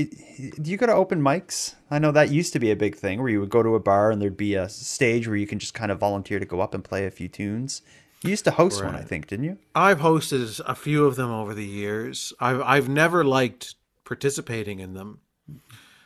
you 0.63 0.77
go 0.77 0.87
to 0.87 0.93
open 0.93 1.21
mics? 1.21 1.75
I 1.91 1.99
know 1.99 2.11
that 2.11 2.31
used 2.31 2.53
to 2.53 2.59
be 2.59 2.71
a 2.71 2.75
big 2.75 2.95
thing 2.95 3.19
where 3.19 3.29
you 3.29 3.39
would 3.39 3.51
go 3.51 3.63
to 3.63 3.75
a 3.75 3.79
bar 3.79 4.11
and 4.11 4.21
there'd 4.21 4.35
be 4.35 4.55
a 4.55 4.67
stage 4.67 5.27
where 5.27 5.37
you 5.37 5.47
can 5.47 5.59
just 5.59 5.73
kind 5.73 5.91
of 5.91 5.99
volunteer 5.99 6.39
to 6.39 6.45
go 6.45 6.59
up 6.59 6.73
and 6.73 6.83
play 6.83 7.05
a 7.05 7.11
few 7.11 7.27
tunes. 7.27 7.83
You 8.23 8.31
used 8.31 8.45
to 8.45 8.51
host 8.51 8.83
one, 8.83 8.95
I 8.95 9.03
think, 9.03 9.27
didn't 9.27 9.45
you? 9.45 9.59
I've 9.75 9.99
hosted 9.99 10.59
a 10.65 10.73
few 10.73 11.05
of 11.05 11.15
them 11.15 11.29
over 11.29 11.53
the 11.53 11.65
years. 11.65 12.33
I've 12.39 12.61
I've 12.61 12.89
never 12.89 13.23
liked 13.23 13.75
participating 14.03 14.79
in 14.79 14.95
them 14.95 15.19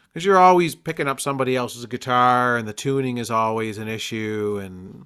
because 0.09 0.25
you're 0.25 0.37
always 0.37 0.75
picking 0.75 1.07
up 1.07 1.21
somebody 1.21 1.55
else's 1.55 1.85
guitar, 1.85 2.57
and 2.57 2.67
the 2.67 2.73
tuning 2.73 3.17
is 3.17 3.31
always 3.31 3.77
an 3.77 3.87
issue, 3.87 4.59
and 4.61 5.05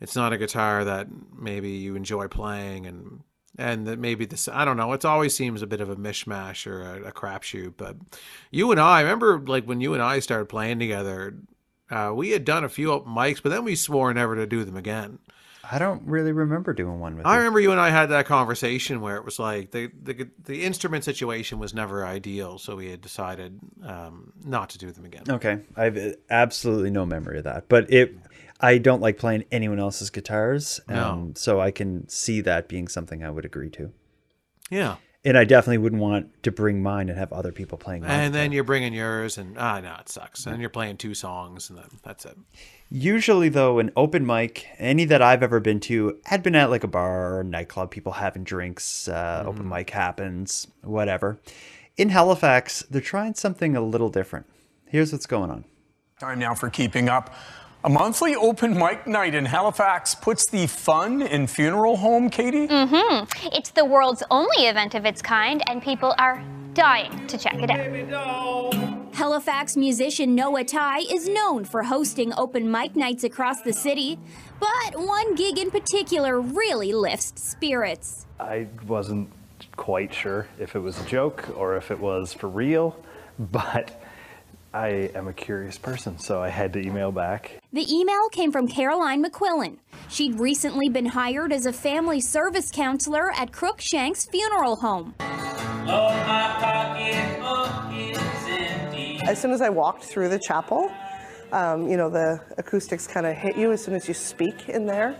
it's 0.00 0.16
not 0.16 0.32
a 0.32 0.38
guitar 0.38 0.84
that 0.84 1.08
maybe 1.36 1.70
you 1.70 1.96
enjoy 1.96 2.28
playing, 2.28 2.86
and 2.86 3.20
and 3.58 3.86
that 3.86 3.98
maybe 3.98 4.26
this 4.26 4.48
I 4.48 4.64
don't 4.64 4.76
know. 4.76 4.92
It 4.92 5.04
always 5.04 5.34
seems 5.34 5.62
a 5.62 5.66
bit 5.66 5.80
of 5.80 5.90
a 5.90 5.96
mishmash 5.96 6.66
or 6.66 6.82
a, 6.82 7.08
a 7.08 7.12
crapshoot. 7.12 7.74
But 7.76 7.96
you 8.50 8.70
and 8.70 8.80
I, 8.80 8.98
I 8.98 9.02
remember 9.02 9.38
like 9.38 9.64
when 9.64 9.80
you 9.80 9.94
and 9.94 10.02
I 10.02 10.20
started 10.20 10.46
playing 10.46 10.78
together, 10.78 11.34
uh, 11.90 12.12
we 12.14 12.30
had 12.30 12.44
done 12.44 12.64
a 12.64 12.68
few 12.68 12.92
open 12.92 13.12
mics, 13.12 13.42
but 13.42 13.50
then 13.50 13.64
we 13.64 13.76
swore 13.76 14.12
never 14.12 14.36
to 14.36 14.46
do 14.46 14.64
them 14.64 14.76
again. 14.76 15.18
I 15.68 15.78
don't 15.78 16.02
really 16.06 16.30
remember 16.30 16.72
doing 16.72 17.00
one 17.00 17.16
with 17.16 17.26
I 17.26 17.32
you. 17.32 17.38
remember 17.38 17.58
you 17.58 17.72
and 17.72 17.80
I 17.80 17.90
had 17.90 18.10
that 18.10 18.26
conversation 18.26 19.00
where 19.00 19.16
it 19.16 19.24
was 19.24 19.38
like 19.38 19.72
the 19.72 19.90
the, 20.00 20.28
the 20.44 20.62
instrument 20.64 21.02
situation 21.02 21.58
was 21.58 21.74
never 21.74 22.06
ideal, 22.06 22.58
so 22.58 22.76
we 22.76 22.90
had 22.90 23.00
decided 23.00 23.58
um, 23.82 24.32
not 24.44 24.70
to 24.70 24.78
do 24.78 24.92
them 24.92 25.04
again. 25.04 25.24
Okay, 25.28 25.58
I 25.76 25.84
have 25.84 25.96
uh, 25.96 26.10
absolutely 26.30 26.90
no 26.90 27.04
memory 27.04 27.38
of 27.38 27.44
that, 27.44 27.68
but 27.68 27.92
it. 27.92 28.16
I 28.60 28.78
don't 28.78 29.02
like 29.02 29.18
playing 29.18 29.44
anyone 29.52 29.78
else's 29.78 30.10
guitars, 30.10 30.80
um, 30.88 30.94
No. 30.94 31.32
so 31.34 31.60
I 31.60 31.70
can 31.70 32.08
see 32.08 32.40
that 32.42 32.68
being 32.68 32.88
something 32.88 33.22
I 33.24 33.30
would 33.30 33.44
agree 33.44 33.70
to. 33.70 33.92
Yeah, 34.70 34.96
And 35.24 35.36
I 35.36 35.44
definitely 35.44 35.78
wouldn't 35.78 36.00
want 36.00 36.42
to 36.44 36.50
bring 36.50 36.82
mine 36.82 37.08
and 37.08 37.18
have 37.18 37.32
other 37.32 37.52
people 37.52 37.76
playing 37.78 38.02
mine. 38.02 38.10
and 38.10 38.34
then 38.34 38.52
you're 38.52 38.64
bringing 38.64 38.92
yours, 38.94 39.36
and 39.38 39.58
ah, 39.58 39.80
no, 39.80 39.94
it 40.00 40.08
sucks. 40.08 40.46
And 40.46 40.60
you're 40.60 40.70
playing 40.70 40.96
two 40.98 41.14
songs, 41.14 41.68
and 41.68 41.78
then 41.78 41.86
that's 42.02 42.24
it. 42.24 42.36
Usually, 42.88 43.48
though, 43.48 43.78
an 43.80 43.90
open 43.96 44.24
mic, 44.24 44.66
any 44.78 45.04
that 45.06 45.20
I've 45.20 45.42
ever 45.42 45.58
been 45.60 45.80
to, 45.80 46.18
had 46.26 46.42
been 46.42 46.54
at 46.54 46.70
like 46.70 46.84
a 46.84 46.88
bar 46.88 47.38
or 47.38 47.44
nightclub, 47.44 47.90
people 47.90 48.12
having 48.12 48.44
drinks, 48.44 49.08
uh, 49.08 49.42
open 49.46 49.68
mic 49.68 49.90
happens, 49.90 50.68
whatever. 50.82 51.38
In 51.96 52.10
Halifax, 52.10 52.82
they're 52.90 53.00
trying 53.00 53.34
something 53.34 53.74
a 53.76 53.80
little 53.80 54.08
different. 54.10 54.46
Here's 54.86 55.12
what's 55.12 55.26
going 55.26 55.50
on. 55.50 55.64
Time 56.20 56.38
now 56.38 56.54
for 56.54 56.70
keeping 56.70 57.08
up. 57.08 57.34
A 57.86 57.88
monthly 57.88 58.34
open 58.34 58.76
mic 58.76 59.06
night 59.06 59.36
in 59.36 59.44
Halifax 59.44 60.12
puts 60.12 60.50
the 60.50 60.66
fun 60.66 61.22
in 61.22 61.46
funeral 61.46 61.96
home, 61.96 62.30
Katie. 62.30 62.66
Mm-hmm. 62.66 63.48
It's 63.52 63.70
the 63.70 63.84
world's 63.84 64.24
only 64.28 64.66
event 64.66 64.96
of 64.96 65.06
its 65.06 65.22
kind, 65.22 65.62
and 65.70 65.80
people 65.80 66.12
are 66.18 66.42
dying 66.74 67.28
to 67.28 67.38
check 67.38 67.54
it 67.54 67.70
out. 67.70 68.74
Halifax 69.14 69.76
musician 69.76 70.34
Noah 70.34 70.64
Ty 70.64 70.98
is 70.98 71.28
known 71.28 71.64
for 71.64 71.84
hosting 71.84 72.32
open 72.36 72.68
mic 72.68 72.96
nights 72.96 73.22
across 73.22 73.62
the 73.62 73.72
city, 73.72 74.18
but 74.58 74.98
one 74.98 75.36
gig 75.36 75.56
in 75.56 75.70
particular 75.70 76.40
really 76.40 76.92
lifts 76.92 77.40
spirits. 77.40 78.26
I 78.40 78.66
wasn't 78.88 79.30
quite 79.76 80.12
sure 80.12 80.48
if 80.58 80.74
it 80.74 80.80
was 80.80 81.00
a 81.00 81.04
joke 81.04 81.56
or 81.56 81.76
if 81.76 81.92
it 81.92 82.00
was 82.00 82.32
for 82.32 82.48
real, 82.48 82.96
but 83.38 84.02
I 84.76 85.10
am 85.14 85.26
a 85.26 85.32
curious 85.32 85.78
person, 85.78 86.18
so 86.18 86.42
I 86.42 86.50
had 86.50 86.74
to 86.74 86.80
email 86.80 87.10
back. 87.10 87.62
The 87.72 87.90
email 87.90 88.28
came 88.28 88.52
from 88.52 88.68
Caroline 88.68 89.24
McQuillan. 89.24 89.78
She'd 90.10 90.38
recently 90.38 90.90
been 90.90 91.06
hired 91.06 91.50
as 91.50 91.64
a 91.64 91.72
family 91.72 92.20
service 92.20 92.70
counselor 92.70 93.32
at 93.32 93.52
Cruikshank's 93.52 94.26
Funeral 94.26 94.76
Home. 94.76 95.14
As 99.26 99.40
soon 99.40 99.52
as 99.52 99.62
I 99.62 99.70
walked 99.70 100.04
through 100.04 100.28
the 100.28 100.38
chapel, 100.38 100.92
um, 101.52 101.88
you 101.88 101.96
know, 101.96 102.10
the 102.10 102.40
acoustics 102.58 103.06
kind 103.06 103.26
of 103.26 103.36
hit 103.36 103.56
you 103.56 103.72
as 103.72 103.82
soon 103.82 103.94
as 103.94 104.08
you 104.08 104.14
speak 104.14 104.68
in 104.68 104.86
there. 104.86 105.16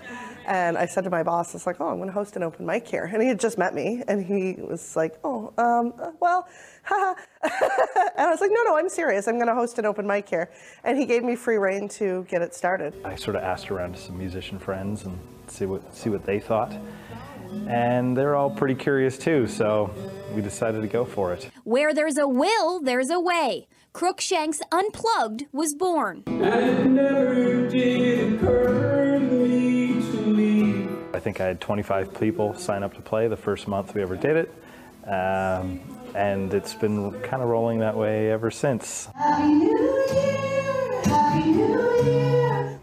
And 0.46 0.78
I 0.78 0.86
said 0.86 1.02
to 1.04 1.10
my 1.10 1.24
boss, 1.24 1.54
it's 1.56 1.66
like, 1.66 1.80
oh, 1.80 1.88
I'm 1.88 1.96
going 1.96 2.08
to 2.08 2.12
host 2.12 2.36
an 2.36 2.44
open 2.44 2.64
mic 2.64 2.86
here. 2.86 3.10
And 3.12 3.20
he 3.20 3.26
had 3.26 3.40
just 3.40 3.58
met 3.58 3.74
me, 3.74 4.04
and 4.06 4.24
he 4.24 4.62
was 4.62 4.94
like, 4.94 5.18
oh, 5.24 5.52
um, 5.58 5.92
uh, 6.00 6.12
well, 6.20 6.46
haha. 6.84 7.20
and 7.42 8.26
I 8.26 8.30
was 8.30 8.40
like, 8.40 8.52
no, 8.52 8.62
no, 8.62 8.76
I'm 8.76 8.88
serious. 8.88 9.26
I'm 9.26 9.36
going 9.36 9.48
to 9.48 9.54
host 9.54 9.78
an 9.80 9.86
open 9.86 10.06
mic 10.06 10.28
here. 10.28 10.50
And 10.84 10.96
he 10.96 11.04
gave 11.04 11.24
me 11.24 11.34
free 11.34 11.56
reign 11.56 11.88
to 11.90 12.24
get 12.28 12.42
it 12.42 12.54
started. 12.54 12.94
I 13.04 13.16
sort 13.16 13.34
of 13.34 13.42
asked 13.42 13.72
around 13.72 13.94
to 13.96 14.00
some 14.00 14.16
musician 14.18 14.60
friends 14.60 15.04
and 15.04 15.18
see 15.48 15.66
what 15.66 15.94
see 15.94 16.10
what 16.10 16.24
they 16.24 16.38
thought. 16.38 16.76
And 17.68 18.16
they're 18.16 18.36
all 18.36 18.50
pretty 18.50 18.74
curious 18.74 19.18
too, 19.18 19.46
so 19.46 19.92
we 20.34 20.42
decided 20.42 20.80
to 20.82 20.88
go 20.88 21.04
for 21.04 21.32
it. 21.32 21.50
Where 21.64 21.94
there's 21.94 22.18
a 22.18 22.28
will, 22.28 22.80
there's 22.80 23.10
a 23.10 23.20
way. 23.20 23.68
Cruikshank's 23.96 24.60
Unplugged 24.72 25.46
was 25.52 25.74
born. 25.74 26.22
I 31.14 31.18
think 31.18 31.40
I 31.40 31.46
had 31.46 31.62
25 31.62 32.20
people 32.20 32.52
sign 32.58 32.82
up 32.82 32.92
to 32.92 33.00
play 33.00 33.26
the 33.26 33.38
first 33.38 33.66
month 33.66 33.94
we 33.94 34.02
ever 34.02 34.14
did 34.14 34.36
it. 34.36 34.54
Um, 35.10 35.80
and 36.14 36.52
it's 36.52 36.74
been 36.74 37.18
kind 37.22 37.42
of 37.42 37.48
rolling 37.48 37.78
that 37.78 37.96
way 37.96 38.30
ever 38.30 38.50
since. 38.50 39.08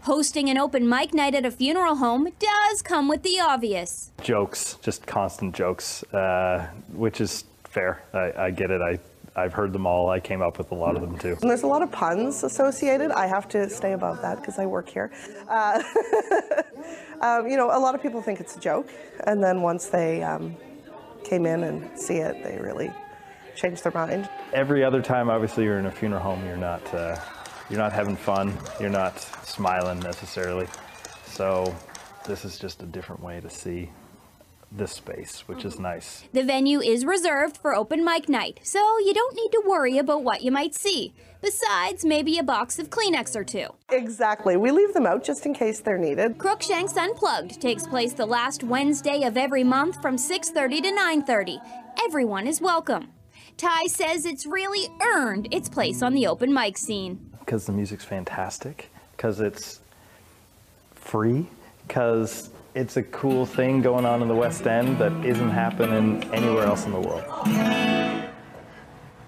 Hosting 0.02 0.50
an 0.50 0.58
open 0.58 0.88
mic 0.88 1.14
night 1.14 1.36
at 1.36 1.46
a 1.46 1.52
funeral 1.52 1.94
home 1.94 2.26
does 2.40 2.82
come 2.82 3.06
with 3.06 3.22
the 3.22 3.38
obvious. 3.38 4.10
Jokes, 4.20 4.78
just 4.82 5.06
constant 5.06 5.54
jokes, 5.54 6.02
uh, 6.12 6.66
which 6.92 7.20
is 7.20 7.44
fair. 7.62 8.02
I, 8.12 8.46
I 8.46 8.50
get 8.50 8.72
it. 8.72 8.80
I, 8.82 8.98
I've 9.36 9.52
heard 9.52 9.72
them 9.72 9.86
all. 9.86 10.10
I 10.10 10.20
came 10.20 10.42
up 10.42 10.58
with 10.58 10.70
a 10.70 10.74
lot 10.74 10.94
of 10.94 11.02
them 11.02 11.18
too. 11.18 11.36
And 11.40 11.50
there's 11.50 11.64
a 11.64 11.66
lot 11.66 11.82
of 11.82 11.90
puns 11.90 12.44
associated. 12.44 13.10
I 13.10 13.26
have 13.26 13.48
to 13.48 13.68
stay 13.68 13.92
above 13.92 14.22
that 14.22 14.40
because 14.40 14.58
I 14.58 14.66
work 14.66 14.88
here. 14.88 15.10
Uh, 15.48 15.82
um, 17.20 17.48
you 17.48 17.56
know, 17.56 17.76
a 17.76 17.80
lot 17.80 17.94
of 17.94 18.02
people 18.02 18.22
think 18.22 18.40
it's 18.40 18.56
a 18.56 18.60
joke, 18.60 18.88
and 19.26 19.42
then 19.42 19.60
once 19.62 19.86
they 19.86 20.22
um, 20.22 20.56
came 21.24 21.46
in 21.46 21.64
and 21.64 21.98
see 21.98 22.16
it, 22.18 22.44
they 22.44 22.58
really 22.60 22.92
change 23.56 23.82
their 23.82 23.92
mind. 23.92 24.28
Every 24.52 24.84
other 24.84 25.02
time, 25.02 25.28
obviously, 25.28 25.64
you're 25.64 25.78
in 25.78 25.86
a 25.86 25.90
funeral 25.90 26.22
home. 26.22 26.44
You're 26.46 26.56
not, 26.56 26.94
uh, 26.94 27.16
you're 27.68 27.80
not 27.80 27.92
having 27.92 28.16
fun. 28.16 28.56
You're 28.80 28.90
not 28.90 29.18
smiling 29.44 29.98
necessarily. 30.00 30.68
So, 31.26 31.74
this 32.24 32.44
is 32.44 32.58
just 32.58 32.82
a 32.82 32.86
different 32.86 33.22
way 33.22 33.40
to 33.40 33.50
see 33.50 33.90
this 34.76 34.92
space, 34.92 35.44
which 35.46 35.64
is 35.64 35.74
mm-hmm. 35.74 35.84
nice. 35.84 36.24
The 36.32 36.42
venue 36.42 36.80
is 36.80 37.04
reserved 37.04 37.56
for 37.56 37.74
open 37.74 38.04
mic 38.04 38.28
night, 38.28 38.60
so 38.62 38.78
you 38.98 39.14
don't 39.14 39.36
need 39.36 39.50
to 39.52 39.62
worry 39.66 39.98
about 39.98 40.24
what 40.24 40.42
you 40.42 40.50
might 40.50 40.74
see. 40.74 41.12
Besides, 41.40 42.04
maybe 42.04 42.38
a 42.38 42.42
box 42.42 42.78
of 42.78 42.88
Kleenex 42.88 43.36
or 43.36 43.44
two. 43.44 43.66
Exactly. 43.90 44.56
We 44.56 44.70
leave 44.70 44.94
them 44.94 45.06
out 45.06 45.22
just 45.22 45.44
in 45.44 45.54
case 45.54 45.80
they're 45.80 45.98
needed. 45.98 46.38
Cruikshank's 46.38 46.96
Unplugged 46.96 47.60
takes 47.60 47.86
place 47.86 48.14
the 48.14 48.26
last 48.26 48.64
Wednesday 48.64 49.24
of 49.24 49.36
every 49.36 49.62
month 49.62 50.00
from 50.00 50.16
6:30 50.16 50.80
to 50.82 50.90
9:30. 50.90 51.58
Everyone 52.04 52.46
is 52.46 52.60
welcome. 52.60 53.12
Ty 53.56 53.86
says 53.86 54.24
it's 54.24 54.46
really 54.46 54.88
earned 55.02 55.48
its 55.52 55.68
place 55.68 56.02
on 56.02 56.14
the 56.14 56.26
open 56.26 56.52
mic 56.52 56.76
scene. 56.76 57.30
Because 57.40 57.66
the 57.66 57.72
music's 57.72 58.04
fantastic, 58.04 58.90
because 59.12 59.40
it's 59.40 59.80
free, 60.94 61.46
because 61.86 62.50
it's 62.74 62.96
a 62.96 63.02
cool 63.04 63.46
thing 63.46 63.80
going 63.80 64.04
on 64.04 64.20
in 64.20 64.28
the 64.28 64.34
West 64.34 64.66
End 64.66 64.98
that 64.98 65.12
isn't 65.24 65.50
happening 65.50 66.24
anywhere 66.32 66.64
else 66.64 66.84
in 66.84 66.92
the 66.92 67.00
world. 67.00 67.24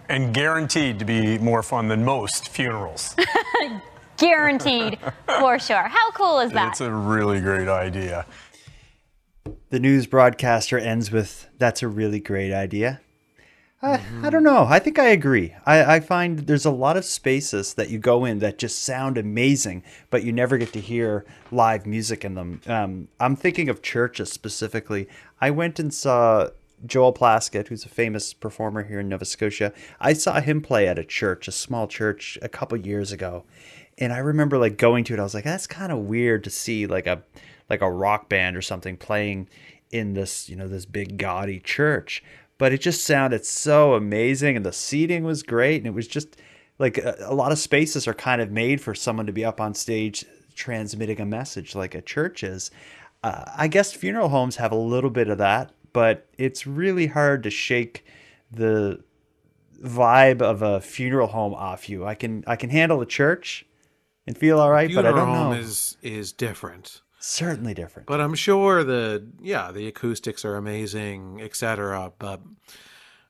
And 0.09 0.35
guaranteed 0.35 0.99
to 0.99 1.05
be 1.05 1.39
more 1.39 1.63
fun 1.63 1.89
than 1.89 2.05
most 2.05 2.49
funerals. 2.49 3.15
Guaranteed, 4.17 4.99
for 5.27 5.59
sure. 5.59 5.83
How 5.89 6.11
cool 6.13 6.41
is 6.41 6.53
that? 6.53 6.71
It's 6.71 6.81
a 6.81 6.91
really 6.91 7.41
great 7.41 7.69
idea. 7.69 8.25
The 9.71 9.79
news 9.79 10.07
broadcaster 10.07 10.79
ends 10.79 11.11
with, 11.13 11.49
That's 11.59 11.83
a 11.83 11.89
really 11.89 12.21
great 12.21 12.53
idea. 12.53 13.01
I, 13.83 14.01
I 14.23 14.31
don't 14.31 14.43
know. 14.43 14.65
I 14.69 14.79
think 14.79 14.99
I 14.99 15.09
agree. 15.09 15.55
I, 15.67 15.97
I 15.97 16.01
find 16.01 16.41
there's 16.41 16.65
a 16.65 16.71
lot 16.71 16.97
of 16.97 17.05
spaces 17.05 17.75
that 17.75 17.91
you 17.91 17.99
go 17.99 18.25
in 18.25 18.39
that 18.39 18.59
just 18.59 18.83
sound 18.83 19.19
amazing, 19.19 19.83
but 20.09 20.25
you 20.25 20.33
never 20.33 20.57
get 20.57 20.73
to 20.73 20.81
hear 20.81 21.27
live 21.53 21.85
music 21.85 22.25
in 22.25 22.35
them. 22.35 22.63
Um, 22.67 23.09
I'm 23.21 23.37
thinking 23.37 23.69
of 23.69 23.83
churches 23.83 24.33
specifically. 24.33 25.09
I 25.43 25.51
went 25.51 25.79
and 25.79 25.93
saw 25.93 26.49
Joel 26.87 27.13
Plaskett, 27.13 27.69
who's 27.69 27.85
a 27.85 27.91
famous 27.91 28.33
performer 28.33 28.83
here 28.83 29.01
in 29.01 29.11
Nova 29.11 29.27
Scotia. 29.27 29.75
I 30.01 30.15
saw 30.15 30.41
him 30.41 30.63
play 30.63 30.89
at 30.89 30.99
a 30.99 31.05
church, 31.05 31.47
a 31.47 31.53
small 31.53 31.87
church, 31.87 32.39
a 32.41 32.49
couple 32.49 32.79
years 32.79 33.13
ago, 33.13 33.45
and 33.99 34.13
I 34.13 34.19
remember 34.19 34.57
like 34.59 34.79
going 34.79 35.05
to 35.05 35.15
it. 35.15 35.21
I 35.21 35.23
was 35.23 35.35
like, 35.35 35.45
that's 35.45 35.67
kind 35.67 35.93
of 35.93 35.99
weird 35.99 36.45
to 36.45 36.51
see 36.51 36.87
like 36.87 37.07
a 37.07 37.23
like 37.69 37.83
a 37.83 37.91
rock 37.91 38.29
band 38.29 38.57
or 38.57 38.63
something 38.63 38.97
playing 38.97 39.49
in 39.91 40.15
this 40.15 40.49
you 40.49 40.57
know 40.57 40.67
this 40.69 40.85
big 40.85 41.17
gaudy 41.17 41.61
church 41.61 42.23
but 42.59 42.73
it 42.73 42.81
just 42.81 43.05
sounded 43.05 43.45
so 43.45 43.95
amazing 43.95 44.57
and 44.57 44.65
the 44.65 44.73
seating 44.73 45.25
was 45.25 45.43
great 45.43 45.79
and 45.79 45.87
it 45.87 45.95
was 45.95 46.09
just 46.09 46.37
like 46.79 46.99
a, 46.99 47.17
a, 47.21 47.35
lot 47.35 47.53
of 47.53 47.59
spaces 47.59 48.07
are 48.07 48.15
kind 48.15 48.41
of 48.41 48.51
made 48.51 48.81
for 48.81 48.95
someone 48.95 49.27
to 49.27 49.33
be 49.33 49.45
up 49.45 49.61
on 49.61 49.75
stage 49.75 50.25
transmitting 50.55 51.21
a 51.21 51.27
message 51.27 51.75
like 51.75 51.95
a 51.95 52.03
church 52.03 52.43
is. 52.43 52.71
Uh, 53.23 53.45
i 53.57 53.67
guess 53.67 53.93
funeral 53.93 54.29
homes 54.29 54.57
have 54.57 54.73
a 54.73 54.77
little 54.77 55.11
bit 55.11 55.29
of 55.29 55.39
that 55.39 55.73
but 55.93 56.27
it's 56.37 56.67
really 56.67 57.07
hard 57.07 57.43
to 57.43 57.49
shake 57.49 58.05
the 58.51 59.03
vibe 59.83 60.43
of 60.43 60.63
a 60.63 60.81
funeral 60.81 61.29
home 61.29 61.55
off 61.55 61.89
you. 61.89 62.05
I 62.05 62.15
can 62.15 62.45
i 62.47 62.57
can 62.57 62.71
handle 62.71 63.01
a 63.01 63.07
church 63.07 63.65
and 64.27 64.37
feel 64.37 64.61
all 64.61 64.71
right 64.71 64.89
funeral 64.89 65.15
but 65.15 65.15
i 65.15 65.25
don't 65.25 65.35
home 65.35 65.53
know. 65.53 65.59
is 65.59 65.97
is 66.03 66.33
different 66.33 67.03
certainly 67.27 67.75
different. 67.75 68.07
But 68.07 68.21
i'm 68.21 68.35
sure 68.35 68.85
the 68.85 69.27
yeah 69.41 69.73
the 69.73 69.87
acoustics 69.89 70.45
are 70.45 70.57
amazing 70.57 71.41
etc 71.43 72.13
but 72.19 72.41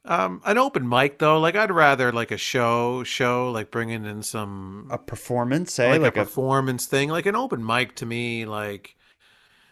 um 0.05 0.40
an 0.44 0.59
open 0.59 0.88
mic 0.88 1.18
though 1.18 1.38
like 1.40 1.57
i'd 1.57 1.70
rather 1.70 2.12
like 2.12 2.30
a 2.30 2.36
show 2.36 3.03
show 3.03 3.51
like 3.51 3.70
bringing 3.70 4.05
in 4.05 4.22
some 4.22 4.86
a 4.90 4.99
performance 4.99 5.78
eh? 5.78 5.90
like, 5.90 6.01
like 6.03 6.16
a 6.16 6.24
performance 6.24 6.86
thing 6.86 7.09
like 7.09 7.26
an 7.26 7.34
open 7.34 7.64
mic 7.64 7.94
to 7.97 8.07
me 8.07 8.44
like 8.44 8.97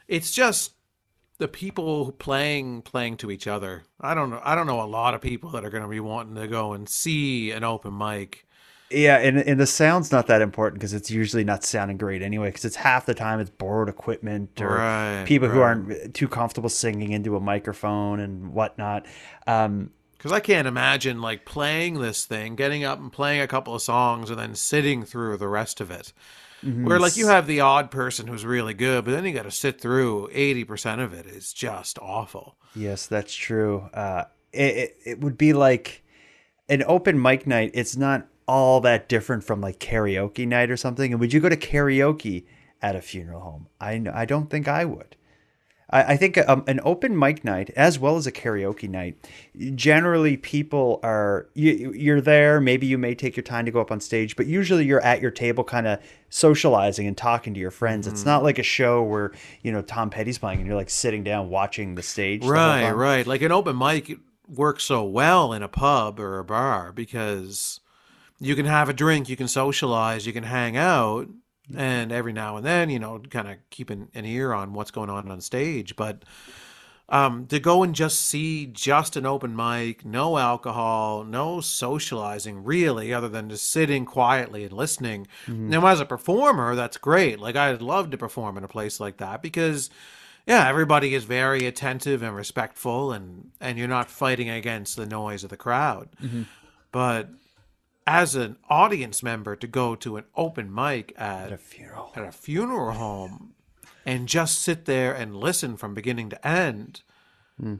it's 0.08 0.32
just 0.32 0.72
the 1.38 1.48
people 1.48 2.12
playing 2.12 2.80
playing 2.82 3.16
to 3.16 3.28
each 3.30 3.48
other. 3.48 3.82
I 4.00 4.14
don't 4.14 4.30
know 4.30 4.40
i 4.44 4.54
don't 4.54 4.66
know 4.66 4.80
a 4.80 4.86
lot 4.86 5.14
of 5.14 5.20
people 5.20 5.50
that 5.50 5.64
are 5.64 5.70
going 5.70 5.82
to 5.82 5.88
be 5.88 6.00
wanting 6.00 6.36
to 6.36 6.48
go 6.48 6.72
and 6.72 6.88
see 6.88 7.50
an 7.50 7.64
open 7.64 7.96
mic 7.96 8.43
Yeah, 8.94 9.18
and, 9.18 9.38
and 9.38 9.58
the 9.60 9.66
sound's 9.66 10.10
not 10.12 10.26
that 10.28 10.40
important 10.42 10.80
because 10.80 10.94
it's 10.94 11.10
usually 11.10 11.44
not 11.44 11.64
sounding 11.64 11.96
great 11.96 12.22
anyway. 12.22 12.48
Because 12.48 12.64
it's 12.64 12.76
half 12.76 13.06
the 13.06 13.14
time 13.14 13.40
it's 13.40 13.50
borrowed 13.50 13.88
equipment 13.88 14.60
or 14.60 14.76
Right, 14.76 15.24
people 15.26 15.48
who 15.48 15.60
aren't 15.60 16.14
too 16.14 16.28
comfortable 16.28 16.68
singing 16.68 17.12
into 17.12 17.36
a 17.36 17.40
microphone 17.40 18.20
and 18.20 18.52
whatnot. 18.52 19.06
Um, 19.46 19.90
Because 20.12 20.32
I 20.32 20.40
can't 20.40 20.66
imagine 20.66 21.20
like 21.20 21.44
playing 21.44 22.00
this 22.00 22.24
thing, 22.24 22.56
getting 22.56 22.84
up 22.84 22.98
and 22.98 23.12
playing 23.12 23.40
a 23.42 23.46
couple 23.46 23.74
of 23.74 23.82
songs, 23.82 24.30
and 24.30 24.38
then 24.38 24.54
sitting 24.54 25.04
through 25.04 25.36
the 25.36 25.48
rest 25.48 25.80
of 25.80 25.90
it. 25.90 26.12
Mhm. 26.64 26.86
Where 26.86 26.98
like 26.98 27.18
you 27.18 27.26
have 27.26 27.46
the 27.46 27.60
odd 27.60 27.90
person 27.90 28.26
who's 28.26 28.44
really 28.46 28.72
good, 28.72 29.04
but 29.04 29.10
then 29.10 29.26
you 29.26 29.34
got 29.34 29.42
to 29.42 29.50
sit 29.50 29.78
through 29.80 30.30
eighty 30.32 30.64
percent 30.64 31.02
of 31.02 31.12
it 31.12 31.26
is 31.26 31.52
just 31.52 31.98
awful. 32.00 32.56
Yes, 32.74 33.06
that's 33.06 33.34
true. 33.34 33.90
Uh, 33.92 34.24
it, 34.50 34.76
it 34.76 34.96
it 35.04 35.20
would 35.20 35.36
be 35.36 35.52
like 35.52 36.02
an 36.70 36.82
open 36.86 37.20
mic 37.20 37.46
night. 37.46 37.72
It's 37.74 37.96
not 37.98 38.26
all 38.46 38.80
that 38.82 39.08
different 39.08 39.44
from 39.44 39.60
like 39.60 39.78
karaoke 39.78 40.46
night 40.46 40.70
or 40.70 40.76
something. 40.76 41.12
And 41.12 41.20
would 41.20 41.32
you 41.32 41.40
go 41.40 41.48
to 41.48 41.56
karaoke 41.56 42.44
at 42.82 42.96
a 42.96 43.00
funeral 43.02 43.40
home? 43.40 43.66
I 43.80 44.02
I 44.12 44.24
don't 44.24 44.50
think 44.50 44.68
I 44.68 44.84
would. 44.84 45.16
I, 45.90 46.14
I 46.14 46.16
think 46.16 46.38
um, 46.48 46.64
an 46.66 46.80
open 46.82 47.16
mic 47.18 47.44
night 47.44 47.68
as 47.76 47.98
well 47.98 48.16
as 48.16 48.26
a 48.26 48.32
karaoke 48.32 48.88
night. 48.88 49.16
Generally, 49.74 50.38
people 50.38 50.98
are 51.02 51.46
you, 51.54 51.92
you're 51.92 52.22
there. 52.22 52.58
Maybe 52.60 52.86
you 52.86 52.96
may 52.98 53.14
take 53.14 53.36
your 53.36 53.44
time 53.44 53.66
to 53.66 53.70
go 53.70 53.80
up 53.80 53.90
on 53.90 54.00
stage, 54.00 54.34
but 54.34 54.46
usually 54.46 54.86
you're 54.86 55.02
at 55.02 55.20
your 55.20 55.30
table, 55.30 55.62
kind 55.62 55.86
of 55.86 56.00
socializing 56.30 57.06
and 57.06 57.16
talking 57.16 57.54
to 57.54 57.60
your 57.60 57.70
friends. 57.70 58.06
It's 58.06 58.22
Mhm. 58.22 58.26
not 58.26 58.42
like 58.42 58.58
a 58.58 58.62
show 58.62 59.02
where 59.02 59.32
you 59.62 59.72
know 59.72 59.82
Tom 59.82 60.10
Petty's 60.10 60.38
playing 60.38 60.58
and 60.58 60.66
you're 60.66 60.76
like 60.76 60.90
sitting 60.90 61.22
down 61.22 61.48
watching 61.50 61.94
the 61.94 62.02
stage. 62.02 62.44
Right, 62.44 62.90
right. 62.90 63.26
Like 63.26 63.42
an 63.42 63.52
open 63.52 63.78
mic 63.78 64.18
works 64.48 64.84
so 64.84 65.04
well 65.04 65.52
in 65.52 65.62
a 65.62 65.68
pub 65.68 66.18
or 66.20 66.38
a 66.38 66.44
bar 66.44 66.92
because 66.92 67.80
you 68.44 68.54
can 68.54 68.66
have 68.66 68.88
a 68.88 68.92
drink, 68.92 69.28
you 69.28 69.36
can 69.36 69.48
socialize, 69.48 70.26
you 70.26 70.32
can 70.32 70.44
hang 70.44 70.76
out, 70.76 71.28
and 71.74 72.12
every 72.12 72.32
now 72.32 72.56
and 72.56 72.64
then, 72.66 72.90
you 72.90 72.98
know, 72.98 73.18
kind 73.30 73.48
of 73.48 73.56
keep 73.70 73.90
an, 73.90 74.08
ear 74.14 74.52
on 74.52 74.72
what's 74.74 74.90
going 74.90 75.10
on 75.10 75.30
on 75.30 75.40
stage. 75.40 75.96
But 75.96 76.24
um, 77.08 77.46
to 77.48 77.60
go 77.60 77.82
and 77.82 77.94
just 77.94 78.20
see 78.22 78.66
just 78.66 79.16
an 79.16 79.26
open 79.26 79.54
mic, 79.54 80.04
no 80.04 80.38
alcohol, 80.38 81.22
no 81.24 81.60
socializing 81.60 82.64
really, 82.64 83.12
other 83.12 83.28
than 83.28 83.50
just 83.50 83.70
sitting 83.70 84.06
quietly 84.06 84.64
and 84.64 84.72
listening. 84.72 85.26
Mhm. 85.46 85.68
Now, 85.68 85.86
as 85.86 86.00
a 86.00 86.06
performer, 86.06 86.74
that's 86.74 86.96
great. 86.96 87.38
Like, 87.40 87.56
I'd 87.56 87.82
love 87.82 88.10
to 88.10 88.16
perform 88.18 88.56
in 88.56 88.64
a 88.64 88.68
place 88.68 89.00
like 89.00 89.18
that 89.18 89.42
because, 89.42 89.90
yeah, 90.46 90.66
everybody 90.66 91.14
is 91.14 91.24
very 91.24 91.66
attentive 91.66 92.22
and 92.22 92.34
respectful, 92.34 93.12
and 93.12 93.50
and 93.60 93.78
you're 93.78 93.88
not 93.88 94.10
fighting 94.10 94.48
against 94.48 94.96
the 94.96 95.06
noise 95.06 95.44
of 95.44 95.50
the 95.50 95.56
crowd. 95.58 96.08
Mhm. 96.22 96.46
But 96.90 97.28
as 98.06 98.34
an 98.34 98.56
audience 98.68 99.22
member, 99.22 99.56
to 99.56 99.66
go 99.66 99.94
to 99.96 100.16
an 100.16 100.24
open 100.36 100.72
mic 100.72 101.12
at, 101.16 101.52
a 101.52 101.56
funeral 101.56 102.12
at 102.14 102.24
a 102.24 102.32
funeral 102.32 102.92
home 102.92 103.54
and 104.04 104.28
just 104.28 104.60
sit 104.60 104.84
there 104.84 105.14
and 105.14 105.36
listen 105.36 105.76
from 105.76 105.94
beginning 105.94 106.30
to 106.30 106.46
end. 106.46 107.02
Hmm. 107.58 107.76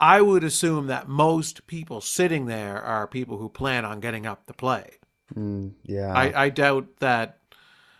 I 0.00 0.20
would 0.20 0.44
assume 0.44 0.86
that 0.86 1.08
most 1.08 1.66
people 1.66 2.00
sitting 2.00 2.46
there 2.46 2.80
are 2.80 3.08
people 3.08 3.38
who 3.38 3.48
plan 3.48 3.84
on 3.84 3.98
getting 4.00 4.26
up 4.26 4.46
to 4.46 4.52
play. 4.52 4.98
Mm, 5.34 5.74
yeah. 5.82 6.12
I, 6.12 6.44
I 6.44 6.48
doubt 6.50 6.98
that 7.00 7.40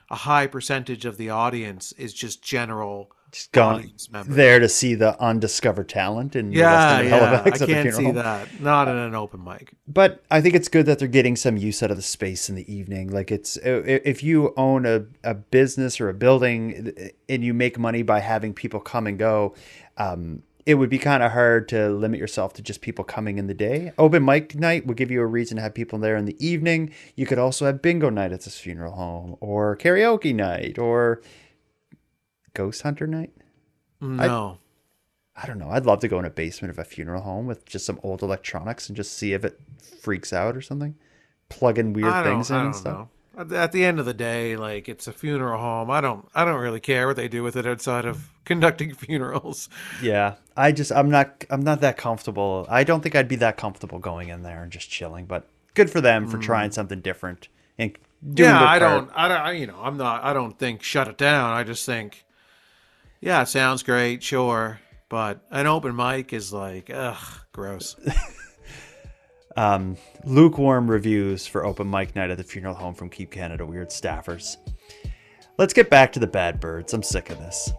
a 0.08 0.14
high 0.14 0.46
percentage 0.46 1.04
of 1.04 1.16
the 1.16 1.30
audience 1.30 1.92
is 1.92 2.14
just 2.14 2.42
general 2.42 3.10
Just 3.30 4.12
members. 4.12 4.34
there 4.34 4.58
to 4.58 4.68
see 4.68 4.94
the 4.94 5.20
undiscovered 5.20 5.88
talent 5.88 6.34
and 6.34 6.52
Yeah, 6.52 7.00
yeah. 7.02 7.42
I 7.46 7.50
can't 7.50 7.66
funeral 7.68 7.92
see 7.92 8.04
home. 8.04 8.14
that. 8.16 8.60
Not 8.60 8.88
in 8.88 8.96
an 8.96 9.14
open 9.14 9.44
mic. 9.44 9.74
But 9.86 10.22
I 10.30 10.40
think 10.40 10.54
it's 10.54 10.68
good 10.68 10.86
that 10.86 10.98
they're 10.98 11.08
getting 11.08 11.36
some 11.36 11.56
use 11.56 11.82
out 11.82 11.90
of 11.90 11.96
the 11.96 12.02
space 12.02 12.48
in 12.48 12.54
the 12.54 12.72
evening. 12.72 13.10
Like 13.10 13.30
it's 13.30 13.58
if 13.62 14.22
you 14.22 14.54
own 14.56 14.86
a, 14.86 15.04
a 15.24 15.34
business 15.34 16.00
or 16.00 16.08
a 16.08 16.14
building 16.14 16.92
and 17.28 17.44
you 17.44 17.52
make 17.54 17.78
money 17.78 18.02
by 18.02 18.20
having 18.20 18.54
people 18.54 18.80
come 18.80 19.06
and 19.06 19.18
go, 19.18 19.54
um, 19.98 20.42
it 20.66 20.74
would 20.74 20.90
be 20.90 20.98
kind 20.98 21.22
of 21.22 21.32
hard 21.32 21.66
to 21.70 21.88
limit 21.88 22.20
yourself 22.20 22.52
to 22.52 22.62
just 22.62 22.82
people 22.82 23.02
coming 23.02 23.38
in 23.38 23.46
the 23.46 23.54
day. 23.54 23.90
Open 23.96 24.22
mic 24.22 24.54
night 24.54 24.86
will 24.86 24.94
give 24.94 25.10
you 25.10 25.20
a 25.22 25.26
reason 25.26 25.56
to 25.56 25.62
have 25.62 25.72
people 25.72 25.98
there 25.98 26.16
in 26.16 26.26
the 26.26 26.36
evening. 26.46 26.92
You 27.16 27.24
could 27.24 27.38
also 27.38 27.64
have 27.64 27.80
bingo 27.80 28.10
night 28.10 28.32
at 28.32 28.42
this 28.42 28.58
funeral 28.58 28.92
home, 28.92 29.36
or 29.40 29.76
karaoke 29.78 30.34
night, 30.34 30.78
or 30.78 31.22
ghost 32.58 32.82
hunter 32.82 33.06
night. 33.06 33.30
I- 34.02 34.06
No. 34.06 34.58
I 35.40 35.46
don't 35.46 35.58
know. 35.58 35.70
I'd 35.70 35.86
love 35.86 36.00
to 36.00 36.08
go 36.08 36.18
in 36.18 36.24
a 36.24 36.30
basement 36.30 36.70
of 36.72 36.78
a 36.80 36.84
funeral 36.84 37.22
home 37.22 37.46
with 37.46 37.64
just 37.64 37.86
some 37.86 38.00
old 38.02 38.22
electronics 38.22 38.88
and 38.88 38.96
just 38.96 39.12
see 39.16 39.32
if 39.34 39.44
it 39.44 39.60
freaks 40.00 40.32
out 40.32 40.56
or 40.56 40.60
something. 40.60 40.96
Plug 41.48 41.78
in 41.78 41.92
weird 41.92 42.24
things 42.24 42.50
in 42.50 42.56
I 42.56 42.64
and 42.64 42.74
stuff. 42.74 43.08
know. 43.38 43.56
At 43.56 43.70
the- 43.70 43.84
end 43.84 44.00
of 44.00 44.04
the 44.06 44.14
day, 44.14 44.56
like 44.56 44.88
it's 44.88 45.06
a 45.06 45.12
funeral 45.12 45.60
home. 45.60 45.92
I 45.92 46.00
don't 46.00 46.28
I 46.34 46.44
don't 46.44 46.60
really 46.60 46.80
care 46.80 47.06
what 47.06 47.14
they 47.14 47.28
do 47.28 47.44
with 47.44 47.54
it 47.56 47.66
outside 47.66 48.04
of 48.04 48.28
conducting 48.44 48.92
funerals. 48.94 49.68
Yeah, 50.02 50.34
I 50.56 50.72
just 50.72 50.90
I'm 50.90 51.08
not 51.08 51.44
I'm 51.48 51.60
not 51.62 51.80
that 51.82 51.96
comfortable. 51.96 52.66
I 52.68 52.82
don't 52.82 53.00
think 53.00 53.14
I'd 53.14 53.28
be 53.28 53.36
that 53.36 53.56
comfortable 53.56 54.00
going 54.00 54.28
in 54.30 54.42
there 54.42 54.64
and 54.64 54.72
just 54.72 54.90
chilling. 54.90 55.26
But 55.26 55.46
good 55.74 55.88
for 55.88 56.00
them 56.00 56.26
for 56.26 56.38
Mm. 56.38 56.42
trying 56.42 56.70
something 56.72 57.00
different 57.00 57.46
and 57.78 57.96
doing 58.34 58.50
yeah, 58.50 58.60
I 58.60 58.80
part. 58.80 58.80
don't 58.80 59.10
I 59.14 59.28
don't 59.28 59.40
I, 59.40 59.52
you 59.52 59.68
know, 59.68 59.78
I'm 59.80 59.96
not 59.96 60.24
I 60.24 60.32
don't 60.32 60.58
think 60.58 60.82
shut 60.82 61.06
it 61.06 61.16
down. 61.16 61.52
I 61.52 61.62
just 61.62 61.86
think 61.86 62.24
yeah, 63.20 63.42
it 63.42 63.48
sounds 63.48 63.82
great, 63.82 64.22
sure, 64.22 64.80
but 65.08 65.40
an 65.50 65.66
open 65.66 65.94
mic 65.94 66.32
is 66.32 66.52
like 66.52 66.90
ugh, 66.90 67.40
gross. 67.52 67.96
Um, 69.58 69.96
lukewarm 70.22 70.88
reviews 70.88 71.48
for 71.48 71.66
open 71.66 71.90
mic 71.90 72.14
night 72.14 72.30
at 72.30 72.38
the 72.38 72.44
funeral 72.44 72.76
home 72.76 72.94
from 72.94 73.10
Keep 73.10 73.32
Canada 73.32 73.66
Weird 73.66 73.88
staffers. 73.88 74.56
Let's 75.58 75.74
get 75.74 75.90
back 75.90 76.12
to 76.12 76.20
the 76.20 76.28
bad 76.28 76.60
birds. 76.60 76.94
I'm 76.94 77.02
sick 77.02 77.30
of 77.30 77.40
this. 77.40 77.72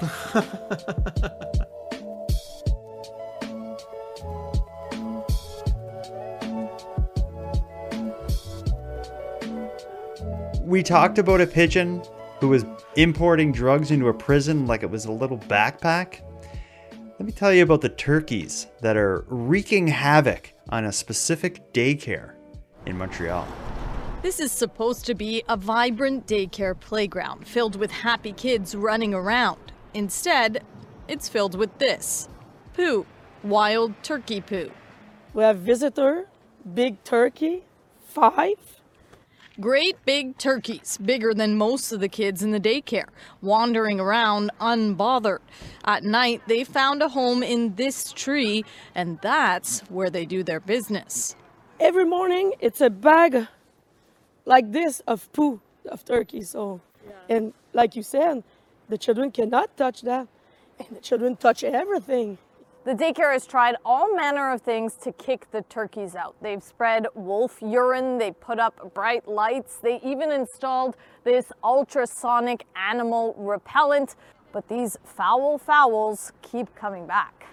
we 10.62 10.82
talked 10.82 11.18
about 11.18 11.42
a 11.42 11.46
pigeon 11.46 12.02
who 12.38 12.48
was 12.48 12.64
importing 12.96 13.52
drugs 13.52 13.90
into 13.90 14.08
a 14.08 14.14
prison 14.14 14.66
like 14.66 14.82
it 14.82 14.90
was 14.90 15.04
a 15.04 15.12
little 15.12 15.38
backpack. 15.38 16.20
Let 16.92 17.26
me 17.26 17.32
tell 17.32 17.52
you 17.52 17.62
about 17.62 17.82
the 17.82 17.88
turkeys 17.90 18.66
that 18.80 18.96
are 18.96 19.24
wreaking 19.28 19.88
havoc 19.88 20.52
on 20.70 20.86
a 20.86 20.92
specific 20.92 21.72
daycare 21.72 22.34
in 22.86 22.96
Montreal. 22.96 23.46
This 24.22 24.40
is 24.40 24.52
supposed 24.52 25.06
to 25.06 25.14
be 25.14 25.42
a 25.48 25.56
vibrant 25.56 26.26
daycare 26.26 26.78
playground 26.78 27.46
filled 27.46 27.76
with 27.76 27.90
happy 27.90 28.32
kids 28.32 28.74
running 28.74 29.14
around. 29.14 29.72
Instead, 29.94 30.64
it's 31.08 31.28
filled 31.28 31.54
with 31.54 31.76
this 31.78 32.28
poo, 32.74 33.06
wild 33.42 33.94
turkey 34.02 34.40
poo. 34.40 34.70
We 35.32 35.42
have 35.42 35.58
visitor, 35.58 36.28
big 36.74 37.02
turkey, 37.04 37.64
five. 38.04 38.79
Great 39.60 40.02
big 40.06 40.38
turkeys, 40.38 40.96
bigger 41.04 41.34
than 41.34 41.58
most 41.58 41.92
of 41.92 42.00
the 42.00 42.08
kids 42.08 42.42
in 42.42 42.50
the 42.50 42.60
daycare, 42.60 43.08
wandering 43.42 44.00
around 44.00 44.50
unbothered. 44.58 45.40
At 45.84 46.02
night, 46.02 46.40
they 46.46 46.64
found 46.64 47.02
a 47.02 47.08
home 47.10 47.42
in 47.42 47.74
this 47.74 48.10
tree, 48.12 48.64
and 48.94 49.18
that's 49.20 49.80
where 49.90 50.08
they 50.08 50.24
do 50.24 50.42
their 50.42 50.60
business. 50.60 51.36
Every 51.78 52.06
morning, 52.06 52.54
it's 52.60 52.80
a 52.80 52.88
bag 52.88 53.48
like 54.46 54.72
this 54.72 55.00
of 55.00 55.30
poo 55.34 55.60
of 55.90 56.06
turkey. 56.06 56.40
So, 56.40 56.80
and 57.28 57.52
like 57.74 57.94
you 57.96 58.02
said, 58.02 58.42
the 58.88 58.96
children 58.96 59.30
cannot 59.30 59.76
touch 59.76 60.00
that, 60.02 60.26
and 60.78 60.88
the 60.96 61.00
children 61.00 61.36
touch 61.36 61.64
everything. 61.64 62.38
The 62.82 62.94
daycare 62.94 63.30
has 63.34 63.46
tried 63.46 63.76
all 63.84 64.14
manner 64.16 64.50
of 64.50 64.62
things 64.62 64.94
to 65.02 65.12
kick 65.12 65.50
the 65.50 65.60
turkeys 65.68 66.14
out. 66.14 66.34
They've 66.40 66.62
spread 66.62 67.06
wolf 67.14 67.58
urine, 67.60 68.16
they 68.16 68.30
put 68.30 68.58
up 68.58 68.94
bright 68.94 69.28
lights, 69.28 69.76
they 69.82 70.00
even 70.02 70.32
installed 70.32 70.96
this 71.22 71.52
ultrasonic 71.62 72.64
animal 72.74 73.34
repellent. 73.36 74.16
But 74.52 74.66
these 74.68 74.96
foul 75.04 75.58
fowls 75.58 76.32
keep 76.40 76.74
coming 76.74 77.06
back. 77.06 77.44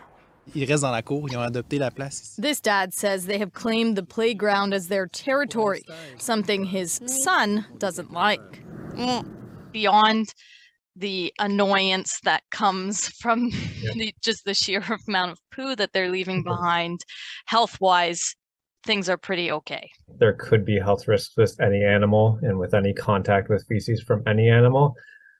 Ils 0.55 0.65
restent 0.65 0.83
dans 0.83 0.93
la 0.93 1.01
cour, 1.01 1.27
ils 1.29 1.35
ont 1.35 1.41
adopté 1.41 1.77
la 1.77 1.89
place. 1.89 2.37
This 2.37 2.61
dad 2.61 2.93
says 2.93 3.25
they 3.25 3.37
have 3.37 3.51
claimed 3.51 3.97
the 3.97 4.03
playground 4.03 4.73
as 4.73 4.87
their 4.87 5.07
territory, 5.07 5.83
something 6.17 6.63
his 6.63 7.01
son 7.05 7.65
doesn't 7.77 8.13
like. 8.13 8.63
Mm, 8.95 9.25
beyond 9.73 10.33
the 10.97 11.33
annoyance 11.39 12.19
that 12.23 12.43
comes 12.51 13.07
from 13.19 13.49
the, 13.95 14.13
just 14.21 14.45
the 14.45 14.53
sheer 14.53 14.83
amount 15.07 15.31
of 15.31 15.39
poo 15.51 15.75
that 15.75 15.93
they're 15.93 16.09
leaving 16.09 16.43
behind, 16.43 16.99
health 17.45 17.79
wise, 17.79 18.35
things 18.83 19.09
are 19.09 19.17
pretty 19.17 19.51
okay. 19.51 19.89
there 20.17 20.33
could 20.33 20.65
be 20.65 20.79
health 20.79 21.07
risks 21.07 21.35
with 21.35 21.59
any 21.59 21.83
animal 21.83 22.39
and 22.41 22.57
with 22.57 22.73
any 22.73 22.93
contact 22.93 23.49
with 23.49 23.65
feces 23.67 24.01
from 24.01 24.23
any 24.25 24.49
animal. 24.49 24.95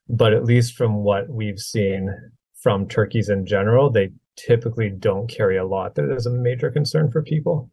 But 0.09 0.33
at 0.33 0.45
least 0.45 0.75
from 0.75 1.03
what 1.03 1.29
we've 1.29 1.59
seen 1.59 2.13
from 2.61 2.87
turkeys 2.87 3.29
in 3.29 3.45
general, 3.45 3.89
they 3.89 4.11
typically 4.35 4.89
don't 4.89 5.27
carry 5.27 5.57
a 5.57 5.65
lot 5.65 5.95
that 5.95 6.11
is 6.11 6.25
a 6.25 6.31
major 6.31 6.69
concern 6.71 7.11
for 7.11 7.21
people. 7.21 7.69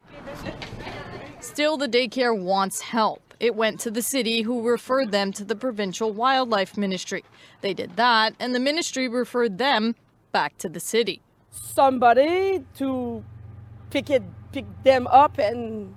Still, 1.41 1.77
the 1.77 1.89
daycare 1.89 2.37
wants 2.37 2.81
help. 2.81 3.24
It 3.45 3.55
went 3.55 3.79
to 3.81 3.91
the 3.91 4.01
city, 4.01 4.41
who 4.41 4.67
referred 4.67 5.13
them 5.13 5.31
to 5.33 5.45
the 5.45 5.55
provincial 5.55 6.11
wildlife 6.15 6.79
ministry. 6.79 7.23
They 7.61 7.75
did 7.75 7.97
that, 7.97 8.35
and 8.41 8.55
the 8.55 8.59
ministry 8.59 9.07
referred 9.07 9.59
them 9.59 9.97
back 10.33 10.57
to 10.63 10.69
the 10.71 10.81
city. 10.81 11.21
Somebody 11.51 12.65
to 12.79 13.23
pick 13.91 14.09
it, 14.09 14.23
pick 14.51 14.65
them 14.83 15.07
up 15.09 15.37
and 15.37 15.95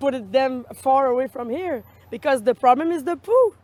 put 0.00 0.30
them 0.30 0.66
far 0.74 1.06
away 1.06 1.28
from 1.28 1.48
here 1.48 1.82
because 2.10 2.42
the 2.42 2.54
problem 2.54 2.92
is 2.92 3.04
the 3.04 3.16
poo. 3.16 3.54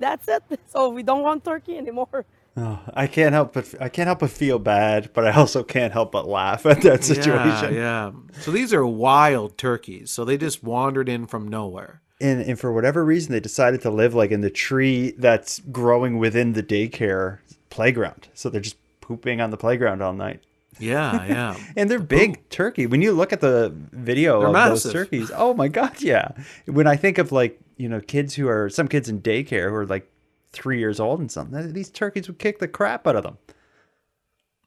That's 0.00 0.26
it. 0.26 0.42
So 0.66 0.88
we 0.88 1.04
don't 1.04 1.22
want 1.22 1.44
turkey 1.44 1.78
anymore. 1.78 2.26
Oh, 2.56 2.80
I 2.94 3.06
can't 3.06 3.32
help 3.32 3.52
but 3.52 3.74
I 3.80 3.88
can't 3.88 4.06
help 4.06 4.20
but 4.20 4.30
feel 4.30 4.58
bad, 4.58 5.10
but 5.14 5.26
I 5.26 5.32
also 5.32 5.62
can't 5.62 5.92
help 5.92 6.12
but 6.12 6.26
laugh 6.26 6.66
at 6.66 6.82
that 6.82 7.04
situation. 7.04 7.74
Yeah, 7.74 8.10
yeah. 8.10 8.12
So 8.40 8.50
these 8.50 8.72
are 8.74 8.84
wild 8.84 9.56
turkeys. 9.56 10.10
So 10.10 10.24
they 10.24 10.36
just 10.36 10.62
wandered 10.62 11.08
in 11.08 11.26
from 11.26 11.46
nowhere. 11.48 12.02
And 12.20 12.40
and 12.40 12.58
for 12.58 12.72
whatever 12.72 13.04
reason, 13.04 13.32
they 13.32 13.40
decided 13.40 13.80
to 13.82 13.90
live 13.90 14.14
like 14.14 14.30
in 14.30 14.40
the 14.40 14.50
tree 14.50 15.12
that's 15.16 15.60
growing 15.70 16.18
within 16.18 16.52
the 16.52 16.62
daycare 16.62 17.38
playground. 17.70 18.28
So 18.34 18.50
they're 18.50 18.60
just 18.60 18.76
pooping 19.00 19.40
on 19.40 19.50
the 19.50 19.56
playground 19.56 20.02
all 20.02 20.12
night. 20.12 20.42
Yeah, 20.78 21.24
yeah. 21.26 21.56
and 21.76 21.90
they're 21.90 21.98
big 21.98 22.48
turkey. 22.48 22.86
When 22.86 23.02
you 23.02 23.12
look 23.12 23.32
at 23.32 23.40
the 23.40 23.72
video 23.92 24.38
They're 24.40 24.48
of 24.48 24.52
massive. 24.52 24.84
those 24.84 24.92
turkeys, 24.92 25.30
oh 25.34 25.54
my 25.54 25.68
god, 25.68 26.00
yeah. 26.02 26.32
When 26.66 26.86
I 26.86 26.96
think 26.96 27.18
of 27.18 27.32
like 27.32 27.60
you 27.76 27.88
know 27.88 28.00
kids 28.00 28.34
who 28.34 28.48
are 28.48 28.68
some 28.68 28.88
kids 28.88 29.08
in 29.08 29.20
daycare 29.22 29.68
who 29.70 29.76
are 29.76 29.86
like 29.86 30.10
three 30.52 30.78
years 30.78 31.00
old 31.00 31.20
and 31.20 31.30
something, 31.30 31.72
these 31.72 31.90
turkeys 31.90 32.28
would 32.28 32.38
kick 32.38 32.58
the 32.58 32.68
crap 32.68 33.06
out 33.06 33.16
of 33.16 33.22
them. 33.22 33.38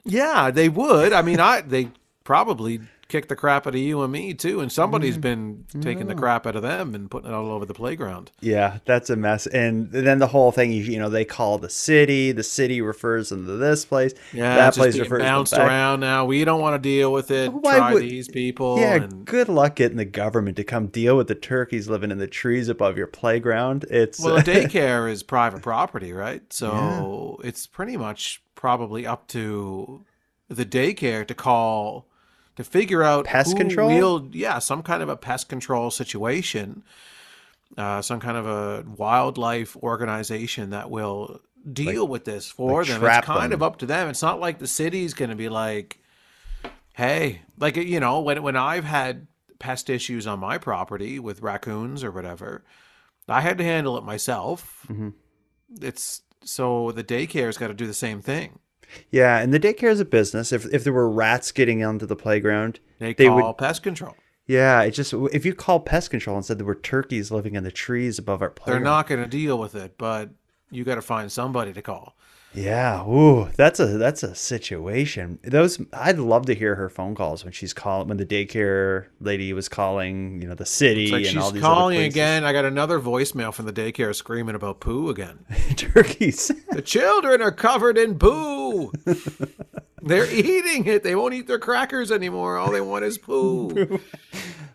Yeah, 0.05 0.51
they 0.51 0.69
would. 0.69 1.13
I 1.13 1.21
mean, 1.21 1.39
I 1.39 1.61
they 1.61 1.89
probably 2.23 2.81
kick 3.13 3.27
the 3.27 3.35
crap 3.35 3.67
out 3.67 3.75
of 3.75 3.79
you 3.79 4.01
and 4.01 4.11
me 4.11 4.33
too, 4.33 4.59
and 4.59 4.71
somebody's 4.71 5.19
Mm. 5.19 5.21
been 5.21 5.65
taking 5.81 6.07
the 6.07 6.15
crap 6.15 6.47
out 6.47 6.55
of 6.55 6.63
them 6.63 6.95
and 6.95 7.11
putting 7.11 7.29
it 7.29 7.33
all 7.33 7.51
over 7.51 7.63
the 7.63 7.73
playground. 7.75 8.31
Yeah, 8.41 8.79
that's 8.85 9.07
a 9.11 9.15
mess. 9.15 9.45
And 9.45 9.91
then 9.91 10.17
the 10.17 10.25
whole 10.27 10.51
thing, 10.51 10.71
you, 10.71 10.97
know, 10.97 11.09
they 11.09 11.23
call 11.23 11.59
the 11.59 11.69
city. 11.69 12.31
The 12.31 12.41
city 12.41 12.81
refers 12.81 13.29
them 13.29 13.45
to 13.45 13.51
this 13.57 13.85
place. 13.85 14.13
Yeah, 14.33 14.55
that 14.55 14.73
place 14.73 14.97
refers 14.97 15.21
bounced 15.21 15.53
around 15.53 15.99
now. 15.99 16.25
We 16.25 16.43
don't 16.43 16.59
want 16.59 16.73
to 16.73 16.79
deal 16.79 17.13
with 17.13 17.29
it. 17.29 17.53
Why 17.53 17.77
Try 17.77 17.93
would- 17.93 18.01
these 18.03 18.27
people. 18.27 18.79
Yeah, 18.79 18.95
and, 18.95 19.25
good 19.25 19.47
luck 19.47 19.75
getting 19.75 19.97
the 19.97 20.05
government 20.05 20.57
to 20.57 20.63
come 20.63 20.87
deal 20.87 21.15
with 21.15 21.27
the 21.27 21.35
turkeys 21.35 21.87
living 21.87 22.09
in 22.09 22.17
the 22.17 22.25
trees 22.27 22.67
above 22.67 22.97
your 22.97 23.05
playground. 23.07 23.85
It's 23.91 24.19
well, 24.19 24.39
daycare 24.39 25.07
is 25.11 25.21
private 25.21 25.61
property, 25.61 26.11
right? 26.13 26.41
So 26.49 27.39
it's 27.43 27.67
pretty 27.67 27.95
much 27.95 28.41
probably 28.55 29.05
up 29.05 29.27
to 29.27 30.03
the 30.49 30.65
daycare 30.65 31.27
to 31.27 31.35
call 31.35 32.07
to 32.55 32.63
figure 32.63 33.03
out 33.03 33.25
Pest 33.25 33.57
control? 33.57 34.27
yeah, 34.31 34.59
some 34.59 34.83
kind 34.83 35.01
of 35.03 35.09
a 35.09 35.17
pest 35.17 35.49
control 35.49 35.91
situation, 35.91 36.83
uh, 37.77 38.01
some 38.01 38.19
kind 38.19 38.37
of 38.37 38.45
a 38.47 38.85
wildlife 38.95 39.75
organization 39.77 40.69
that 40.71 40.89
will 40.89 41.41
deal 41.71 42.07
with 42.07 42.25
this 42.25 42.49
for 42.49 42.81
like 42.81 42.87
them. 42.87 43.03
It's 43.03 43.25
kind 43.25 43.51
them. 43.51 43.59
of 43.59 43.63
up 43.63 43.77
to 43.77 43.85
them. 43.85 44.09
It's 44.09 44.21
not 44.21 44.39
like 44.39 44.59
the 44.59 44.67
city's 44.67 45.13
going 45.13 45.29
to 45.29 45.35
be 45.35 45.49
like, 45.49 45.99
hey, 46.93 47.41
like 47.57 47.75
you 47.75 47.99
know, 47.99 48.19
when 48.19 48.43
when 48.43 48.55
I've 48.55 48.83
had 48.85 49.27
pest 49.59 49.89
issues 49.89 50.27
on 50.27 50.39
my 50.39 50.57
property 50.57 51.19
with 51.19 51.41
raccoons 51.41 52.03
or 52.03 52.11
whatever, 52.11 52.63
I 53.27 53.41
had 53.41 53.57
to 53.59 53.63
handle 53.63 53.97
it 53.97 54.03
myself. 54.03 54.85
Mhm. 54.89 55.13
It's 55.81 56.21
so 56.43 56.91
the 56.91 57.03
daycare's 57.03 57.57
got 57.57 57.67
to 57.69 57.73
do 57.73 57.87
the 57.87 57.93
same 57.93 58.21
thing. 58.21 58.59
Yeah, 59.11 59.39
and 59.39 59.53
the 59.53 59.59
daycare 59.59 59.89
is 59.91 59.99
a 59.99 60.05
business. 60.05 60.51
If 60.51 60.65
if 60.73 60.83
there 60.83 60.93
were 60.93 61.09
rats 61.09 61.51
getting 61.51 61.83
onto 61.83 62.05
the 62.05 62.15
playground, 62.15 62.79
They 62.99 63.13
they 63.13 63.25
call 63.27 63.47
would. 63.47 63.57
pest 63.57 63.83
control. 63.83 64.15
Yeah, 64.45 64.81
it 64.81 64.91
just 64.91 65.13
if 65.31 65.45
you 65.45 65.53
call 65.53 65.79
pest 65.79 66.09
control 66.09 66.35
and 66.35 66.45
said 66.45 66.57
there 66.57 66.65
were 66.65 66.75
turkeys 66.75 67.31
living 67.31 67.55
in 67.55 67.63
the 67.63 67.71
trees 67.71 68.19
above 68.19 68.41
our 68.41 68.49
playground, 68.49 68.83
They're 68.83 68.91
not 68.91 69.07
going 69.07 69.21
to 69.21 69.27
deal 69.29 69.57
with 69.57 69.73
it, 69.75 69.97
but 69.97 70.29
you 70.69 70.83
got 70.83 70.95
to 70.95 71.01
find 71.01 71.31
somebody 71.31 71.71
to 71.73 71.81
call. 71.81 72.15
Yeah, 72.55 73.03
ooh, 73.07 73.49
that's 73.55 73.79
a 73.79 73.97
that's 73.97 74.21
a 74.21 74.35
situation. 74.35 75.39
Those 75.43 75.81
I'd 75.91 76.19
love 76.19 76.45
to 76.45 76.55
hear 76.55 76.75
her 76.75 76.89
phone 76.89 77.15
calls 77.15 77.43
when 77.43 77.51
she's 77.51 77.73
calling 77.73 78.07
when 78.07 78.17
the 78.17 78.25
daycare 78.25 79.07
lady 79.19 79.53
was 79.53 79.67
calling, 79.67 80.41
you 80.41 80.47
know, 80.47 80.53
the 80.53 80.65
city 80.65 81.11
like 81.11 81.25
and 81.25 81.37
all 81.37 81.45
she's 81.45 81.53
these 81.53 81.61
calling 81.63 82.01
again. 82.01 82.43
I 82.43 82.53
got 82.53 82.65
another 82.65 82.99
voicemail 82.99 83.53
from 83.53 83.65
the 83.65 83.73
daycare 83.73 84.13
screaming 84.13 84.55
about 84.55 84.79
poo 84.79 85.09
again. 85.09 85.45
Turkeys. 85.75 86.51
the 86.71 86.81
children 86.81 87.41
are 87.41 87.51
covered 87.51 87.97
in 87.97 88.19
poo. 88.19 88.91
They're 90.03 90.31
eating 90.31 90.85
it. 90.85 91.03
They 91.03 91.15
won't 91.15 91.33
eat 91.33 91.47
their 91.47 91.59
crackers 91.59 92.11
anymore. 92.11 92.57
All 92.57 92.71
they 92.71 92.81
want 92.81 93.05
is 93.05 93.17
poo. 93.17 93.99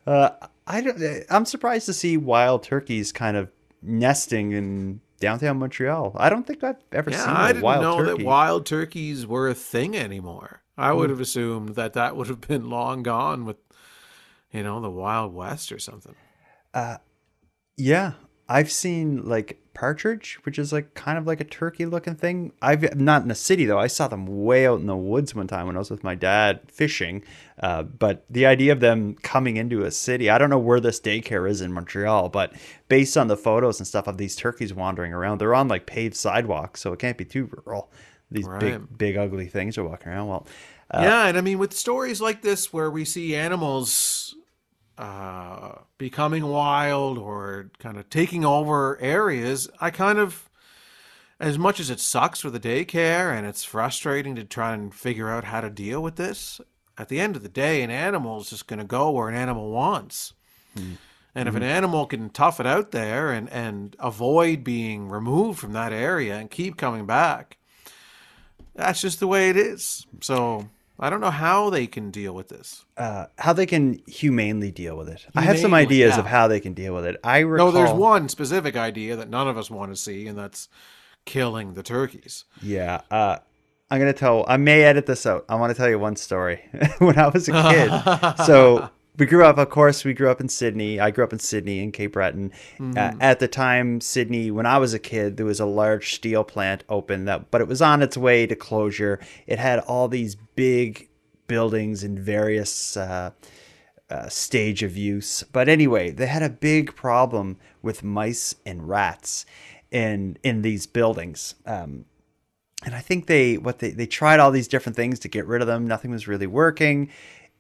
Uh, 0.07 0.31
I 0.67 0.81
don't. 0.81 0.99
I'm 1.29 1.45
surprised 1.45 1.85
to 1.85 1.93
see 1.93 2.17
wild 2.17 2.63
turkeys 2.63 3.13
kind 3.13 3.37
of 3.37 3.51
nesting 3.83 4.53
in 4.53 5.03
downtown 5.21 5.59
Montreal. 5.59 6.13
I 6.17 6.29
don't 6.31 6.47
think 6.47 6.63
I've 6.65 6.77
ever 6.93 7.11
Yeah, 7.11 7.25
seen 7.25 7.35
I 7.35 7.49
didn't 7.49 7.63
wild 7.63 7.83
know 7.83 7.99
turkey. 8.05 8.23
that 8.23 8.27
wild 8.27 8.67
turkeys 8.67 9.27
were 9.27 9.49
a 9.49 9.55
thing 9.55 9.97
anymore. 9.97 10.63
I 10.77 10.93
would 10.93 11.11
Hmm. 11.11 11.15
have 11.15 11.21
assumed 11.21 11.71
that 11.71 11.93
that 11.95 12.17
would 12.17 12.29
have 12.29 12.41
been 12.41 12.71
long 12.71 13.03
gone 13.03 13.45
with, 13.45 13.57
you 14.53 14.63
know, 14.63 14.81
the 14.81 14.91
Wild 14.91 15.35
West 15.35 15.73
or 15.73 15.79
something. 15.79 16.15
Uh, 16.73 16.99
yeah, 17.77 18.13
I've 18.49 18.71
seen 18.71 19.25
like 19.29 19.61
partridge, 19.79 20.39
which 20.43 20.59
is 20.59 20.73
like 20.73 20.93
kind 20.95 21.19
of 21.19 21.27
like 21.27 21.41
a 21.41 21.45
turkey 21.45 21.87
looking 21.87 22.17
thing. 22.17 22.53
I've 22.61 22.97
not 22.97 23.23
in 23.23 23.31
a 23.31 23.35
city 23.35 23.65
though. 23.65 23.79
I 23.79 23.87
saw 23.87 24.09
them 24.09 24.27
way 24.45 24.67
out 24.67 24.81
in 24.81 24.87
the 24.87 24.97
woods 24.97 25.35
one 25.35 25.47
time 25.47 25.67
when 25.69 25.77
I 25.77 25.79
was 25.79 25.91
with 25.91 26.03
my 26.03 26.17
dad 26.17 26.61
fishing. 26.67 27.23
Uh, 27.61 27.85
but 27.85 28.25
the 28.29 28.45
idea 28.45 28.73
of 28.73 28.81
them 28.81 29.15
coming 29.23 29.57
into 29.57 29.85
a 29.85 29.91
city, 29.91 30.31
I 30.31 30.39
don't 30.39 30.51
know 30.51 30.59
where 30.59 30.81
this 30.81 31.01
daycare 31.01 31.49
is 31.49 31.61
in 31.61 31.73
Montreal, 31.73 32.29
but 32.29 32.53
based 32.89 33.17
on 33.17 33.29
the 33.29 33.37
photos 33.37 33.79
and 33.79 33.87
stuff 33.87 34.09
of 34.09 34.19
these 34.19 34.35
turkeys 34.35 34.75
wandering 34.75 35.13
around, 35.13 35.39
they're 35.39 35.55
on 35.55 35.69
like 35.69 35.87
paved 35.87 36.17
sidewalks, 36.17 36.81
so 36.81 36.93
it 36.93 36.99
can't 36.99 37.17
be 37.17 37.25
too 37.25 37.49
rural. 37.65 37.91
These 38.31 38.47
Right. 38.47 38.61
big, 38.61 38.99
big, 38.99 39.17
ugly 39.17 39.47
things 39.47 39.79
are 39.79 39.85
walking 39.85 40.09
around. 40.13 40.29
Well, 40.29 40.47
uh, 40.91 41.01
yeah, 41.03 41.27
and 41.27 41.39
I 41.39 41.41
mean, 41.41 41.59
with 41.59 41.73
stories 41.73 42.21
like 42.21 42.43
this 42.43 42.73
where 42.73 42.91
we 42.91 43.05
see 43.05 43.35
animals 43.35 44.28
uh, 44.99 45.79
becoming 45.97 46.47
wild 46.47 47.19
or 47.19 47.71
kind 47.79 47.97
of 47.97 48.11
taking 48.11 48.45
over 48.45 49.01
areas, 49.01 49.69
I 49.81 49.91
kind 49.91 50.19
of, 50.19 50.51
as 51.41 51.57
much 51.59 51.81
as 51.81 51.89
it 51.91 52.01
sucks 52.01 52.41
for 52.41 52.51
the 52.51 52.61
daycare 52.61 53.33
and 53.37 53.47
it's 53.47 53.65
frustrating 53.65 54.35
to 54.37 54.45
try 54.45 54.75
and 54.75 54.93
figure 54.95 55.31
out 55.31 55.45
how 55.45 55.61
to 55.61 55.71
deal 55.71 56.03
with 56.03 56.17
this, 56.17 56.61
at 56.99 57.09
the 57.09 57.21
end 57.21 57.37
of 57.37 57.43
the 57.43 57.49
day, 57.49 57.83
an 57.83 57.91
animal 57.93 58.41
is 58.41 58.51
just 58.51 58.67
going 58.67 58.81
to 58.81 58.85
go 58.85 59.11
where 59.11 59.29
an 59.29 59.37
animal 59.37 59.71
wants. 59.71 60.35
And 61.35 61.49
if 61.49 61.55
an 61.55 61.63
Mhm. 61.63 61.67
animal 61.67 62.07
can 62.07 62.31
tough 62.31 62.59
it 62.59 62.67
out 62.67 62.91
there 62.91 63.31
and, 63.31 63.49
and 63.51 63.95
avoid 64.01 64.65
being 64.65 65.09
removed 65.09 65.61
from 65.61 65.73
that 65.75 65.93
area 65.93 66.37
and 66.37 66.51
keep 66.51 66.77
coming 66.77 67.07
back, 67.07 67.59
that's 68.75 69.01
just 69.01 69.21
the 69.21 69.27
way 69.29 69.51
it 69.51 69.57
is. 69.57 70.07
So 70.21 70.69
I 71.01 71.11
don't 71.11 71.21
know 71.21 71.31
how 71.31 71.71
they 71.71 71.87
can 71.87 72.11
deal 72.11 72.35
with 72.35 72.49
this. 72.49 72.85
uh, 72.97 73.27
how 73.39 73.53
they 73.53 73.67
can 73.67 74.03
humanely 74.07 74.71
deal 74.73 74.97
with 74.97 75.09
it. 75.09 75.25
I 75.35 75.43
have 75.43 75.59
some 75.59 75.73
ideas 75.73 76.15
yeah. 76.15 76.21
of 76.21 76.27
how 76.27 76.49
they 76.49 76.61
can 76.61 76.75
deal 76.75 76.95
with 76.95 77.07
it. 77.07 77.17
I 77.23 77.41
recall. 77.41 77.69
No, 77.69 77.73
there's 77.73 77.93
one 77.93 78.29
specific 78.29 78.77
idea 78.77 79.17
that 79.17 79.29
none 79.29 79.47
of 79.49 79.57
us 79.57 79.71
want 79.71 79.93
to 79.93 79.97
see, 79.97 80.27
and 80.27 80.37
that's 80.37 80.69
killing 81.25 81.75
the 81.75 81.83
turkeys. 81.83 82.45
Yeah. 82.63 83.03
Uh, 83.11 83.39
I'm 83.91 83.99
gonna 83.99 84.13
tell. 84.13 84.45
I 84.49 84.57
may 84.57 84.83
edit 84.83 85.07
this 85.07 85.25
out. 85.25 85.45
I 85.49 85.55
want 85.55 85.71
to 85.71 85.75
tell 85.75 85.89
you 85.89 85.99
one 85.99 86.17
story. 86.17 86.61
when 86.99 87.19
I 87.19 87.29
was 87.29 87.49
a 87.49 87.53
kid, 87.53 88.37
so 88.45 88.91
we 89.19 89.27
grew 89.27 89.45
up. 89.45 89.59
Of 89.59 89.71
course, 89.71 90.05
we 90.05 90.15
grew 90.15 90.31
up 90.31 90.41
in 90.41 90.49
Sydney. 90.49 91.01
I 91.01 91.11
grew 91.11 91.25
up 91.25 91.33
in 91.33 91.39
Sydney 91.39 91.81
in 91.81 91.93
Cape 91.93 92.13
Breton. 92.13 92.53
Uh, 92.79 92.83
Mhm. 92.83 93.17
at 93.21 93.41
the 93.41 93.49
time, 93.49 94.01
Sydney, 94.01 94.51
when 94.51 94.67
I 94.67 94.79
was 94.79 94.95
a 94.95 94.99
kid, 94.99 95.37
there 95.37 95.47
was 95.47 95.61
a 95.61 95.67
large 95.67 96.15
steel 96.15 96.45
plant 96.45 96.85
open 96.89 97.25
that, 97.27 97.51
but 97.51 97.61
it 97.61 97.69
was 97.69 97.83
on 97.83 98.03
its 98.03 98.17
way 98.17 98.47
to 98.47 98.55
closure. 98.57 99.19
It 99.47 99.59
had 99.59 99.81
all 99.81 100.09
these 100.09 100.37
big 100.57 101.09
buildings 101.47 102.05
in 102.05 102.19
various. 102.19 102.97
Uh, 102.97 103.31
uh, 104.11 104.27
stage 104.27 104.83
of 104.83 104.97
use. 104.97 105.43
But 105.53 105.69
anyway, 105.69 106.11
they 106.11 106.29
had 106.29 106.43
a 106.43 106.49
big 106.49 106.97
problem 106.97 107.59
with 107.83 108.03
mice 108.03 108.55
and 108.65 108.89
rats 108.89 109.45
in 109.91 110.39
in 110.43 110.63
these 110.63 110.87
buildings. 110.87 111.55
Um, 111.67 112.07
and 112.87 112.95
I 112.95 113.01
think 113.01 113.27
they 113.27 113.59
what 113.59 113.81
they 113.81 113.91
they 113.91 114.07
tried 114.07 114.41
all 114.41 114.51
these 114.51 114.67
different 114.67 114.97
things 114.97 115.19
to 115.19 115.29
get 115.29 115.47
rid 115.47 115.61
of 115.61 115.67
them. 115.67 115.87
Nothing 115.87 116.11
was 116.11 116.27
really 116.27 116.47
working. 116.47 117.11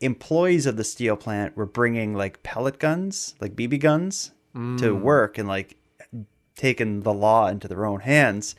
Employees 0.01 0.67
of 0.67 0.77
the 0.77 0.85
steel 0.85 1.17
plant 1.17 1.57
were 1.57 1.67
bringing 1.67 2.15
like 2.15 2.43
pellet 2.43 2.79
guns, 2.79 3.35
like 3.41 3.57
BB 3.57 3.81
guns, 3.81 4.33
to 4.55 4.59
Mm. 4.95 5.01
work 5.03 5.39
and 5.39 5.47
like 5.49 5.77
taking 6.57 7.01
the 7.03 7.13
law 7.13 7.47
into 7.49 7.69
their 7.69 7.85
own 7.87 8.01
hands. 8.01 8.57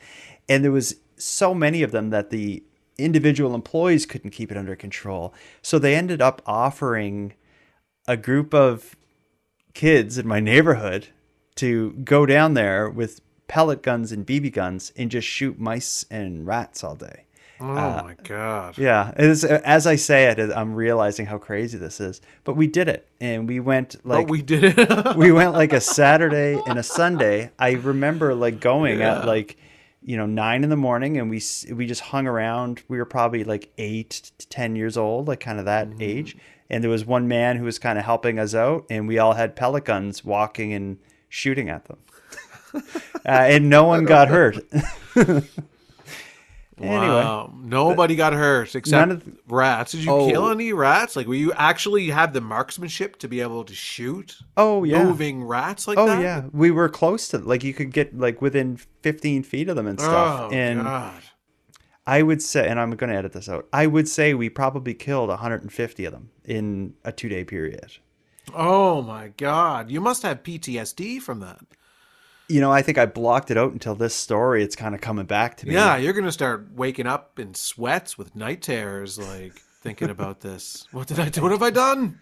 And 0.47 0.63
there 0.63 0.71
was 0.71 0.95
so 1.17 1.53
many 1.53 1.83
of 1.83 1.91
them 1.91 2.09
that 2.11 2.29
the 2.29 2.63
individual 2.97 3.53
employees 3.55 4.05
couldn't 4.05 4.31
keep 4.31 4.51
it 4.51 4.57
under 4.57 4.75
control. 4.75 5.33
So 5.61 5.77
they 5.79 5.95
ended 5.95 6.21
up 6.21 6.41
offering 6.45 7.33
a 8.07 8.15
group 8.17 8.53
of 8.53 8.95
kids 9.73 10.17
in 10.17 10.27
my 10.27 10.39
neighborhood 10.39 11.07
to 11.55 11.91
go 12.03 12.25
down 12.25 12.53
there 12.53 12.89
with 12.89 13.21
pellet 13.47 13.81
guns 13.81 14.11
and 14.11 14.25
BB 14.25 14.53
guns 14.53 14.93
and 14.95 15.11
just 15.11 15.27
shoot 15.27 15.59
mice 15.59 16.05
and 16.09 16.45
rats 16.45 16.83
all 16.83 16.95
day. 16.95 17.25
Oh 17.61 17.67
Uh, 17.75 18.01
my 18.05 18.15
god. 18.23 18.77
Yeah, 18.77 19.11
is, 19.17 19.43
as 19.43 19.85
I 19.85 19.95
say 19.97 20.25
it, 20.27 20.39
I'm 20.39 20.73
realizing 20.73 21.25
how 21.25 21.37
crazy 21.37 21.77
this 21.77 21.99
is. 21.99 22.21
But 22.43 22.53
we 22.55 22.67
did 22.67 22.87
it, 22.87 23.07
and 23.19 23.47
we 23.47 23.59
went 23.59 23.95
like 24.05 24.27
we 24.29 24.41
did 24.41 24.63
it. 24.77 25.15
we 25.17 25.31
went 25.31 25.53
like 25.53 25.73
a 25.73 25.81
Saturday 25.81 26.61
and 26.65 26.79
a 26.79 26.83
Sunday. 26.83 27.51
I 27.59 27.71
remember 27.71 28.33
like 28.33 28.59
going 28.59 28.99
Yeah. 28.99 29.19
at 29.19 29.25
like 29.25 29.57
you 30.01 30.15
know 30.15 30.25
nine 30.25 30.63
in 30.63 30.69
the 30.69 30.77
morning, 30.77 31.17
and 31.17 31.29
we 31.29 31.41
we 31.73 31.85
just 31.85 32.01
hung 32.01 32.27
around. 32.27 32.81
We 32.87 32.97
were 32.97 33.05
probably 33.05 33.43
like 33.43 33.71
eight 33.77 34.31
to 34.37 34.47
ten 34.47 34.75
years 34.75 34.95
old, 34.97 35.27
like 35.27 35.39
kind 35.41 35.59
of 35.59 35.65
that 35.65 35.89
Mm-hmm. 35.89 36.01
age. 36.01 36.37
And 36.71 36.83
there 36.83 36.91
was 36.91 37.03
one 37.03 37.27
man 37.27 37.57
who 37.57 37.65
was 37.65 37.79
kind 37.79 37.97
of 37.97 38.05
helping 38.05 38.37
us 38.37 38.53
out, 38.53 38.85
and 38.91 39.07
we 39.07 39.17
all 39.17 39.33
had 39.33 39.55
pellet 39.55 39.85
guns, 39.85 40.23
walking 40.23 40.71
and 40.71 40.97
shooting 41.27 41.67
at 41.67 41.85
them, 41.85 41.97
uh, 42.75 42.79
and 43.25 43.69
no 43.69 43.85
one 43.85 44.05
got 44.05 44.27
hurt. 44.27 44.57
Anyway. 46.81 47.07
Wow. 47.07 47.53
Nobody 47.61 48.15
got 48.15 48.33
hurt 48.33 48.75
except 48.75 49.11
of 49.11 49.23
rats. 49.47 49.91
Did 49.91 50.03
you 50.05 50.11
Oh. 50.11 50.29
kill 50.29 50.49
any 50.49 50.73
rats? 50.73 51.15
Like, 51.15 51.27
were 51.27 51.33
you 51.35 51.51
actually 51.53 52.09
have 52.09 52.33
the 52.33 52.41
marksmanship 52.41 53.17
to 53.19 53.27
be 53.27 53.41
able 53.41 53.63
to 53.65 53.73
shoot? 53.73 54.37
Oh 54.57 54.83
yeah, 54.83 55.03
moving 55.03 55.43
rats 55.43 55.87
like 55.87 55.97
oh 55.97 56.05
that. 56.07 56.21
yeah, 56.21 56.43
we 56.51 56.71
were 56.71 56.89
close 56.89 57.27
to 57.29 57.37
like 57.39 57.63
you 57.63 57.73
could 57.73 57.91
get 57.91 58.17
like 58.17 58.41
within 58.41 58.77
15 59.03 59.43
feet 59.43 59.69
of 59.69 59.75
them 59.75 59.87
and 59.87 59.99
stuff. 59.99 60.49
Oh, 60.51 60.55
and 60.55 60.81
God. 60.83 61.21
I 62.07 62.23
would 62.23 62.41
say, 62.41 62.67
and 62.67 62.79
I'm 62.79 62.91
going 62.95 63.11
to 63.11 63.15
edit 63.15 63.33
this 63.33 63.47
out. 63.47 63.67
I 63.71 63.85
would 63.85 64.07
say 64.07 64.33
we 64.33 64.49
probably 64.49 64.95
killed 64.95 65.29
150 65.29 66.05
of 66.05 66.11
them 66.11 66.31
in 66.43 66.95
a 67.05 67.11
two 67.11 67.29
day 67.29 67.43
period. 67.43 67.97
Oh 68.55 69.03
my 69.03 69.27
god. 69.37 69.91
You 69.91 70.01
must 70.01 70.23
have 70.23 70.41
PTSD 70.41 71.21
from 71.21 71.39
that. 71.41 71.59
You 72.49 72.61
know, 72.61 72.71
I 72.71 72.81
think 72.81 72.97
I 72.97 73.05
blocked 73.05 73.51
it 73.51 73.57
out 73.57 73.71
until 73.73 73.95
this 73.95 74.15
story. 74.15 74.63
It's 74.63 74.75
kind 74.75 74.95
of 74.95 75.01
coming 75.01 75.25
back 75.25 75.55
to 75.57 75.67
me. 75.67 75.73
Yeah, 75.75 75.97
you're 75.97 76.13
gonna 76.13 76.31
start 76.31 76.69
waking 76.75 77.05
up 77.07 77.39
in 77.39 77.53
sweats 77.53 78.17
with 78.17 78.35
night 78.35 78.61
terrors, 78.63 79.17
like 79.19 79.53
thinking 79.81 80.09
about 80.09 80.39
this. 80.41 80.87
What 80.91 81.07
did 81.07 81.19
I 81.19 81.29
do? 81.29 81.41
What 81.43 81.51
have 81.51 81.61
I 81.63 81.69
done? 81.69 82.19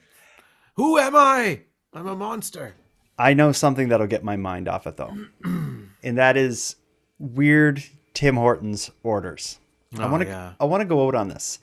Who 0.75 0.97
am 0.97 1.15
I? 1.15 1.61
I'm 1.93 2.07
a 2.07 2.15
monster. 2.15 2.75
I 3.17 3.33
know 3.33 3.51
something 3.51 3.87
that'll 3.89 4.05
get 4.05 4.23
my 4.23 4.35
mind 4.35 4.67
off 4.67 4.85
it 4.85 4.97
though, 4.97 5.15
and 5.43 6.17
that 6.17 6.37
is 6.37 6.75
weird 7.19 7.83
Tim 8.13 8.35
Hortons 8.35 8.91
orders. 9.03 9.59
I 9.97 10.03
Oh, 10.03 10.11
want 10.11 10.23
to 10.23 10.29
yeah. 10.29 10.53
I 10.59 10.65
want 10.65 10.81
to 10.81 10.85
go 10.85 11.07
out 11.07 11.15
on 11.15 11.29
this. 11.29 11.59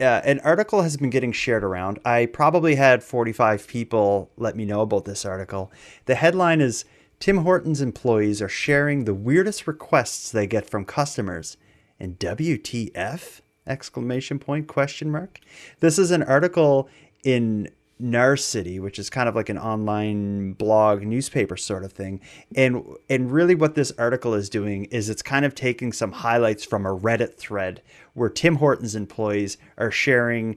Uh, 0.00 0.20
an 0.24 0.40
article 0.40 0.82
has 0.82 0.96
been 0.96 1.10
getting 1.10 1.30
shared 1.30 1.62
around. 1.62 2.00
I 2.04 2.26
probably 2.26 2.74
had 2.74 3.04
45 3.04 3.68
people 3.68 4.30
let 4.36 4.56
me 4.56 4.64
know 4.64 4.80
about 4.80 5.04
this 5.04 5.24
article. 5.24 5.70
The 6.06 6.16
headline 6.16 6.60
is 6.60 6.84
Tim 7.22 7.44
Hortons 7.44 7.80
employees 7.80 8.42
are 8.42 8.48
sharing 8.48 9.04
the 9.04 9.14
weirdest 9.14 9.68
requests 9.68 10.32
they 10.32 10.44
get 10.44 10.68
from 10.68 10.84
customers. 10.84 11.56
And 12.00 12.18
WTF? 12.18 13.42
Exclamation 13.64 14.40
point 14.40 14.66
question 14.66 15.08
mark. 15.08 15.38
This 15.78 16.00
is 16.00 16.10
an 16.10 16.24
article 16.24 16.88
in 17.22 17.70
Narcity, 18.02 18.80
which 18.80 18.98
is 18.98 19.08
kind 19.08 19.28
of 19.28 19.36
like 19.36 19.48
an 19.48 19.56
online 19.56 20.54
blog 20.54 21.02
newspaper 21.02 21.56
sort 21.56 21.84
of 21.84 21.92
thing. 21.92 22.20
And 22.56 22.82
and 23.08 23.30
really 23.30 23.54
what 23.54 23.76
this 23.76 23.92
article 23.96 24.34
is 24.34 24.50
doing 24.50 24.86
is 24.86 25.08
it's 25.08 25.22
kind 25.22 25.44
of 25.44 25.54
taking 25.54 25.92
some 25.92 26.10
highlights 26.10 26.64
from 26.64 26.84
a 26.84 26.98
Reddit 26.98 27.36
thread 27.36 27.82
where 28.14 28.30
Tim 28.30 28.56
Hortons 28.56 28.96
employees 28.96 29.58
are 29.78 29.92
sharing 29.92 30.56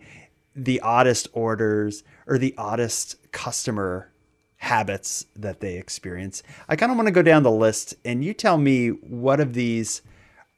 the 0.55 0.79
oddest 0.79 1.27
orders 1.31 2.03
or 2.25 2.39
the 2.39 2.55
oddest 2.57 3.31
customer 3.31 4.09
habits 4.65 5.25
that 5.35 5.59
they 5.59 5.77
experience. 5.77 6.41
I 6.67 6.75
kind 6.75 6.91
of 6.91 6.97
want 6.97 7.07
to 7.07 7.11
go 7.11 7.21
down 7.21 7.43
the 7.43 7.51
list 7.51 7.93
and 8.03 8.25
you 8.25 8.33
tell 8.33 8.57
me 8.57 8.89
what 8.89 9.39
of 9.39 9.53
these 9.53 10.01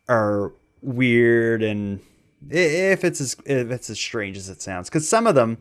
are 0.08 0.54
weird 0.82 1.62
and 1.62 2.00
if 2.50 3.04
it's 3.04 3.20
as 3.20 3.36
if 3.46 3.70
it's 3.70 3.90
as 3.90 4.00
strange 4.00 4.38
as 4.38 4.48
it 4.48 4.62
sounds 4.62 4.90
cuz 4.90 5.06
some 5.08 5.28
of 5.28 5.36
them 5.36 5.58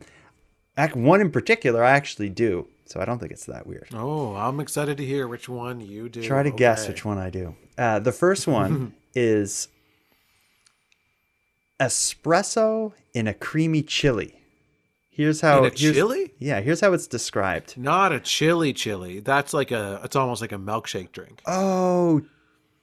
one 0.94 1.20
in 1.20 1.30
particular 1.32 1.82
I 1.82 1.90
actually 1.90 2.28
do. 2.28 2.68
So 2.84 3.00
I 3.00 3.04
don't 3.04 3.18
think 3.18 3.32
it's 3.32 3.46
that 3.46 3.66
weird. 3.66 3.88
Oh, 3.92 4.36
I'm 4.36 4.60
excited 4.60 4.96
to 4.98 5.04
hear 5.04 5.26
which 5.26 5.48
one 5.48 5.80
you 5.80 6.08
do. 6.08 6.22
Try 6.22 6.44
to 6.44 6.52
guess 6.52 6.86
which 6.86 7.04
one 7.04 7.18
I 7.18 7.30
do. 7.30 7.56
Uh, 7.76 7.98
the 7.98 8.12
first 8.12 8.46
one 8.46 8.94
is 9.14 9.66
espresso 11.80 12.92
in 13.12 13.26
a 13.26 13.34
creamy 13.34 13.82
chili. 13.82 14.40
Here's 15.16 15.40
how 15.40 15.58
In 15.60 15.64
a 15.64 15.68
here's- 15.74 15.94
chili? 15.96 16.34
Yeah, 16.38 16.60
here's 16.60 16.82
how 16.82 16.92
it's 16.92 17.06
described. 17.06 17.78
Not 17.78 18.12
a 18.12 18.20
chili 18.20 18.74
chili. 18.74 19.20
That's 19.20 19.54
like 19.54 19.70
a. 19.70 20.00
It's 20.04 20.14
almost 20.14 20.42
like 20.42 20.52
a 20.52 20.58
milkshake 20.58 21.10
drink. 21.12 21.40
Oh, 21.46 22.20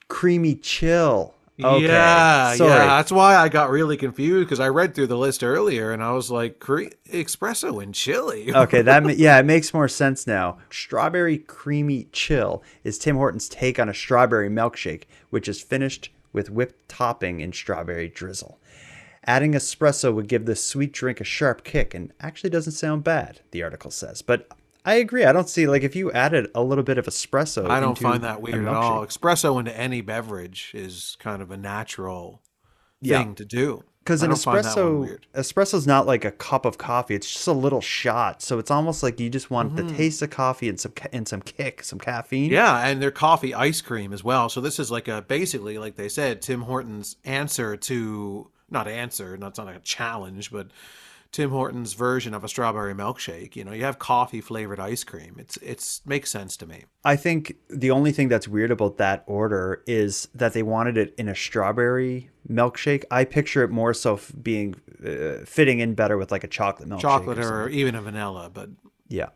creamy 0.07 0.55
chill. 0.55 1.35
Okay. 1.63 1.85
Yeah, 1.85 2.55
Sorry. 2.55 2.71
yeah. 2.71 2.85
That's 2.87 3.11
why 3.11 3.35
I 3.35 3.47
got 3.47 3.69
really 3.69 3.95
confused 3.95 4.47
because 4.47 4.59
I 4.59 4.69
read 4.69 4.95
through 4.95 5.05
the 5.07 5.17
list 5.19 5.43
earlier 5.43 5.91
and 5.91 6.01
I 6.03 6.11
was 6.13 6.31
like, 6.31 6.57
Cre- 6.59 6.85
espresso 7.11 7.81
and 7.83 7.93
chili. 7.93 8.51
okay, 8.55 8.81
that 8.81 9.17
yeah, 9.19 9.37
it 9.37 9.45
makes 9.45 9.71
more 9.71 9.87
sense 9.87 10.25
now. 10.25 10.57
Strawberry 10.71 11.37
creamy 11.37 12.07
chill 12.11 12.63
is 12.83 12.97
Tim 12.97 13.17
Hortons' 13.17 13.47
take 13.47 13.77
on 13.79 13.87
a 13.87 13.93
strawberry 13.93 14.49
milkshake, 14.49 15.03
which 15.29 15.47
is 15.47 15.61
finished 15.61 16.09
with 16.33 16.49
whipped 16.49 16.89
topping 16.89 17.43
and 17.43 17.53
strawberry 17.53 18.07
drizzle. 18.09 18.59
Adding 19.25 19.53
espresso 19.53 20.13
would 20.13 20.27
give 20.27 20.45
this 20.45 20.63
sweet 20.63 20.91
drink 20.91 21.21
a 21.21 21.23
sharp 21.23 21.63
kick 21.63 21.93
and 21.93 22.11
actually 22.19 22.49
doesn't 22.49 22.73
sound 22.73 23.03
bad, 23.03 23.39
the 23.51 23.63
article 23.63 23.89
says. 23.91 24.21
But 24.21 24.47
I 24.85 24.95
agree. 24.95 25.23
I 25.23 25.31
don't 25.31 25.47
see 25.47 25.65
like 25.65 25.83
if 25.83 25.95
you 25.95 26.11
added 26.11 26.49
a 26.53 26.61
little 26.61 26.83
bit 26.83 26.97
of 26.97 27.05
espresso. 27.05 27.69
I 27.69 27.79
don't 27.79 27.97
find 27.97 28.23
that 28.23 28.41
weird 28.41 28.65
at 28.65 28.73
all. 28.73 29.05
Espresso 29.05 29.57
into 29.59 29.75
any 29.77 30.01
beverage 30.01 30.71
is 30.73 31.15
kind 31.19 31.41
of 31.41 31.51
a 31.51 31.57
natural 31.57 32.41
Yeah. 33.01 33.19
thing 33.23 33.35
to 33.35 33.45
do. 33.45 33.83
Because 33.99 34.21
an 34.21 34.31
don't 34.31 34.37
find 34.37 34.65
that 34.65 34.75
one 34.75 35.17
espresso, 35.33 35.73
is 35.75 35.87
not 35.87 36.05
like 36.05 36.25
a 36.25 36.31
cup 36.31 36.65
of 36.65 36.77
coffee. 36.77 37.15
It's 37.15 37.31
just 37.31 37.47
a 37.47 37.53
little 37.53 37.79
shot. 37.79 38.41
So 38.41 38.59
it's 38.59 38.69
almost 38.69 39.01
like 39.01 39.17
you 39.21 39.29
just 39.29 39.49
want 39.49 39.77
the 39.77 39.83
Mhm. 39.83 39.95
taste 39.95 40.21
of 40.21 40.29
coffee 40.29 40.67
and 40.67 40.77
some 40.77 40.91
and 41.13 41.25
some 41.25 41.41
kick, 41.41 41.81
some 41.85 41.99
caffeine. 41.99 42.51
Yeah, 42.51 42.85
and 42.85 43.01
their 43.01 43.11
coffee 43.11 43.53
ice 43.53 43.79
cream 43.79 44.11
as 44.11 44.21
well. 44.21 44.49
So 44.49 44.59
this 44.59 44.77
is 44.77 44.91
like 44.91 45.07
a 45.07 45.21
basically, 45.21 45.77
like 45.77 45.95
they 45.95 46.09
said, 46.09 46.41
Tim 46.41 46.63
Hortons' 46.63 47.15
answer 47.23 47.77
to 47.77 48.49
not 48.73 48.87
answer, 48.87 49.37
not 49.37 49.57
not 49.57 49.67
like 49.67 49.75
a 49.77 49.79
challenge, 49.79 50.51
but 50.51 50.67
Tim 51.31 51.49
Hortons' 51.49 51.93
version 51.93 52.35
of 52.35 52.43
a 52.43 52.47
strawberry 52.47 52.93
milkshake. 52.93 53.55
You 53.55 53.63
know, 53.63 53.71
you 53.71 53.83
have 53.83 53.97
coffee 53.97 54.39
flavored 54.39 54.79
ice 54.79 55.03
cream. 55.03 55.35
It's 55.39 55.57
it's 55.57 56.01
makes 56.05 56.29
sense 56.29 56.55
to 56.57 56.67
me. 56.67 56.85
I 57.03 57.15
think 57.15 57.55
the 57.69 57.89
only 57.89 58.11
thing 58.11 58.27
that's 58.27 58.47
weird 58.47 58.69
about 58.69 58.97
that 58.97 59.23
order 59.25 59.83
is 59.87 60.27
that 60.35 60.53
they 60.53 60.61
wanted 60.61 60.97
it 60.97 61.15
in 61.17 61.27
a 61.27 61.35
strawberry 61.35 62.29
milkshake. 62.47 63.03
I 63.09 63.25
picture 63.25 63.63
it 63.63 63.71
more 63.71 63.93
so 63.93 64.15
f- 64.15 64.31
being 64.41 64.75
uh, 65.03 65.45
fitting 65.45 65.79
in 65.79 65.95
better 65.95 66.17
with 66.17 66.31
like 66.31 66.43
a 66.43 66.47
chocolate 66.47 66.87
milkshake. 66.87 67.01
Chocolate 67.01 67.39
or 67.39 67.43
something. 67.43 67.73
even 67.79 67.95
a 67.95 68.01
vanilla, 68.01 68.51
but 68.53 68.69
yeah. 69.07 69.29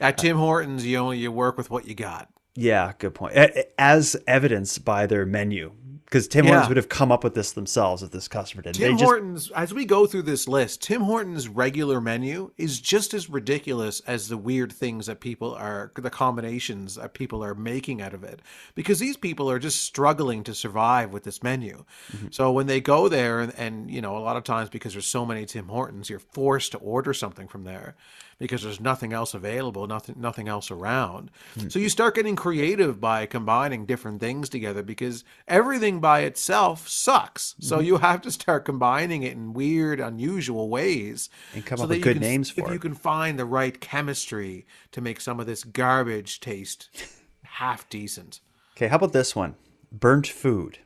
at 0.00 0.18
Tim 0.18 0.36
Hortons, 0.36 0.86
you 0.86 0.98
only 0.98 1.18
you 1.18 1.32
work 1.32 1.56
with 1.56 1.68
what 1.68 1.86
you 1.86 1.94
got. 1.94 2.28
Yeah, 2.54 2.92
good 2.98 3.14
point. 3.14 3.34
As 3.78 4.16
evidenced 4.26 4.84
by 4.84 5.06
their 5.06 5.24
menu, 5.24 5.72
because 6.10 6.26
Tim 6.26 6.44
Yeah. 6.44 6.50
Hortons 6.50 6.68
would 6.68 6.76
have 6.76 6.88
come 6.88 7.12
up 7.12 7.22
with 7.22 7.34
this 7.34 7.52
themselves 7.52 8.02
if 8.02 8.10
this 8.10 8.26
customer 8.26 8.62
did. 8.62 8.74
Tim 8.74 8.82
they 8.82 8.92
just 8.94 9.04
Hortons, 9.04 9.50
as 9.52 9.72
we 9.72 9.84
go 9.84 10.06
through 10.06 10.22
this 10.22 10.48
list, 10.48 10.82
Tim 10.82 11.02
Hortons' 11.02 11.46
regular 11.46 12.00
menu 12.00 12.50
is 12.58 12.80
just 12.80 13.14
as 13.14 13.30
ridiculous 13.30 14.00
as 14.08 14.28
the 14.28 14.36
weird 14.36 14.72
things 14.72 15.06
that 15.06 15.20
people 15.20 15.54
are, 15.54 15.92
the 15.94 16.10
combinations 16.10 16.96
that 16.96 17.14
people 17.14 17.44
are 17.44 17.54
making 17.54 18.02
out 18.02 18.12
of 18.12 18.24
it. 18.24 18.40
Because 18.74 18.98
these 18.98 19.16
people 19.16 19.48
are 19.48 19.60
just 19.60 19.82
struggling 19.82 20.42
to 20.44 20.54
survive 20.54 21.12
with 21.12 21.22
this 21.22 21.44
menu. 21.44 21.84
Mm-hmm. 22.12 22.26
So 22.32 22.50
when 22.50 22.66
they 22.66 22.80
go 22.80 23.08
there, 23.08 23.38
and, 23.38 23.54
and, 23.56 23.88
you 23.88 24.00
know, 24.00 24.16
a 24.16 24.18
lot 24.18 24.36
of 24.36 24.42
times 24.42 24.68
because 24.68 24.94
there's 24.94 25.06
so 25.06 25.24
many 25.24 25.46
Tim 25.46 25.68
Hortons, 25.68 26.10
you're 26.10 26.18
forced 26.18 26.72
to 26.72 26.78
order 26.78 27.14
something 27.14 27.46
from 27.46 27.62
there 27.62 27.94
because 28.40 28.62
there's 28.64 28.80
nothing 28.80 29.12
else 29.12 29.34
available, 29.34 29.86
nothing, 29.86 30.16
nothing 30.18 30.48
else 30.48 30.70
around. 30.72 31.30
So 31.68 31.78
you 31.78 31.88
start 31.88 32.16
getting 32.16 32.34
creative 32.34 33.00
by 33.00 33.26
combining 33.26 33.86
different 33.86 34.18
things 34.18 34.48
together 34.48 34.82
because 34.82 35.22
everything 35.46 36.00
by 36.00 36.20
itself 36.22 36.88
sucks. 36.88 37.54
So 37.60 37.78
Mhm. 37.78 37.84
you 37.84 37.96
have 37.98 38.22
to 38.22 38.30
start 38.32 38.64
combining 38.64 39.22
it 39.22 39.34
in 39.34 39.52
weird, 39.52 40.00
unusual 40.00 40.68
ways, 40.68 41.28
And 41.54 41.64
come 41.64 41.78
so 41.78 41.84
up 41.84 41.90
with 41.90 42.02
good 42.02 42.14
can- 42.14 42.22
names 42.22 42.50
for 42.50 42.62
it. 42.62 42.66
If 42.68 42.72
you 42.72 42.78
can 42.80 42.94
find 42.94 43.38
the 43.38 43.44
right 43.44 43.78
chemistry 43.80 44.66
to 44.90 45.00
make 45.00 45.20
some 45.20 45.38
of 45.38 45.46
this 45.46 45.62
garbage 45.62 46.40
taste 46.40 46.88
half 47.44 47.88
decent. 47.90 48.40
Okay, 48.74 48.88
how 48.88 48.96
about 48.96 49.12
this 49.12 49.36
one? 49.36 49.54
Burnt 49.92 50.26
food. 50.26 50.78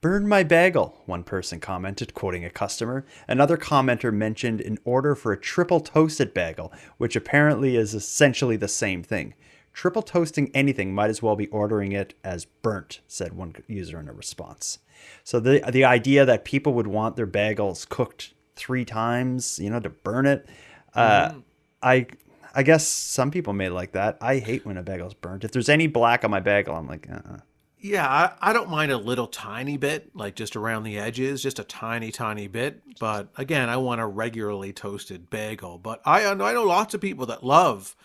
Burned 0.00 0.30
my 0.30 0.42
bagel, 0.42 1.02
one 1.04 1.24
person 1.24 1.60
commented, 1.60 2.14
quoting 2.14 2.42
a 2.42 2.50
customer. 2.50 3.04
Another 3.28 3.58
commenter 3.58 4.10
mentioned 4.10 4.62
an 4.62 4.78
order 4.84 5.14
for 5.14 5.32
a 5.32 5.38
triple 5.38 5.80
toasted 5.80 6.32
bagel, 6.32 6.72
which 6.96 7.16
apparently 7.16 7.76
is 7.76 7.92
essentially 7.94 8.56
the 8.56 8.66
same 8.66 9.02
thing. 9.02 9.34
Triple 9.74 10.00
toasting 10.00 10.50
anything 10.54 10.94
might 10.94 11.10
as 11.10 11.22
well 11.22 11.36
be 11.36 11.48
ordering 11.48 11.92
it 11.92 12.14
as 12.24 12.46
burnt, 12.46 13.00
said 13.06 13.34
one 13.34 13.54
user 13.66 14.00
in 14.00 14.08
a 14.08 14.12
response. 14.12 14.78
So 15.22 15.38
the 15.38 15.62
the 15.70 15.84
idea 15.84 16.24
that 16.24 16.44
people 16.46 16.72
would 16.74 16.86
want 16.86 17.16
their 17.16 17.26
bagels 17.26 17.86
cooked 17.86 18.32
three 18.56 18.86
times, 18.86 19.58
you 19.58 19.68
know, 19.68 19.80
to 19.80 19.90
burn 19.90 20.26
it, 20.26 20.48
uh, 20.94 21.34
I 21.82 22.06
I 22.54 22.62
guess 22.62 22.88
some 22.88 23.30
people 23.30 23.52
may 23.52 23.68
like 23.68 23.92
that. 23.92 24.16
I 24.20 24.38
hate 24.38 24.64
when 24.64 24.76
a 24.78 24.82
bagel's 24.82 25.14
burnt. 25.14 25.44
If 25.44 25.52
there's 25.52 25.68
any 25.68 25.86
black 25.86 26.24
on 26.24 26.30
my 26.30 26.40
bagel, 26.40 26.74
I'm 26.74 26.88
like, 26.88 27.06
uh-uh. 27.08 27.38
Yeah, 27.82 28.06
I, 28.06 28.50
I 28.50 28.52
don't 28.52 28.68
mind 28.68 28.92
a 28.92 28.98
little 28.98 29.26
tiny 29.26 29.78
bit, 29.78 30.14
like 30.14 30.34
just 30.34 30.54
around 30.54 30.82
the 30.82 30.98
edges, 30.98 31.42
just 31.42 31.58
a 31.58 31.64
tiny, 31.64 32.12
tiny 32.12 32.46
bit. 32.46 32.82
But 32.98 33.28
again, 33.36 33.70
I 33.70 33.78
want 33.78 34.02
a 34.02 34.06
regularly 34.06 34.72
toasted 34.72 35.30
bagel. 35.30 35.78
But 35.78 36.02
I 36.04 36.26
I 36.26 36.34
know 36.34 36.64
lots 36.64 36.92
of 36.92 37.00
people 37.00 37.26
that 37.26 37.42
love, 37.42 37.96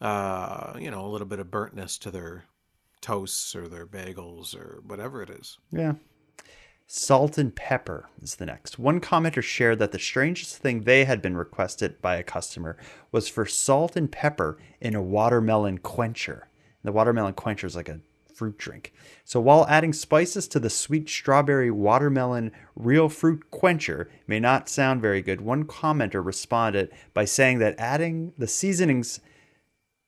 uh, 0.00 0.74
you 0.80 0.90
know, 0.90 1.06
a 1.06 1.08
little 1.08 1.28
bit 1.28 1.38
of 1.38 1.46
burntness 1.46 1.98
to 2.00 2.10
their 2.10 2.44
toasts 3.00 3.54
or 3.54 3.68
their 3.68 3.86
bagels 3.86 4.56
or 4.56 4.80
whatever 4.84 5.22
it 5.22 5.30
is. 5.30 5.58
Yeah. 5.70 5.94
Salt 6.86 7.38
and 7.38 7.54
pepper 7.54 8.08
is 8.20 8.36
the 8.36 8.46
next. 8.46 8.78
One 8.78 9.00
commenter 9.00 9.42
shared 9.42 9.78
that 9.78 9.92
the 9.92 9.98
strangest 9.98 10.58
thing 10.58 10.82
they 10.82 11.04
had 11.04 11.22
been 11.22 11.36
requested 11.36 12.02
by 12.02 12.16
a 12.16 12.22
customer 12.22 12.76
was 13.10 13.28
for 13.28 13.46
salt 13.46 13.96
and 13.96 14.10
pepper 14.10 14.58
in 14.80 14.94
a 14.94 15.02
watermelon 15.02 15.78
quencher. 15.78 16.48
The 16.82 16.92
watermelon 16.92 17.34
quencher 17.34 17.66
is 17.66 17.76
like 17.76 17.88
a 17.88 18.00
fruit 18.34 18.58
drink. 18.58 18.92
So 19.24 19.40
while 19.40 19.66
adding 19.68 19.92
spices 19.92 20.48
to 20.48 20.60
the 20.60 20.70
sweet 20.70 21.08
strawberry 21.08 21.70
watermelon 21.70 22.52
real 22.74 23.08
fruit 23.08 23.50
quencher 23.50 24.10
may 24.26 24.40
not 24.40 24.68
sound 24.68 25.00
very 25.00 25.22
good, 25.22 25.40
one 25.40 25.64
commenter 25.64 26.24
responded 26.24 26.90
by 27.12 27.24
saying 27.24 27.58
that 27.60 27.78
adding 27.78 28.32
the 28.36 28.48
seasonings 28.48 29.20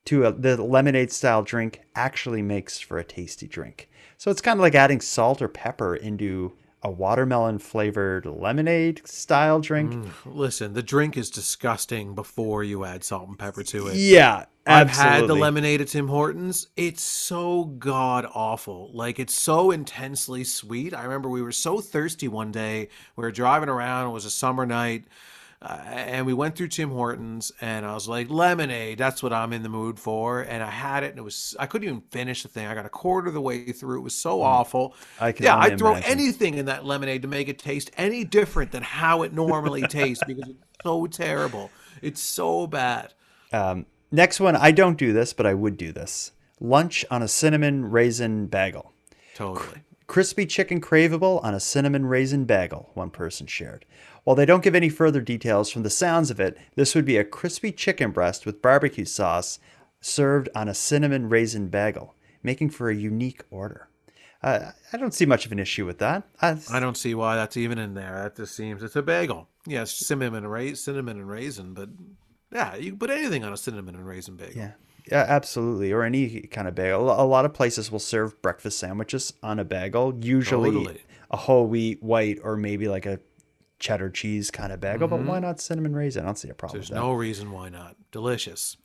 to 0.07 0.25
a, 0.25 0.33
the 0.33 0.63
lemonade 0.63 1.13
style 1.13 1.43
drink 1.43 1.83
actually 1.95 2.43
makes 2.43 2.79
for 2.79 2.99
a 2.99 3.05
tasty 3.05 3.47
drink. 3.47 3.89
So 4.17 4.31
it's 4.31 4.41
kind 4.41 4.59
of 4.59 4.63
like 4.63 4.75
adding 4.75 5.01
salt 5.01 5.43
or 5.43 5.49
pepper 5.49 5.95
into 5.95 6.53
a 6.87 6.91
watermelon 6.91 7.59
flavored 7.59 8.25
lemonade 8.25 9.03
style 9.05 9.59
drink. 9.59 9.93
Mm, 9.93 10.11
listen, 10.25 10.73
the 10.73 10.85
drink 10.85 11.17
is 11.17 11.31
disgusting 11.31 12.15
before 12.15 12.63
you 12.63 12.85
add 12.85 13.03
salt 13.03 13.27
and 13.27 13.37
pepper 13.37 13.65
to 13.65 13.89
it. 13.89 13.97
Yeah, 13.97 14.45
I've 14.65 14.91
had 14.91 15.27
the 15.27 15.35
lemonade 15.35 15.81
at 15.81 15.89
Tim 15.89 16.07
Hortons. 16.07 16.69
It's 16.77 17.03
so 17.03 17.65
god 17.65 18.25
awful. 18.33 18.93
Like 18.93 19.19
it's 19.19 19.35
so 19.35 19.73
intensely 19.73 20.45
sweet. 20.45 20.95
I 20.95 21.03
remember 21.03 21.29
we 21.29 21.43
were 21.43 21.51
so 21.51 21.81
thirsty 21.81 22.29
one 22.29 22.53
day. 22.53 22.89
We 23.17 23.23
were 23.23 23.33
driving 23.33 23.69
around. 23.69 24.07
It 24.09 24.13
was 24.13 24.25
a 24.25 24.31
summer 24.31 24.65
night. 24.65 25.07
Uh, 25.69 25.81
and 25.89 26.27
we 26.27 26.33
went 26.33 26.55
through 26.55 26.69
Tim 26.69 26.91
Hortons, 26.91 27.51
and 27.61 27.85
I 27.85 27.93
was 27.93 28.07
like, 28.07 28.31
lemonade, 28.31 28.99
that's 28.99 29.21
what 29.21 29.33
I'm 29.33 29.53
in 29.53 29.65
the 29.65 29.69
mood 29.69 29.99
for. 29.99 30.43
And 30.43 30.63
I 30.63 30.71
had 30.71 31.03
it, 31.03 31.11
and 31.11 31.19
it 31.19 31.23
was, 31.23 31.57
I 31.59 31.67
couldn't 31.67 31.89
even 31.89 32.03
finish 32.13 32.45
the 32.45 32.49
thing. 32.49 32.69
I 32.69 32.75
got 32.75 32.87
a 32.87 32.91
quarter 32.91 33.27
of 33.27 33.35
the 33.35 33.41
way 33.41 33.73
through. 33.73 33.99
It 33.99 34.03
was 34.03 34.15
so 34.15 34.43
awful. 34.43 34.95
I 35.21 35.33
can 35.33 35.45
yeah, 35.45 35.57
I'd 35.57 35.77
throw 35.77 35.93
imagine. 35.93 36.11
anything 36.11 36.55
in 36.55 36.67
that 36.67 36.85
lemonade 36.85 37.23
to 37.23 37.29
make 37.29 37.49
it 37.49 37.59
taste 37.59 37.91
any 37.97 38.23
different 38.23 38.71
than 38.71 38.85
how 38.85 39.23
it 39.23 39.33
normally 39.33 39.83
tastes 39.89 40.23
because 40.25 40.49
it's 40.49 40.63
so 40.85 41.09
terrible. 41.09 41.73
It's 42.01 42.21
so 42.21 42.69
bad. 42.69 43.15
Um, 43.53 43.87
next 44.13 44.39
one, 44.39 44.55
I 44.55 44.71
don't 44.71 44.97
do 44.97 45.13
this, 45.13 45.33
but 45.33 45.47
I 45.47 45.55
would 45.55 45.77
do 45.77 45.91
this. 45.91 46.31
Lunch 46.61 47.05
on 47.11 47.23
a 47.23 47.29
cinnamon 47.29 47.91
raisin 47.91 48.47
bagel. 48.47 48.93
Totally. 49.35 49.83
Crispy 50.07 50.47
chicken 50.47 50.81
craveable 50.81 51.43
on 51.43 51.55
a 51.55 51.59
cinnamon 51.59 52.07
raisin 52.07 52.45
bagel, 52.45 52.91
one 52.95 53.11
person 53.11 53.49
shared. 53.49 53.85
While 54.27 54.35
they 54.35 54.45
don't 54.45 54.65
give 54.65 54.75
any 54.75 54.89
further 54.89 55.21
details 55.21 55.71
from 55.71 55.85
the 55.85 55.89
sounds 55.89 56.33
of 56.33 56.41
it, 56.41 56.59
this 56.75 56.97
would 56.97 57.05
be 57.05 57.17
a 57.17 57.23
crispy 57.23 57.71
chicken 57.71 58.11
breast 58.11 58.45
with 58.45 58.61
barbecue 58.61 59.05
sauce 59.05 59.61
served 60.01 60.49
on 60.53 60.67
a 60.67 60.75
cinnamon 60.75 61.29
raisin 61.29 61.69
bagel, 61.69 62.13
making 62.43 62.71
for 62.71 62.91
a 62.91 62.95
unique 62.97 63.45
order. 63.53 63.89
Uh, 64.43 64.73
I 64.93 64.97
don't 64.97 65.15
see 65.15 65.27
much 65.27 65.47
of 65.47 65.53
an 65.53 65.61
issue 65.61 65.87
with 65.87 65.99
that. 65.99 66.25
I, 66.43 66.59
I 66.73 66.81
don't 66.81 66.97
see 66.97 67.15
why 67.15 67.37
that's 67.37 67.57
even 67.57 67.79
in 67.79 67.95
there. 67.95 68.21
That 68.25 68.35
just 68.35 68.57
seems 68.57 68.83
it's 68.83 68.97
a 68.97 69.03
bagel. 69.03 69.47
Yes, 69.65 69.93
cinnamon 69.93 70.43
and 70.43 70.51
raisin, 70.51 70.75
cinnamon 70.75 71.19
and 71.19 71.29
raisin, 71.29 71.73
but 71.73 71.89
yeah, 72.51 72.75
you 72.75 72.91
can 72.91 72.99
put 72.99 73.11
anything 73.11 73.45
on 73.45 73.53
a 73.53 73.57
cinnamon 73.57 73.95
and 73.95 74.05
raisin 74.05 74.35
bagel. 74.35 74.55
Yeah. 74.57 74.73
Yeah, 75.09 75.25
absolutely. 75.29 75.93
Or 75.93 76.03
any 76.03 76.41
kind 76.41 76.67
of 76.67 76.75
bagel. 76.75 77.13
A 77.13 77.23
lot 77.23 77.45
of 77.45 77.55
places 77.55 77.93
will 77.93 78.01
serve 78.01 78.43
breakfast 78.43 78.81
sandwiches 78.81 79.33
on 79.41 79.61
a 79.61 79.65
bagel, 79.65 80.19
usually 80.21 80.73
Totally. 80.73 81.01
a 81.31 81.37
whole 81.37 81.69
wheat, 81.69 82.03
white, 82.03 82.41
or 82.43 82.57
maybe 82.57 82.89
like 82.89 83.07
a 83.07 83.21
cheddar 83.79 84.11
cheese 84.11 84.51
kind 84.51 84.73
of 84.73 84.81
bagel. 84.81 85.09
But 85.09 85.21
Mhm. 85.21 85.27
why 85.27 85.39
not 85.41 85.61
cinnamon 85.61 85.95
raisin? 85.95 86.23
I 86.23 86.27
don't 86.27 86.39
see 86.39 86.49
a 86.49 86.55
problem 86.55 86.81
There's 86.81 86.91
no 86.91 87.13
reason 87.13 87.51
why 87.53 87.69
not. 87.69 87.97
Delicious. 88.11 88.77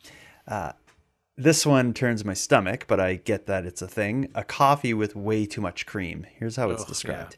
Uh, 0.48 0.74
this 1.38 1.66
one 1.66 1.94
turns 1.94 2.26
my 2.26 2.34
stomach, 2.34 2.86
but 2.88 3.00
I 3.00 3.16
get 3.16 3.46
that 3.48 3.66
it's 3.66 3.82
a 3.82 3.88
thing. 3.88 4.30
A 4.36 4.44
coffee 4.44 4.94
with 4.94 5.16
way 5.16 5.46
too 5.46 5.62
much 5.62 5.86
cream. 5.86 6.26
Here's 6.38 6.56
how 6.58 6.70
it's 6.70 6.84
Ugh, 6.84 6.88
described. 6.89 7.38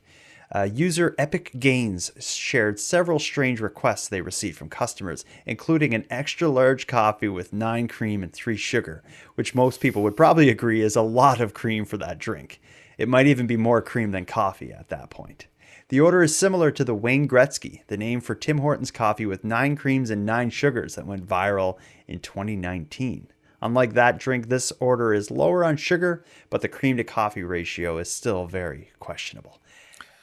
Uh, 0.54 0.70
user 0.72 1.16
Epic 1.18 1.52
Gains 1.58 2.12
shared 2.20 2.80
several 2.80 3.18
strange 3.18 3.60
requests 3.60 4.08
they 4.08 4.22
received 4.22 4.58
from 4.58 4.70
customers, 4.70 5.26
including 5.48 5.96
an 5.96 6.06
extra 6.12 6.48
large 6.48 6.86
coffee 6.86 7.28
with 7.28 7.54
nine 7.54 7.88
cream 7.88 8.22
and 8.22 8.32
three 8.32 8.58
sugar, 8.58 9.04
which 9.34 9.56
most 9.56 9.80
people 9.80 10.04
would 10.04 10.16
probably 10.16 10.50
agree 10.50 10.82
is 10.82 10.96
a 10.96 11.02
lot 11.02 11.42
of 11.42 11.56
cream 11.56 11.86
for 11.86 11.98
that 11.98 12.20
drink. 12.20 12.62
It 13.00 13.10
might 13.10 13.26
even 13.26 13.48
be 13.48 13.58
more 13.58 13.82
cream 13.82 14.12
than 14.12 14.26
coffee 14.26 14.72
at 14.72 14.90
that 14.90 15.10
point. 15.10 15.48
The 15.90 16.00
order 16.00 16.24
is 16.24 16.36
similar 16.36 16.72
to 16.72 16.84
the 16.84 16.96
Wayne 16.96 17.28
Gretzky, 17.28 17.82
the 17.88 17.98
name 17.98 18.22
for 18.22 18.36
Tim 18.36 18.60
Hortons 18.60 18.92
coffee 18.92 19.26
with 19.26 19.44
nine 19.44 19.76
creams 19.76 20.10
and 20.10 20.26
nine 20.26 20.50
sugars 20.50 20.96
that 20.96 21.06
went 21.06 21.28
viral 21.28 21.78
in 22.08 22.20
2019. 22.20 23.28
Unlike 23.62 23.94
that 23.94 24.18
drink, 24.18 24.50
this 24.50 24.74
order 24.80 25.14
is 25.14 25.32
lower 25.32 25.64
on 25.64 25.78
sugar, 25.78 26.26
but 26.50 26.62
the 26.62 26.68
cream 26.68 26.98
to 26.98 27.04
coffee 27.04 27.44
ratio 27.44 27.98
is 27.98 28.12
still 28.12 28.46
very 28.46 28.92
questionable. 29.00 29.62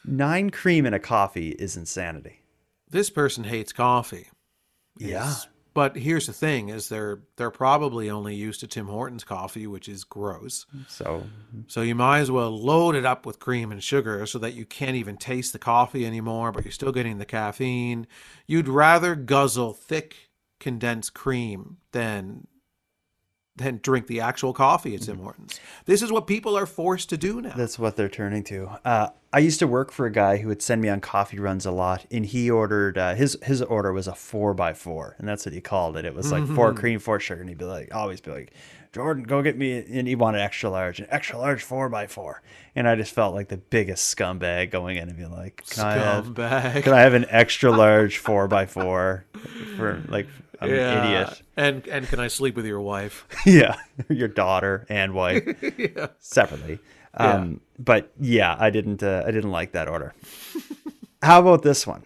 Nine 0.04 0.50
cream 0.50 0.86
in 0.86 0.94
a 0.94 0.98
coffee 0.98 1.50
is 1.50 1.76
insanity. 1.76 2.42
This 2.88 3.10
person 3.10 3.44
hates 3.44 3.72
coffee. 3.72 4.28
Yeah. 4.98 5.22
It's- 5.22 5.48
But 5.72 5.96
here's 5.96 6.26
the 6.26 6.32
thing: 6.32 6.68
is 6.68 6.88
they're 6.88 7.20
they're 7.36 7.50
probably 7.50 8.10
only 8.10 8.34
used 8.34 8.60
to 8.60 8.66
Tim 8.66 8.86
Hortons 8.86 9.24
coffee, 9.24 9.66
which 9.66 9.88
is 9.88 10.04
gross. 10.04 10.66
So 10.88 11.04
mm-hmm. 11.04 11.60
So 11.68 11.82
you 11.82 11.94
might 11.94 12.20
as 12.20 12.30
well 12.30 12.50
load 12.50 12.94
it 12.94 13.04
up 13.04 13.26
with 13.26 13.38
cream 13.38 13.72
and 13.72 13.82
sugar 13.82 14.24
so 14.26 14.38
that 14.38 14.54
you 14.54 14.66
can't 14.66 14.96
even 14.96 15.16
taste 15.16 15.52
the 15.52 15.58
coffee 15.58 16.06
anymore, 16.06 16.52
but 16.52 16.64
you're 16.64 16.72
still 16.72 16.92
getting 16.92 17.18
the 17.18 17.24
caffeine. 17.24 18.06
You'd 18.46 18.68
rather 18.68 19.14
guzzle 19.14 19.72
thick 19.72 20.30
condensed 20.58 21.14
cream 21.14 21.78
than 21.92 22.46
than 23.60 23.78
drink 23.82 24.06
the 24.06 24.20
actual 24.20 24.52
coffee 24.52 24.94
at 24.94 25.02
Tim 25.02 25.18
Hortons. 25.18 25.60
This 25.86 26.02
is 26.02 26.10
what 26.10 26.26
people 26.26 26.56
are 26.56 26.66
forced 26.66 27.08
to 27.10 27.16
do 27.16 27.40
now. 27.40 27.54
That's 27.56 27.78
what 27.78 27.96
they're 27.96 28.08
turning 28.08 28.42
to. 28.44 28.70
Uh, 28.84 29.08
I 29.32 29.38
used 29.38 29.60
to 29.60 29.66
work 29.66 29.92
for 29.92 30.06
a 30.06 30.12
guy 30.12 30.38
who 30.38 30.48
would 30.48 30.60
send 30.62 30.82
me 30.82 30.88
on 30.88 31.00
coffee 31.00 31.38
runs 31.38 31.64
a 31.66 31.70
lot, 31.70 32.04
and 32.10 32.26
he 32.26 32.50
ordered 32.50 32.98
uh, 32.98 33.14
his 33.14 33.38
his 33.44 33.62
order 33.62 33.92
was 33.92 34.08
a 34.08 34.14
four 34.14 34.54
by 34.54 34.72
four, 34.74 35.14
and 35.18 35.28
that's 35.28 35.46
what 35.46 35.52
he 35.52 35.60
called 35.60 35.96
it. 35.96 36.04
It 36.04 36.14
was 36.14 36.32
like 36.32 36.46
four 36.48 36.72
Mhm. 36.72 36.76
cream, 36.76 36.98
four 36.98 37.20
sugar, 37.20 37.40
and 37.40 37.48
he'd 37.48 37.58
be 37.58 37.64
like, 37.64 37.94
always 37.94 38.20
be 38.20 38.32
like, 38.32 38.52
Jordan, 38.92 39.22
go 39.22 39.40
get 39.40 39.56
me, 39.56 39.84
and 39.88 40.08
he 40.08 40.16
wanted 40.16 40.40
extra 40.40 40.68
large, 40.68 40.98
an 40.98 41.06
extra 41.10 41.38
large 41.38 41.62
four 41.62 41.88
by 41.88 42.08
four, 42.08 42.42
and 42.74 42.88
I 42.88 42.96
just 42.96 43.14
felt 43.14 43.36
like 43.36 43.46
the 43.48 43.56
biggest 43.56 44.16
scumbag 44.16 44.72
going 44.72 44.96
in 44.96 45.08
and 45.08 45.16
being 45.16 45.30
like, 45.30 45.62
can 45.70 45.84
I 45.86 45.92
have, 45.94 46.26
Scumbag. 46.26 46.82
can 46.82 46.92
I 46.92 47.00
have 47.02 47.14
an 47.14 47.26
extra 47.28 47.70
large 47.70 48.18
four 48.18 48.48
by 48.48 48.66
four 48.66 49.26
for 49.76 50.02
like 50.08 50.26
I'm 50.60 50.70
an 50.70 51.04
idiot. 51.04 51.42
And 51.56 51.86
and 51.88 52.06
can 52.06 52.20
I 52.20 52.28
sleep 52.28 52.54
with 52.56 52.66
your 52.66 52.80
wife? 52.80 53.26
yeah, 53.46 53.76
your 54.08 54.28
daughter 54.28 54.86
and 54.88 55.14
wife 55.14 55.44
Yeah. 55.78 56.08
separately. 56.18 56.78
Yeah. 57.18 57.34
Um, 57.34 57.60
But 57.78 58.12
yeah, 58.20 58.56
I 58.58 58.70
didn't. 58.70 59.02
Uh, 59.02 59.24
I 59.26 59.30
didn't 59.30 59.50
like 59.50 59.72
that 59.72 59.88
order. 59.88 60.14
How 61.22 61.40
about 61.40 61.62
this 61.62 61.86
one? 61.86 62.04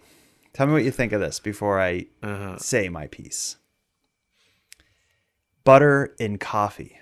Tell 0.53 0.67
me 0.67 0.73
what 0.73 0.85
you 0.85 0.91
think 0.93 1.13
of 1.13 1.21
this 1.21 1.41
before 1.41 1.81
I 1.81 2.07
Uh-huh. 2.23 2.57
say 2.59 2.89
my 2.89 3.07
piece. 3.09 3.57
Butter 5.65 6.15
in 6.19 6.39
coffee. 6.39 7.01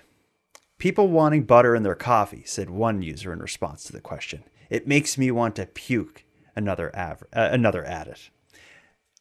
People 0.77 1.07
wanting 1.07 1.43
butter 1.43 1.75
in 1.75 1.83
their 1.83 1.95
coffee, 1.95 2.43
said 2.45 2.69
one 2.69 3.01
user 3.01 3.31
in 3.31 3.39
response 3.39 3.83
to 3.85 3.93
the 3.93 4.01
question. 4.01 4.43
It 4.69 4.87
makes 4.87 5.17
me 5.17 5.31
want 5.31 5.55
to 5.57 5.65
puke. 5.65 6.23
Another 6.55 6.91
av- 6.95 7.23
uh, 7.33 7.49
another 7.51 7.83
added. 7.85 8.17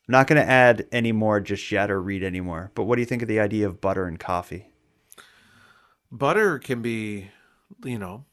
I'm 0.09 0.13
not 0.13 0.27
going 0.27 0.41
to 0.41 0.49
add 0.49 0.87
any 0.91 1.13
more 1.13 1.41
just 1.41 1.71
yet 1.71 1.91
or 1.91 2.03
read 2.03 2.23
any 2.23 2.41
more. 2.41 2.73
But 2.75 2.85
what 2.85 2.97
do 2.97 3.03
you 3.03 3.07
think 3.07 3.23
of 3.23 3.29
the 3.29 3.41
idea 3.41 3.67
of 3.67 3.81
butter 3.81 4.07
and 4.07 4.19
coffee? 4.19 4.73
butter 6.13 6.59
can 6.59 6.83
be, 6.83 7.31
you 7.85 7.99
know, 7.99 8.25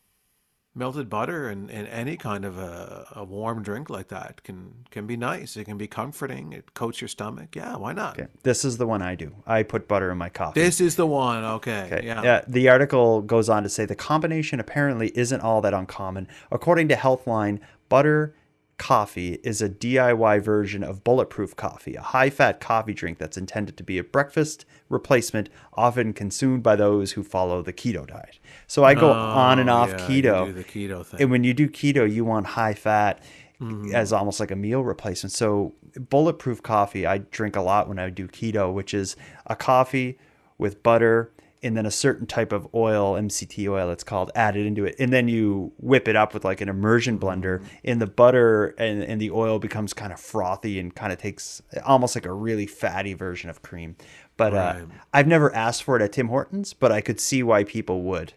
melted 0.75 1.09
butter 1.09 1.49
and, 1.49 1.71
and 1.71 1.87
any 1.87 2.15
kind 2.15 2.45
of 2.45 2.57
a, 2.57 3.07
a 3.15 3.23
warm 3.23 3.63
drink 3.63 3.89
like 3.89 4.09
that 4.09 4.43
can 4.43 4.85
can 4.91 5.07
be 5.07 5.17
nice. 5.17 5.57
It 5.57 5.63
can 5.65 5.77
be 5.77 5.87
comforting. 5.87 6.53
It 6.53 6.73
coats 6.73 7.01
your 7.01 7.07
stomach. 7.07 7.55
Yeah, 7.55 7.77
why 7.77 7.93
not? 7.93 8.19
This 8.43 8.63
is 8.63 8.77
the 8.77 8.85
one 8.85 9.01
I 9.01 9.15
do. 9.15 9.33
I 9.47 9.63
put 9.63 9.87
butter 9.87 10.11
in 10.11 10.17
my 10.17 10.29
coffee. 10.29 10.61
This 10.61 10.79
is 10.79 10.95
the 10.95 11.07
one. 11.07 11.43
Okay. 11.43 11.89
Okay. 11.91 12.05
Yeah. 12.05 12.21
Yeah. 12.21 12.41
The 12.47 12.69
article 12.69 13.21
goes 13.21 13.49
on 13.49 13.63
to 13.63 13.69
say 13.69 13.85
the 13.85 13.95
combination 13.95 14.59
apparently 14.59 15.17
isn't 15.17 15.41
all 15.41 15.61
that 15.61 15.73
uncommon. 15.73 16.27
According 16.51 16.89
to 16.89 16.95
Healthline, 16.95 17.59
butter 17.87 18.35
coffee 18.79 19.39
is 19.43 19.61
a 19.61 19.69
DIY 19.69 20.41
version 20.41 20.83
of 20.83 21.03
bulletproof 21.03 21.55
coffee, 21.55 21.95
a 21.95 22.01
high 22.01 22.29
fat 22.31 22.59
coffee 22.59 22.93
drink 22.93 23.19
that's 23.19 23.37
intended 23.37 23.77
to 23.77 23.83
be 23.83 23.99
a 23.99 24.03
breakfast 24.03 24.65
replacement, 24.89 25.49
often 25.73 26.13
consumed 26.13 26.63
by 26.63 26.75
those 26.75 27.11
who 27.11 27.23
follow 27.23 27.61
the 27.61 27.73
keto 27.73 28.07
diet. 28.07 28.39
So 28.65 28.83
I 28.83 28.95
go 28.95 29.11
on 29.11 29.59
and 29.59 29.69
Oh, 29.69 29.75
off 29.75 29.89
yeah, 29.89 29.97
keto. 30.07 30.45
do 30.47 30.53
the 30.53 30.63
keto 30.63 31.05
thing. 31.05 31.21
And 31.21 31.29
when 31.29 31.43
you 31.43 31.53
do 31.53 31.67
keto, 31.69 32.11
you 32.11 32.25
want 32.25 32.47
high 32.47 32.73
fat 32.73 33.21
Mhm. 33.61 33.93
as 33.93 34.11
almost 34.13 34.39
like 34.39 34.51
a 34.51 34.55
meal 34.55 34.83
replacement. 34.83 35.33
So 35.33 35.73
bulletproof 36.09 36.63
coffee, 36.63 37.05
I 37.05 37.17
drink 37.19 37.55
a 37.57 37.61
lot 37.61 37.87
when 37.89 37.99
I 37.99 38.09
do 38.09 38.27
keto, 38.27 38.73
which 38.73 38.93
is 38.93 39.15
a 39.45 39.55
coffee 39.55 40.17
with 40.57 40.81
butter 40.81 41.31
and 41.61 41.75
then 41.75 41.85
a 41.85 41.91
certain 41.91 42.25
type 42.25 42.51
of 42.51 42.67
oil, 42.73 43.13
MCT 43.15 43.69
oil, 43.69 43.89
it's 43.91 44.03
called, 44.03 44.31
added 44.35 44.65
into 44.65 44.85
it, 44.85 44.95
and 44.99 45.11
then 45.11 45.27
you 45.27 45.71
whip 45.77 46.07
it 46.07 46.15
up 46.15 46.33
with 46.33 46.45
like 46.45 46.61
an 46.61 46.69
immersion 46.69 47.19
blender, 47.19 47.63
and 47.83 48.01
the 48.01 48.07
butter 48.07 48.67
and, 48.77 49.03
and 49.03 49.21
the 49.21 49.31
oil 49.31 49.59
becomes 49.59 49.93
kind 49.93 50.13
of 50.13 50.19
frothy 50.19 50.79
and 50.79 50.95
kind 50.95 51.11
of 51.11 51.19
takes 51.19 51.61
almost 51.85 52.15
like 52.15 52.25
a 52.25 52.33
really 52.33 52.65
fatty 52.65 53.13
version 53.13 53.49
of 53.49 53.61
cream. 53.61 53.95
But 54.37 54.53
uh, 54.53 54.85
I've 55.13 55.27
never 55.27 55.53
asked 55.53 55.83
for 55.83 55.97
it 55.97 56.01
at 56.01 56.13
Tim 56.13 56.29
Hortons, 56.29 56.73
but 56.73 56.91
I 56.91 57.01
could 57.01 57.19
see 57.19 57.43
why 57.43 57.65
people 57.65 58.03
would. 58.03 58.33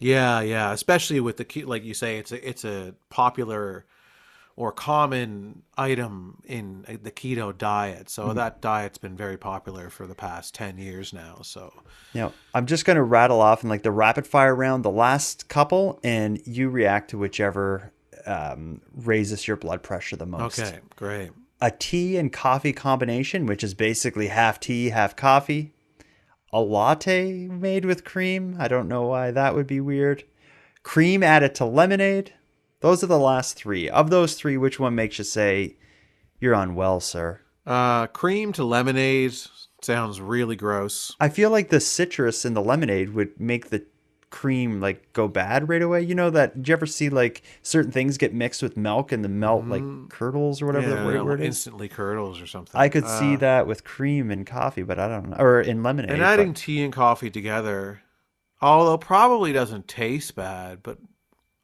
Yeah, 0.00 0.40
yeah, 0.40 0.72
especially 0.72 1.20
with 1.20 1.36
the 1.36 1.44
ke- 1.44 1.66
like 1.66 1.84
you 1.84 1.94
say, 1.94 2.18
it's 2.18 2.32
a 2.32 2.48
it's 2.48 2.64
a 2.64 2.94
popular 3.10 3.86
or 4.56 4.70
common 4.70 5.62
item 5.76 6.40
in 6.44 6.84
uh, 6.88 6.92
the 7.02 7.10
keto 7.10 7.56
diet. 7.56 8.08
So 8.08 8.28
Mhm. 8.28 8.34
that 8.36 8.60
diet's 8.60 8.98
been 8.98 9.16
very 9.16 9.36
popular 9.36 9.90
for 9.90 10.06
the 10.06 10.14
past 10.14 10.54
ten 10.54 10.78
years 10.78 11.12
now. 11.12 11.38
So 11.42 11.72
Now, 12.14 12.32
I'm 12.54 12.66
just 12.66 12.84
going 12.84 12.96
to 12.96 13.02
rattle 13.02 13.40
off 13.40 13.62
in 13.64 13.68
like 13.68 13.82
the 13.82 13.90
rapid 13.90 14.26
fire 14.26 14.54
round, 14.54 14.84
the 14.84 14.90
last 14.90 15.48
couple, 15.48 15.98
and 16.04 16.40
you 16.46 16.68
react 16.68 17.10
to 17.10 17.18
whichever 17.18 17.92
um, 18.26 18.80
raises 18.94 19.46
your 19.48 19.56
blood 19.56 19.82
pressure 19.82 20.16
the 20.16 20.24
most. 20.26 20.58
okay, 20.60 20.78
great. 20.96 21.30
A 21.60 21.70
tea 21.70 22.16
and 22.16 22.32
coffee 22.32 22.72
combination, 22.72 23.44
which 23.46 23.62
is 23.64 23.74
basically 23.74 24.28
half 24.28 24.60
tea, 24.60 24.90
half 24.90 25.14
coffee. 25.16 25.72
A 26.52 26.60
latte 26.60 27.48
made 27.48 27.84
with 27.84 28.04
cream. 28.04 28.56
I 28.58 28.68
don't 28.68 28.86
know 28.88 29.02
why 29.06 29.30
that 29.32 29.54
would 29.54 29.66
be 29.66 29.80
weird. 29.80 30.24
Cream 30.84 31.22
added 31.22 31.54
to 31.56 31.64
lemonade. 31.64 32.32
Those 32.84 33.02
are 33.02 33.06
the 33.06 33.18
last 33.18 33.56
three. 33.56 33.88
Of 33.88 34.10
those 34.10 34.34
three, 34.34 34.58
which 34.58 34.78
one 34.78 34.94
makes 34.94 35.16
you 35.16 35.24
say 35.24 35.76
you're 36.38 36.52
unwell, 36.52 37.00
sir? 37.00 37.40
Uh, 37.66 38.08
cream 38.08 38.52
to 38.52 38.62
lemonade 38.62 39.34
sounds 39.80 40.20
really 40.20 40.54
gross. 40.54 41.16
I 41.18 41.30
feel 41.30 41.48
like 41.48 41.70
the 41.70 41.80
citrus 41.80 42.44
in 42.44 42.52
the 42.52 42.60
lemonade 42.60 43.14
would 43.14 43.40
make 43.40 43.70
the 43.70 43.86
cream 44.28 44.82
like 44.82 45.10
go 45.14 45.28
bad 45.28 45.66
right 45.70 45.80
away. 45.80 46.02
You 46.02 46.14
know 46.14 46.28
that? 46.28 46.56
Did 46.56 46.68
you 46.68 46.72
ever 46.74 46.84
see 46.84 47.08
like 47.08 47.40
certain 47.62 47.90
things 47.90 48.18
get 48.18 48.34
mixed 48.34 48.62
with 48.62 48.76
milk 48.76 49.12
and 49.12 49.24
the 49.24 49.30
milk 49.30 49.64
like 49.66 50.10
curdles 50.10 50.60
or 50.60 50.66
whatever 50.66 50.90
yeah, 50.90 51.02
the 51.04 51.10
right 51.10 51.24
word 51.24 51.40
is? 51.40 51.46
instantly 51.46 51.88
curdles 51.88 52.38
or 52.38 52.46
something. 52.46 52.78
I 52.78 52.90
could 52.90 53.08
see 53.08 53.36
Uh, 53.36 53.38
that 53.38 53.66
with 53.66 53.84
cream 53.84 54.30
and 54.30 54.46
coffee, 54.46 54.82
but 54.82 54.98
I 54.98 55.08
don't 55.08 55.30
know, 55.30 55.36
or 55.38 55.62
in 55.62 55.82
lemonade. 55.82 56.10
And 56.10 56.20
but- 56.20 56.26
adding 56.26 56.52
tea 56.52 56.84
and 56.84 56.92
coffee 56.92 57.30
together, 57.30 58.02
although 58.60 58.98
probably 58.98 59.54
doesn't 59.54 59.88
taste 59.88 60.34
bad, 60.34 60.80
but 60.82 60.98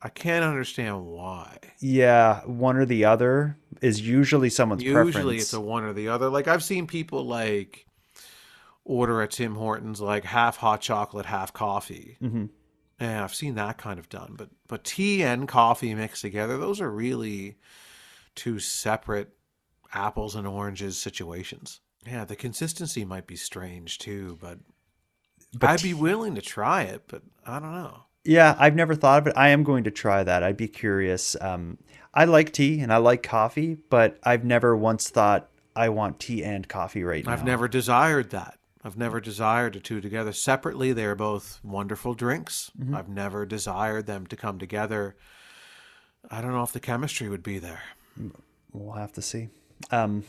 I 0.02 0.08
can't 0.08 0.44
understand 0.44 1.04
why. 1.06 1.58
yeah, 1.80 2.40
one 2.46 2.76
or 2.76 2.86
the 2.86 3.04
other 3.04 3.58
is 3.82 4.00
usually 4.00 4.48
someone's 4.50 4.82
Usually 4.82 4.94
preference. 5.04 5.16
Usually 5.16 5.36
it's 5.36 5.52
a 5.52 5.60
one 5.60 5.84
or 5.84 5.92
the 5.92 6.08
other. 6.08 6.28
Like 6.30 6.48
I've 6.48 6.64
seen 6.64 6.86
people 6.86 7.26
like 7.26 7.86
order 8.84 9.20
at 9.22 9.30
Tim 9.32 9.54
Hortons 9.54 10.00
like 10.00 10.24
half 10.24 10.56
hot 10.56 10.80
chocolate, 10.80 11.26
half 11.26 11.52
coffee. 11.52 12.16
Mhm. 12.22 12.50
Yeah, 13.00 13.24
I've 13.24 13.34
seen 13.34 13.54
that 13.56 13.78
kind 13.78 13.98
of 13.98 14.08
done. 14.08 14.34
But 14.36 14.50
but 14.68 14.84
tea 14.84 15.22
and 15.22 15.46
coffee 15.48 15.94
mixed 15.94 16.22
together, 16.22 16.56
those 16.58 16.80
are 16.80 16.90
really 16.90 17.56
two 18.34 18.58
separate 18.58 19.30
apples 19.92 20.34
and 20.34 20.46
oranges 20.46 20.96
situations. 20.98 21.80
Yeah, 22.06 22.24
the 22.24 22.36
consistency 22.36 23.04
might 23.04 23.26
be 23.26 23.36
strange 23.36 23.98
too, 23.98 24.38
but, 24.40 24.58
But 25.52 25.68
I'd 25.70 25.82
be 25.82 25.92
willing 25.94 26.34
to 26.36 26.40
try 26.40 26.82
it, 26.84 27.02
but 27.08 27.22
I 27.44 27.58
don't 27.58 27.72
know. 27.74 28.04
Yeah, 28.24 28.54
I've 28.58 28.74
never 28.74 28.94
thought 28.94 29.20
of 29.22 29.26
it. 29.28 29.32
I 29.36 29.48
am 29.48 29.64
going 29.64 29.84
to 29.84 29.90
try 29.90 30.22
that. 30.22 30.42
I'd 30.42 30.56
be 30.56 30.68
curious. 30.68 31.36
Um, 31.40 31.78
I 32.12 32.24
like 32.24 32.52
tea 32.52 32.80
and 32.80 32.92
I 32.92 32.98
like 32.98 33.22
coffee, 33.22 33.78
but 33.88 34.18
I've 34.22 34.44
never 34.44 34.76
once 34.76 35.08
thought 35.08 35.48
I 35.74 35.88
want 35.88 36.20
tea 36.20 36.44
and 36.44 36.68
coffee 36.68 37.02
right 37.02 37.24
now. 37.24 37.32
I've 37.32 37.44
never 37.44 37.68
desired 37.68 38.30
that. 38.30 38.58
I've 38.84 38.96
never 38.96 39.20
desired 39.20 39.74
the 39.74 39.80
two 39.80 40.00
together. 40.00 40.32
Separately, 40.32 40.92
they're 40.92 41.14
both 41.14 41.60
wonderful 41.62 42.14
drinks. 42.14 42.70
Mhm. 42.82 42.94
I've 42.94 43.08
never 43.08 43.44
desired 43.46 44.06
them 44.06 44.26
to 44.26 44.36
come 44.36 44.58
together. 44.58 45.16
I 46.30 46.40
don't 46.40 46.52
know 46.52 46.62
if 46.62 46.72
the 46.72 46.80
chemistry 46.80 47.28
would 47.28 47.42
be 47.42 47.58
there. 47.58 47.82
We'll 48.72 48.94
have 48.96 49.12
to 49.14 49.22
see. 49.22 49.48
Um, 49.90 50.24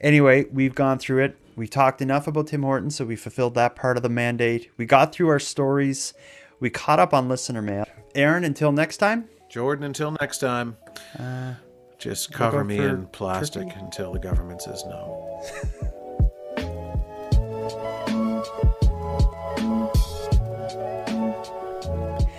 anyway, 0.00 0.44
we've 0.52 0.74
gone 0.74 0.98
through 0.98 1.24
it. 1.24 1.36
We 1.54 1.68
talked 1.68 2.02
enough 2.02 2.26
about 2.26 2.48
Tim 2.48 2.62
Hortons, 2.62 2.96
so 2.96 3.04
we 3.04 3.16
fulfilled 3.16 3.54
that 3.54 3.76
part 3.76 3.96
of 3.96 4.02
the 4.02 4.08
mandate. 4.08 4.70
We 4.76 4.86
got 4.86 5.12
through 5.12 5.28
our 5.28 5.38
stories. 5.38 6.12
We 6.60 6.70
caught 6.70 6.98
up 6.98 7.12
on 7.12 7.28
listener 7.28 7.62
mail. 7.62 7.84
Aaron, 8.14 8.44
until 8.44 8.72
next 8.72 8.96
time. 8.98 9.28
Jordan, 9.48 9.84
until 9.84 10.10
next 10.20 10.38
time, 10.38 10.76
Uh, 11.18 11.54
just 11.98 12.32
cover 12.32 12.64
me 12.64 12.78
in 12.78 13.06
plastic 13.08 13.68
turkey. 13.68 13.80
until 13.80 14.12
the 14.12 14.18
government 14.18 14.60
says 14.62 14.82
no. 14.86 15.40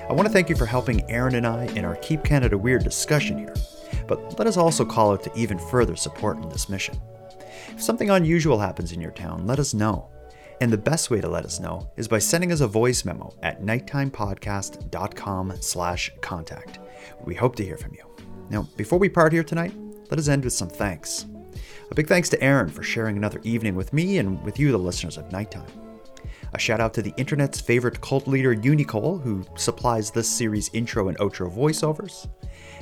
I 0.10 0.14
want 0.14 0.26
to 0.28 0.32
thank 0.34 0.50
you 0.50 0.56
for 0.56 0.66
helping 0.66 1.10
Aaron 1.10 1.36
and 1.36 1.46
I 1.46 1.66
in 1.76 1.84
our 1.84 1.96
Keep 1.98 2.24
Canada 2.24 2.58
Weird 2.58 2.84
discussion 2.84 3.38
here, 3.38 3.54
but 4.08 4.38
let 4.40 4.48
us 4.48 4.56
also 4.58 4.86
call 4.86 5.12
out 5.12 5.24
to 5.24 5.32
even 5.38 5.58
further 5.60 5.96
support 5.96 6.38
in 6.38 6.48
this 6.50 6.70
mission. 6.70 6.96
If 7.70 7.82
something 7.82 8.10
unusual 8.10 8.60
happens 8.60 8.92
in 8.94 9.02
your 9.02 9.12
town, 9.12 9.46
let 9.46 9.60
us 9.60 9.74
know. 9.74 10.10
And 10.60 10.72
the 10.72 10.78
best 10.78 11.12
way 11.12 11.22
to 11.22 11.28
let 11.28 11.46
us 11.46 11.60
know 11.60 11.90
is 11.98 12.08
by 12.08 12.20
sending 12.20 12.52
us 12.52 12.62
a 12.62 12.68
voice 12.68 13.06
memo 13.06 13.34
at 13.44 13.62
nighttimepodcast.com 13.62 15.54
slash 15.60 16.12
contact. 16.22 16.80
We 17.24 17.36
hope 17.36 17.56
to 17.58 17.66
hear 17.66 17.78
from 17.78 17.94
you. 17.94 18.04
Now, 18.50 18.68
before 18.76 18.98
we 18.98 19.10
part 19.10 19.34
here 19.34 19.44
tonight, 19.44 19.74
let 20.10 20.20
us 20.20 20.28
end 20.28 20.44
with 20.44 20.54
some 20.54 20.70
thanks. 20.70 21.26
A 21.92 21.96
big 21.96 22.08
thanks 22.08 22.30
to 22.30 22.42
Aaron 22.42 22.70
for 22.70 22.84
sharing 22.84 23.18
another 23.18 23.40
evening 23.44 23.76
with 23.76 23.94
me 23.94 24.18
and 24.18 24.44
with 24.44 24.60
you, 24.60 24.72
the 24.72 24.78
listeners 24.78 25.18
of 25.18 25.32
Nighttime. 25.32 25.87
A 26.54 26.60
shout 26.60 26.80
out 26.80 26.94
to 26.96 27.02
the 27.02 27.14
internet's 27.18 27.60
favorite 27.60 28.02
cult 28.02 28.28
leader, 28.28 28.54
Unicole, 28.54 29.18
who 29.18 29.46
supplies 29.56 30.12
this 30.12 30.30
series' 30.30 30.70
intro 30.74 31.10
and 31.10 31.18
outro 31.18 31.54
voiceovers. 31.54 32.28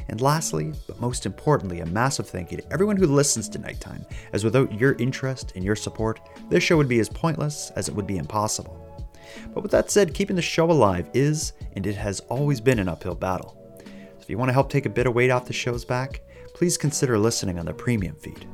And 0.08 0.22
lastly, 0.22 0.72
but 0.88 1.02
most 1.02 1.26
importantly, 1.26 1.80
a 1.80 1.86
massive 1.88 2.30
thank 2.30 2.52
you 2.52 2.58
to 2.58 2.74
everyone 2.74 2.96
who 2.96 3.08
listens 3.08 3.50
to 3.50 3.60
Nighttime, 3.60 4.06
as 4.34 4.44
without 4.44 4.80
your 4.80 4.94
interest 4.94 5.54
and 5.56 5.64
your 5.64 5.76
support, 5.76 6.20
this 6.50 6.64
show 6.64 6.78
would 6.78 6.88
be 6.88 7.00
as 7.00 7.10
pointless 7.10 7.72
as 7.76 7.90
it 7.90 7.96
would 7.96 8.06
be 8.06 8.18
impossible. 8.18 8.82
But 9.54 9.64
with 9.64 9.72
that 9.72 9.90
said, 9.90 10.14
keeping 10.14 10.36
the 10.36 10.42
show 10.42 10.70
alive 10.70 11.10
is, 11.14 11.54
and 11.74 11.88
it 11.88 11.96
has 11.96 12.20
always 12.22 12.62
been, 12.62 12.80
an 12.80 12.88
uphill 12.88 13.16
battle. 13.16 13.58
So 13.80 14.22
if 14.22 14.30
you 14.30 14.38
want 14.38 14.50
to 14.50 14.54
help 14.54 14.70
take 14.70 14.86
a 14.86 14.90
bit 14.90 15.08
of 15.08 15.16
weight 15.16 15.32
off 15.32 15.48
the 15.48 15.54
show's 15.54 15.84
back, 15.84 16.22
please 16.54 16.78
consider 16.78 17.18
listening 17.18 17.58
on 17.58 17.66
the 17.66 17.74
premium 17.74 18.16
feed. 18.16 18.48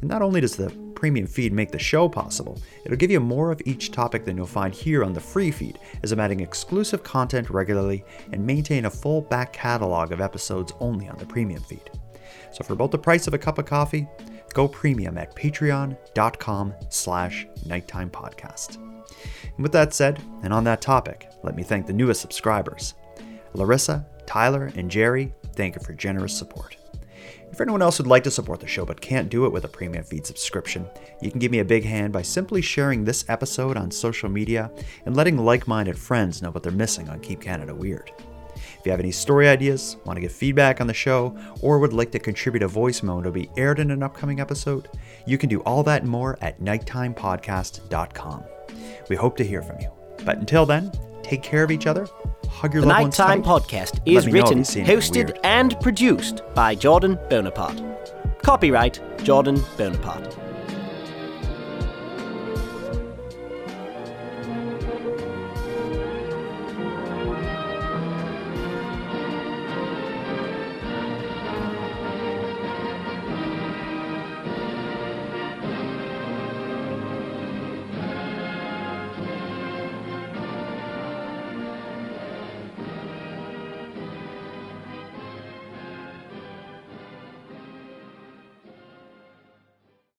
And 0.00 0.08
not 0.08 0.22
only 0.22 0.40
does 0.40 0.56
the 0.56 0.70
premium 0.98 1.28
feed 1.28 1.52
make 1.52 1.70
the 1.70 1.78
show 1.78 2.08
possible, 2.08 2.60
it'll 2.84 2.96
give 2.96 3.12
you 3.12 3.20
more 3.20 3.52
of 3.52 3.62
each 3.64 3.92
topic 3.92 4.24
than 4.24 4.36
you'll 4.36 4.46
find 4.46 4.74
here 4.74 5.04
on 5.04 5.12
the 5.12 5.20
free 5.20 5.52
feed, 5.52 5.78
as 6.02 6.10
I'm 6.10 6.18
adding 6.18 6.40
exclusive 6.40 7.04
content 7.04 7.50
regularly 7.50 8.04
and 8.32 8.44
maintain 8.44 8.86
a 8.86 8.90
full 8.90 9.20
back 9.20 9.52
catalog 9.52 10.10
of 10.10 10.20
episodes 10.20 10.72
only 10.80 11.08
on 11.08 11.16
the 11.16 11.24
premium 11.24 11.62
feed. 11.62 11.88
So 12.52 12.64
for 12.64 12.72
about 12.72 12.90
the 12.90 12.98
price 12.98 13.28
of 13.28 13.34
a 13.34 13.38
cup 13.38 13.58
of 13.58 13.66
coffee, 13.66 14.08
go 14.54 14.66
premium 14.66 15.18
at 15.18 15.36
patreon.com 15.36 16.74
slash 16.88 17.46
nighttime 17.64 18.10
podcast. 18.10 18.74
And 18.78 19.62
with 19.62 19.70
that 19.72 19.94
said, 19.94 20.20
and 20.42 20.52
on 20.52 20.64
that 20.64 20.80
topic, 20.80 21.30
let 21.44 21.54
me 21.54 21.62
thank 21.62 21.86
the 21.86 21.92
newest 21.92 22.20
subscribers. 22.20 22.94
Larissa, 23.54 24.04
Tyler, 24.26 24.72
and 24.74 24.90
Jerry, 24.90 25.32
thank 25.54 25.76
you 25.76 25.80
for 25.80 25.92
generous 25.92 26.36
support. 26.36 26.77
If 27.58 27.62
anyone 27.62 27.82
else 27.82 27.98
would 27.98 28.06
like 28.06 28.22
to 28.22 28.30
support 28.30 28.60
the 28.60 28.68
show 28.68 28.84
but 28.84 29.00
can't 29.00 29.28
do 29.28 29.44
it 29.44 29.50
with 29.50 29.64
a 29.64 29.68
premium 29.68 30.04
feed 30.04 30.24
subscription, 30.24 30.86
you 31.20 31.28
can 31.28 31.40
give 31.40 31.50
me 31.50 31.58
a 31.58 31.64
big 31.64 31.84
hand 31.84 32.12
by 32.12 32.22
simply 32.22 32.62
sharing 32.62 33.02
this 33.02 33.24
episode 33.28 33.76
on 33.76 33.90
social 33.90 34.28
media 34.28 34.70
and 35.06 35.16
letting 35.16 35.36
like 35.36 35.66
minded 35.66 35.98
friends 35.98 36.40
know 36.40 36.52
what 36.52 36.62
they're 36.62 36.70
missing 36.70 37.08
on 37.08 37.18
Keep 37.18 37.40
Canada 37.40 37.74
Weird. 37.74 38.12
If 38.54 38.82
you 38.84 38.92
have 38.92 39.00
any 39.00 39.10
story 39.10 39.48
ideas, 39.48 39.96
want 40.04 40.18
to 40.18 40.20
give 40.20 40.30
feedback 40.30 40.80
on 40.80 40.86
the 40.86 40.94
show, 40.94 41.36
or 41.60 41.80
would 41.80 41.92
like 41.92 42.12
to 42.12 42.20
contribute 42.20 42.62
a 42.62 42.68
voice 42.68 43.02
memo 43.02 43.22
to 43.22 43.32
be 43.32 43.50
aired 43.56 43.80
in 43.80 43.90
an 43.90 44.04
upcoming 44.04 44.38
episode, 44.38 44.88
you 45.26 45.36
can 45.36 45.48
do 45.48 45.58
all 45.62 45.82
that 45.82 46.02
and 46.02 46.10
more 46.12 46.38
at 46.40 46.60
nighttimepodcast.com. 46.60 48.44
We 49.08 49.16
hope 49.16 49.36
to 49.36 49.44
hear 49.44 49.62
from 49.62 49.80
you. 49.80 49.90
But 50.24 50.38
until 50.38 50.64
then, 50.64 50.92
take 51.24 51.42
care 51.42 51.64
of 51.64 51.72
each 51.72 51.88
other, 51.88 52.06
hug 52.48 52.74
your 52.74 52.82
The 52.82 52.88
Nighttime 52.88 53.42
Podcast 53.42 54.00
is 54.04 54.26
me 54.26 54.32
know 54.32 54.38
if 54.38 54.44
written, 54.44 54.58
you've 54.58 54.66
seen 54.66 54.86
anything 54.86 54.98
hosted, 54.98 55.26
weird. 55.26 55.40
and 55.44 55.80
produced 55.80 56.42
by 56.54 56.74
Jordan 56.74 57.18
Bonaparte. 57.30 57.82
Copyright 58.42 59.00
Jordan 59.22 59.60
Bonaparte. 59.76 60.47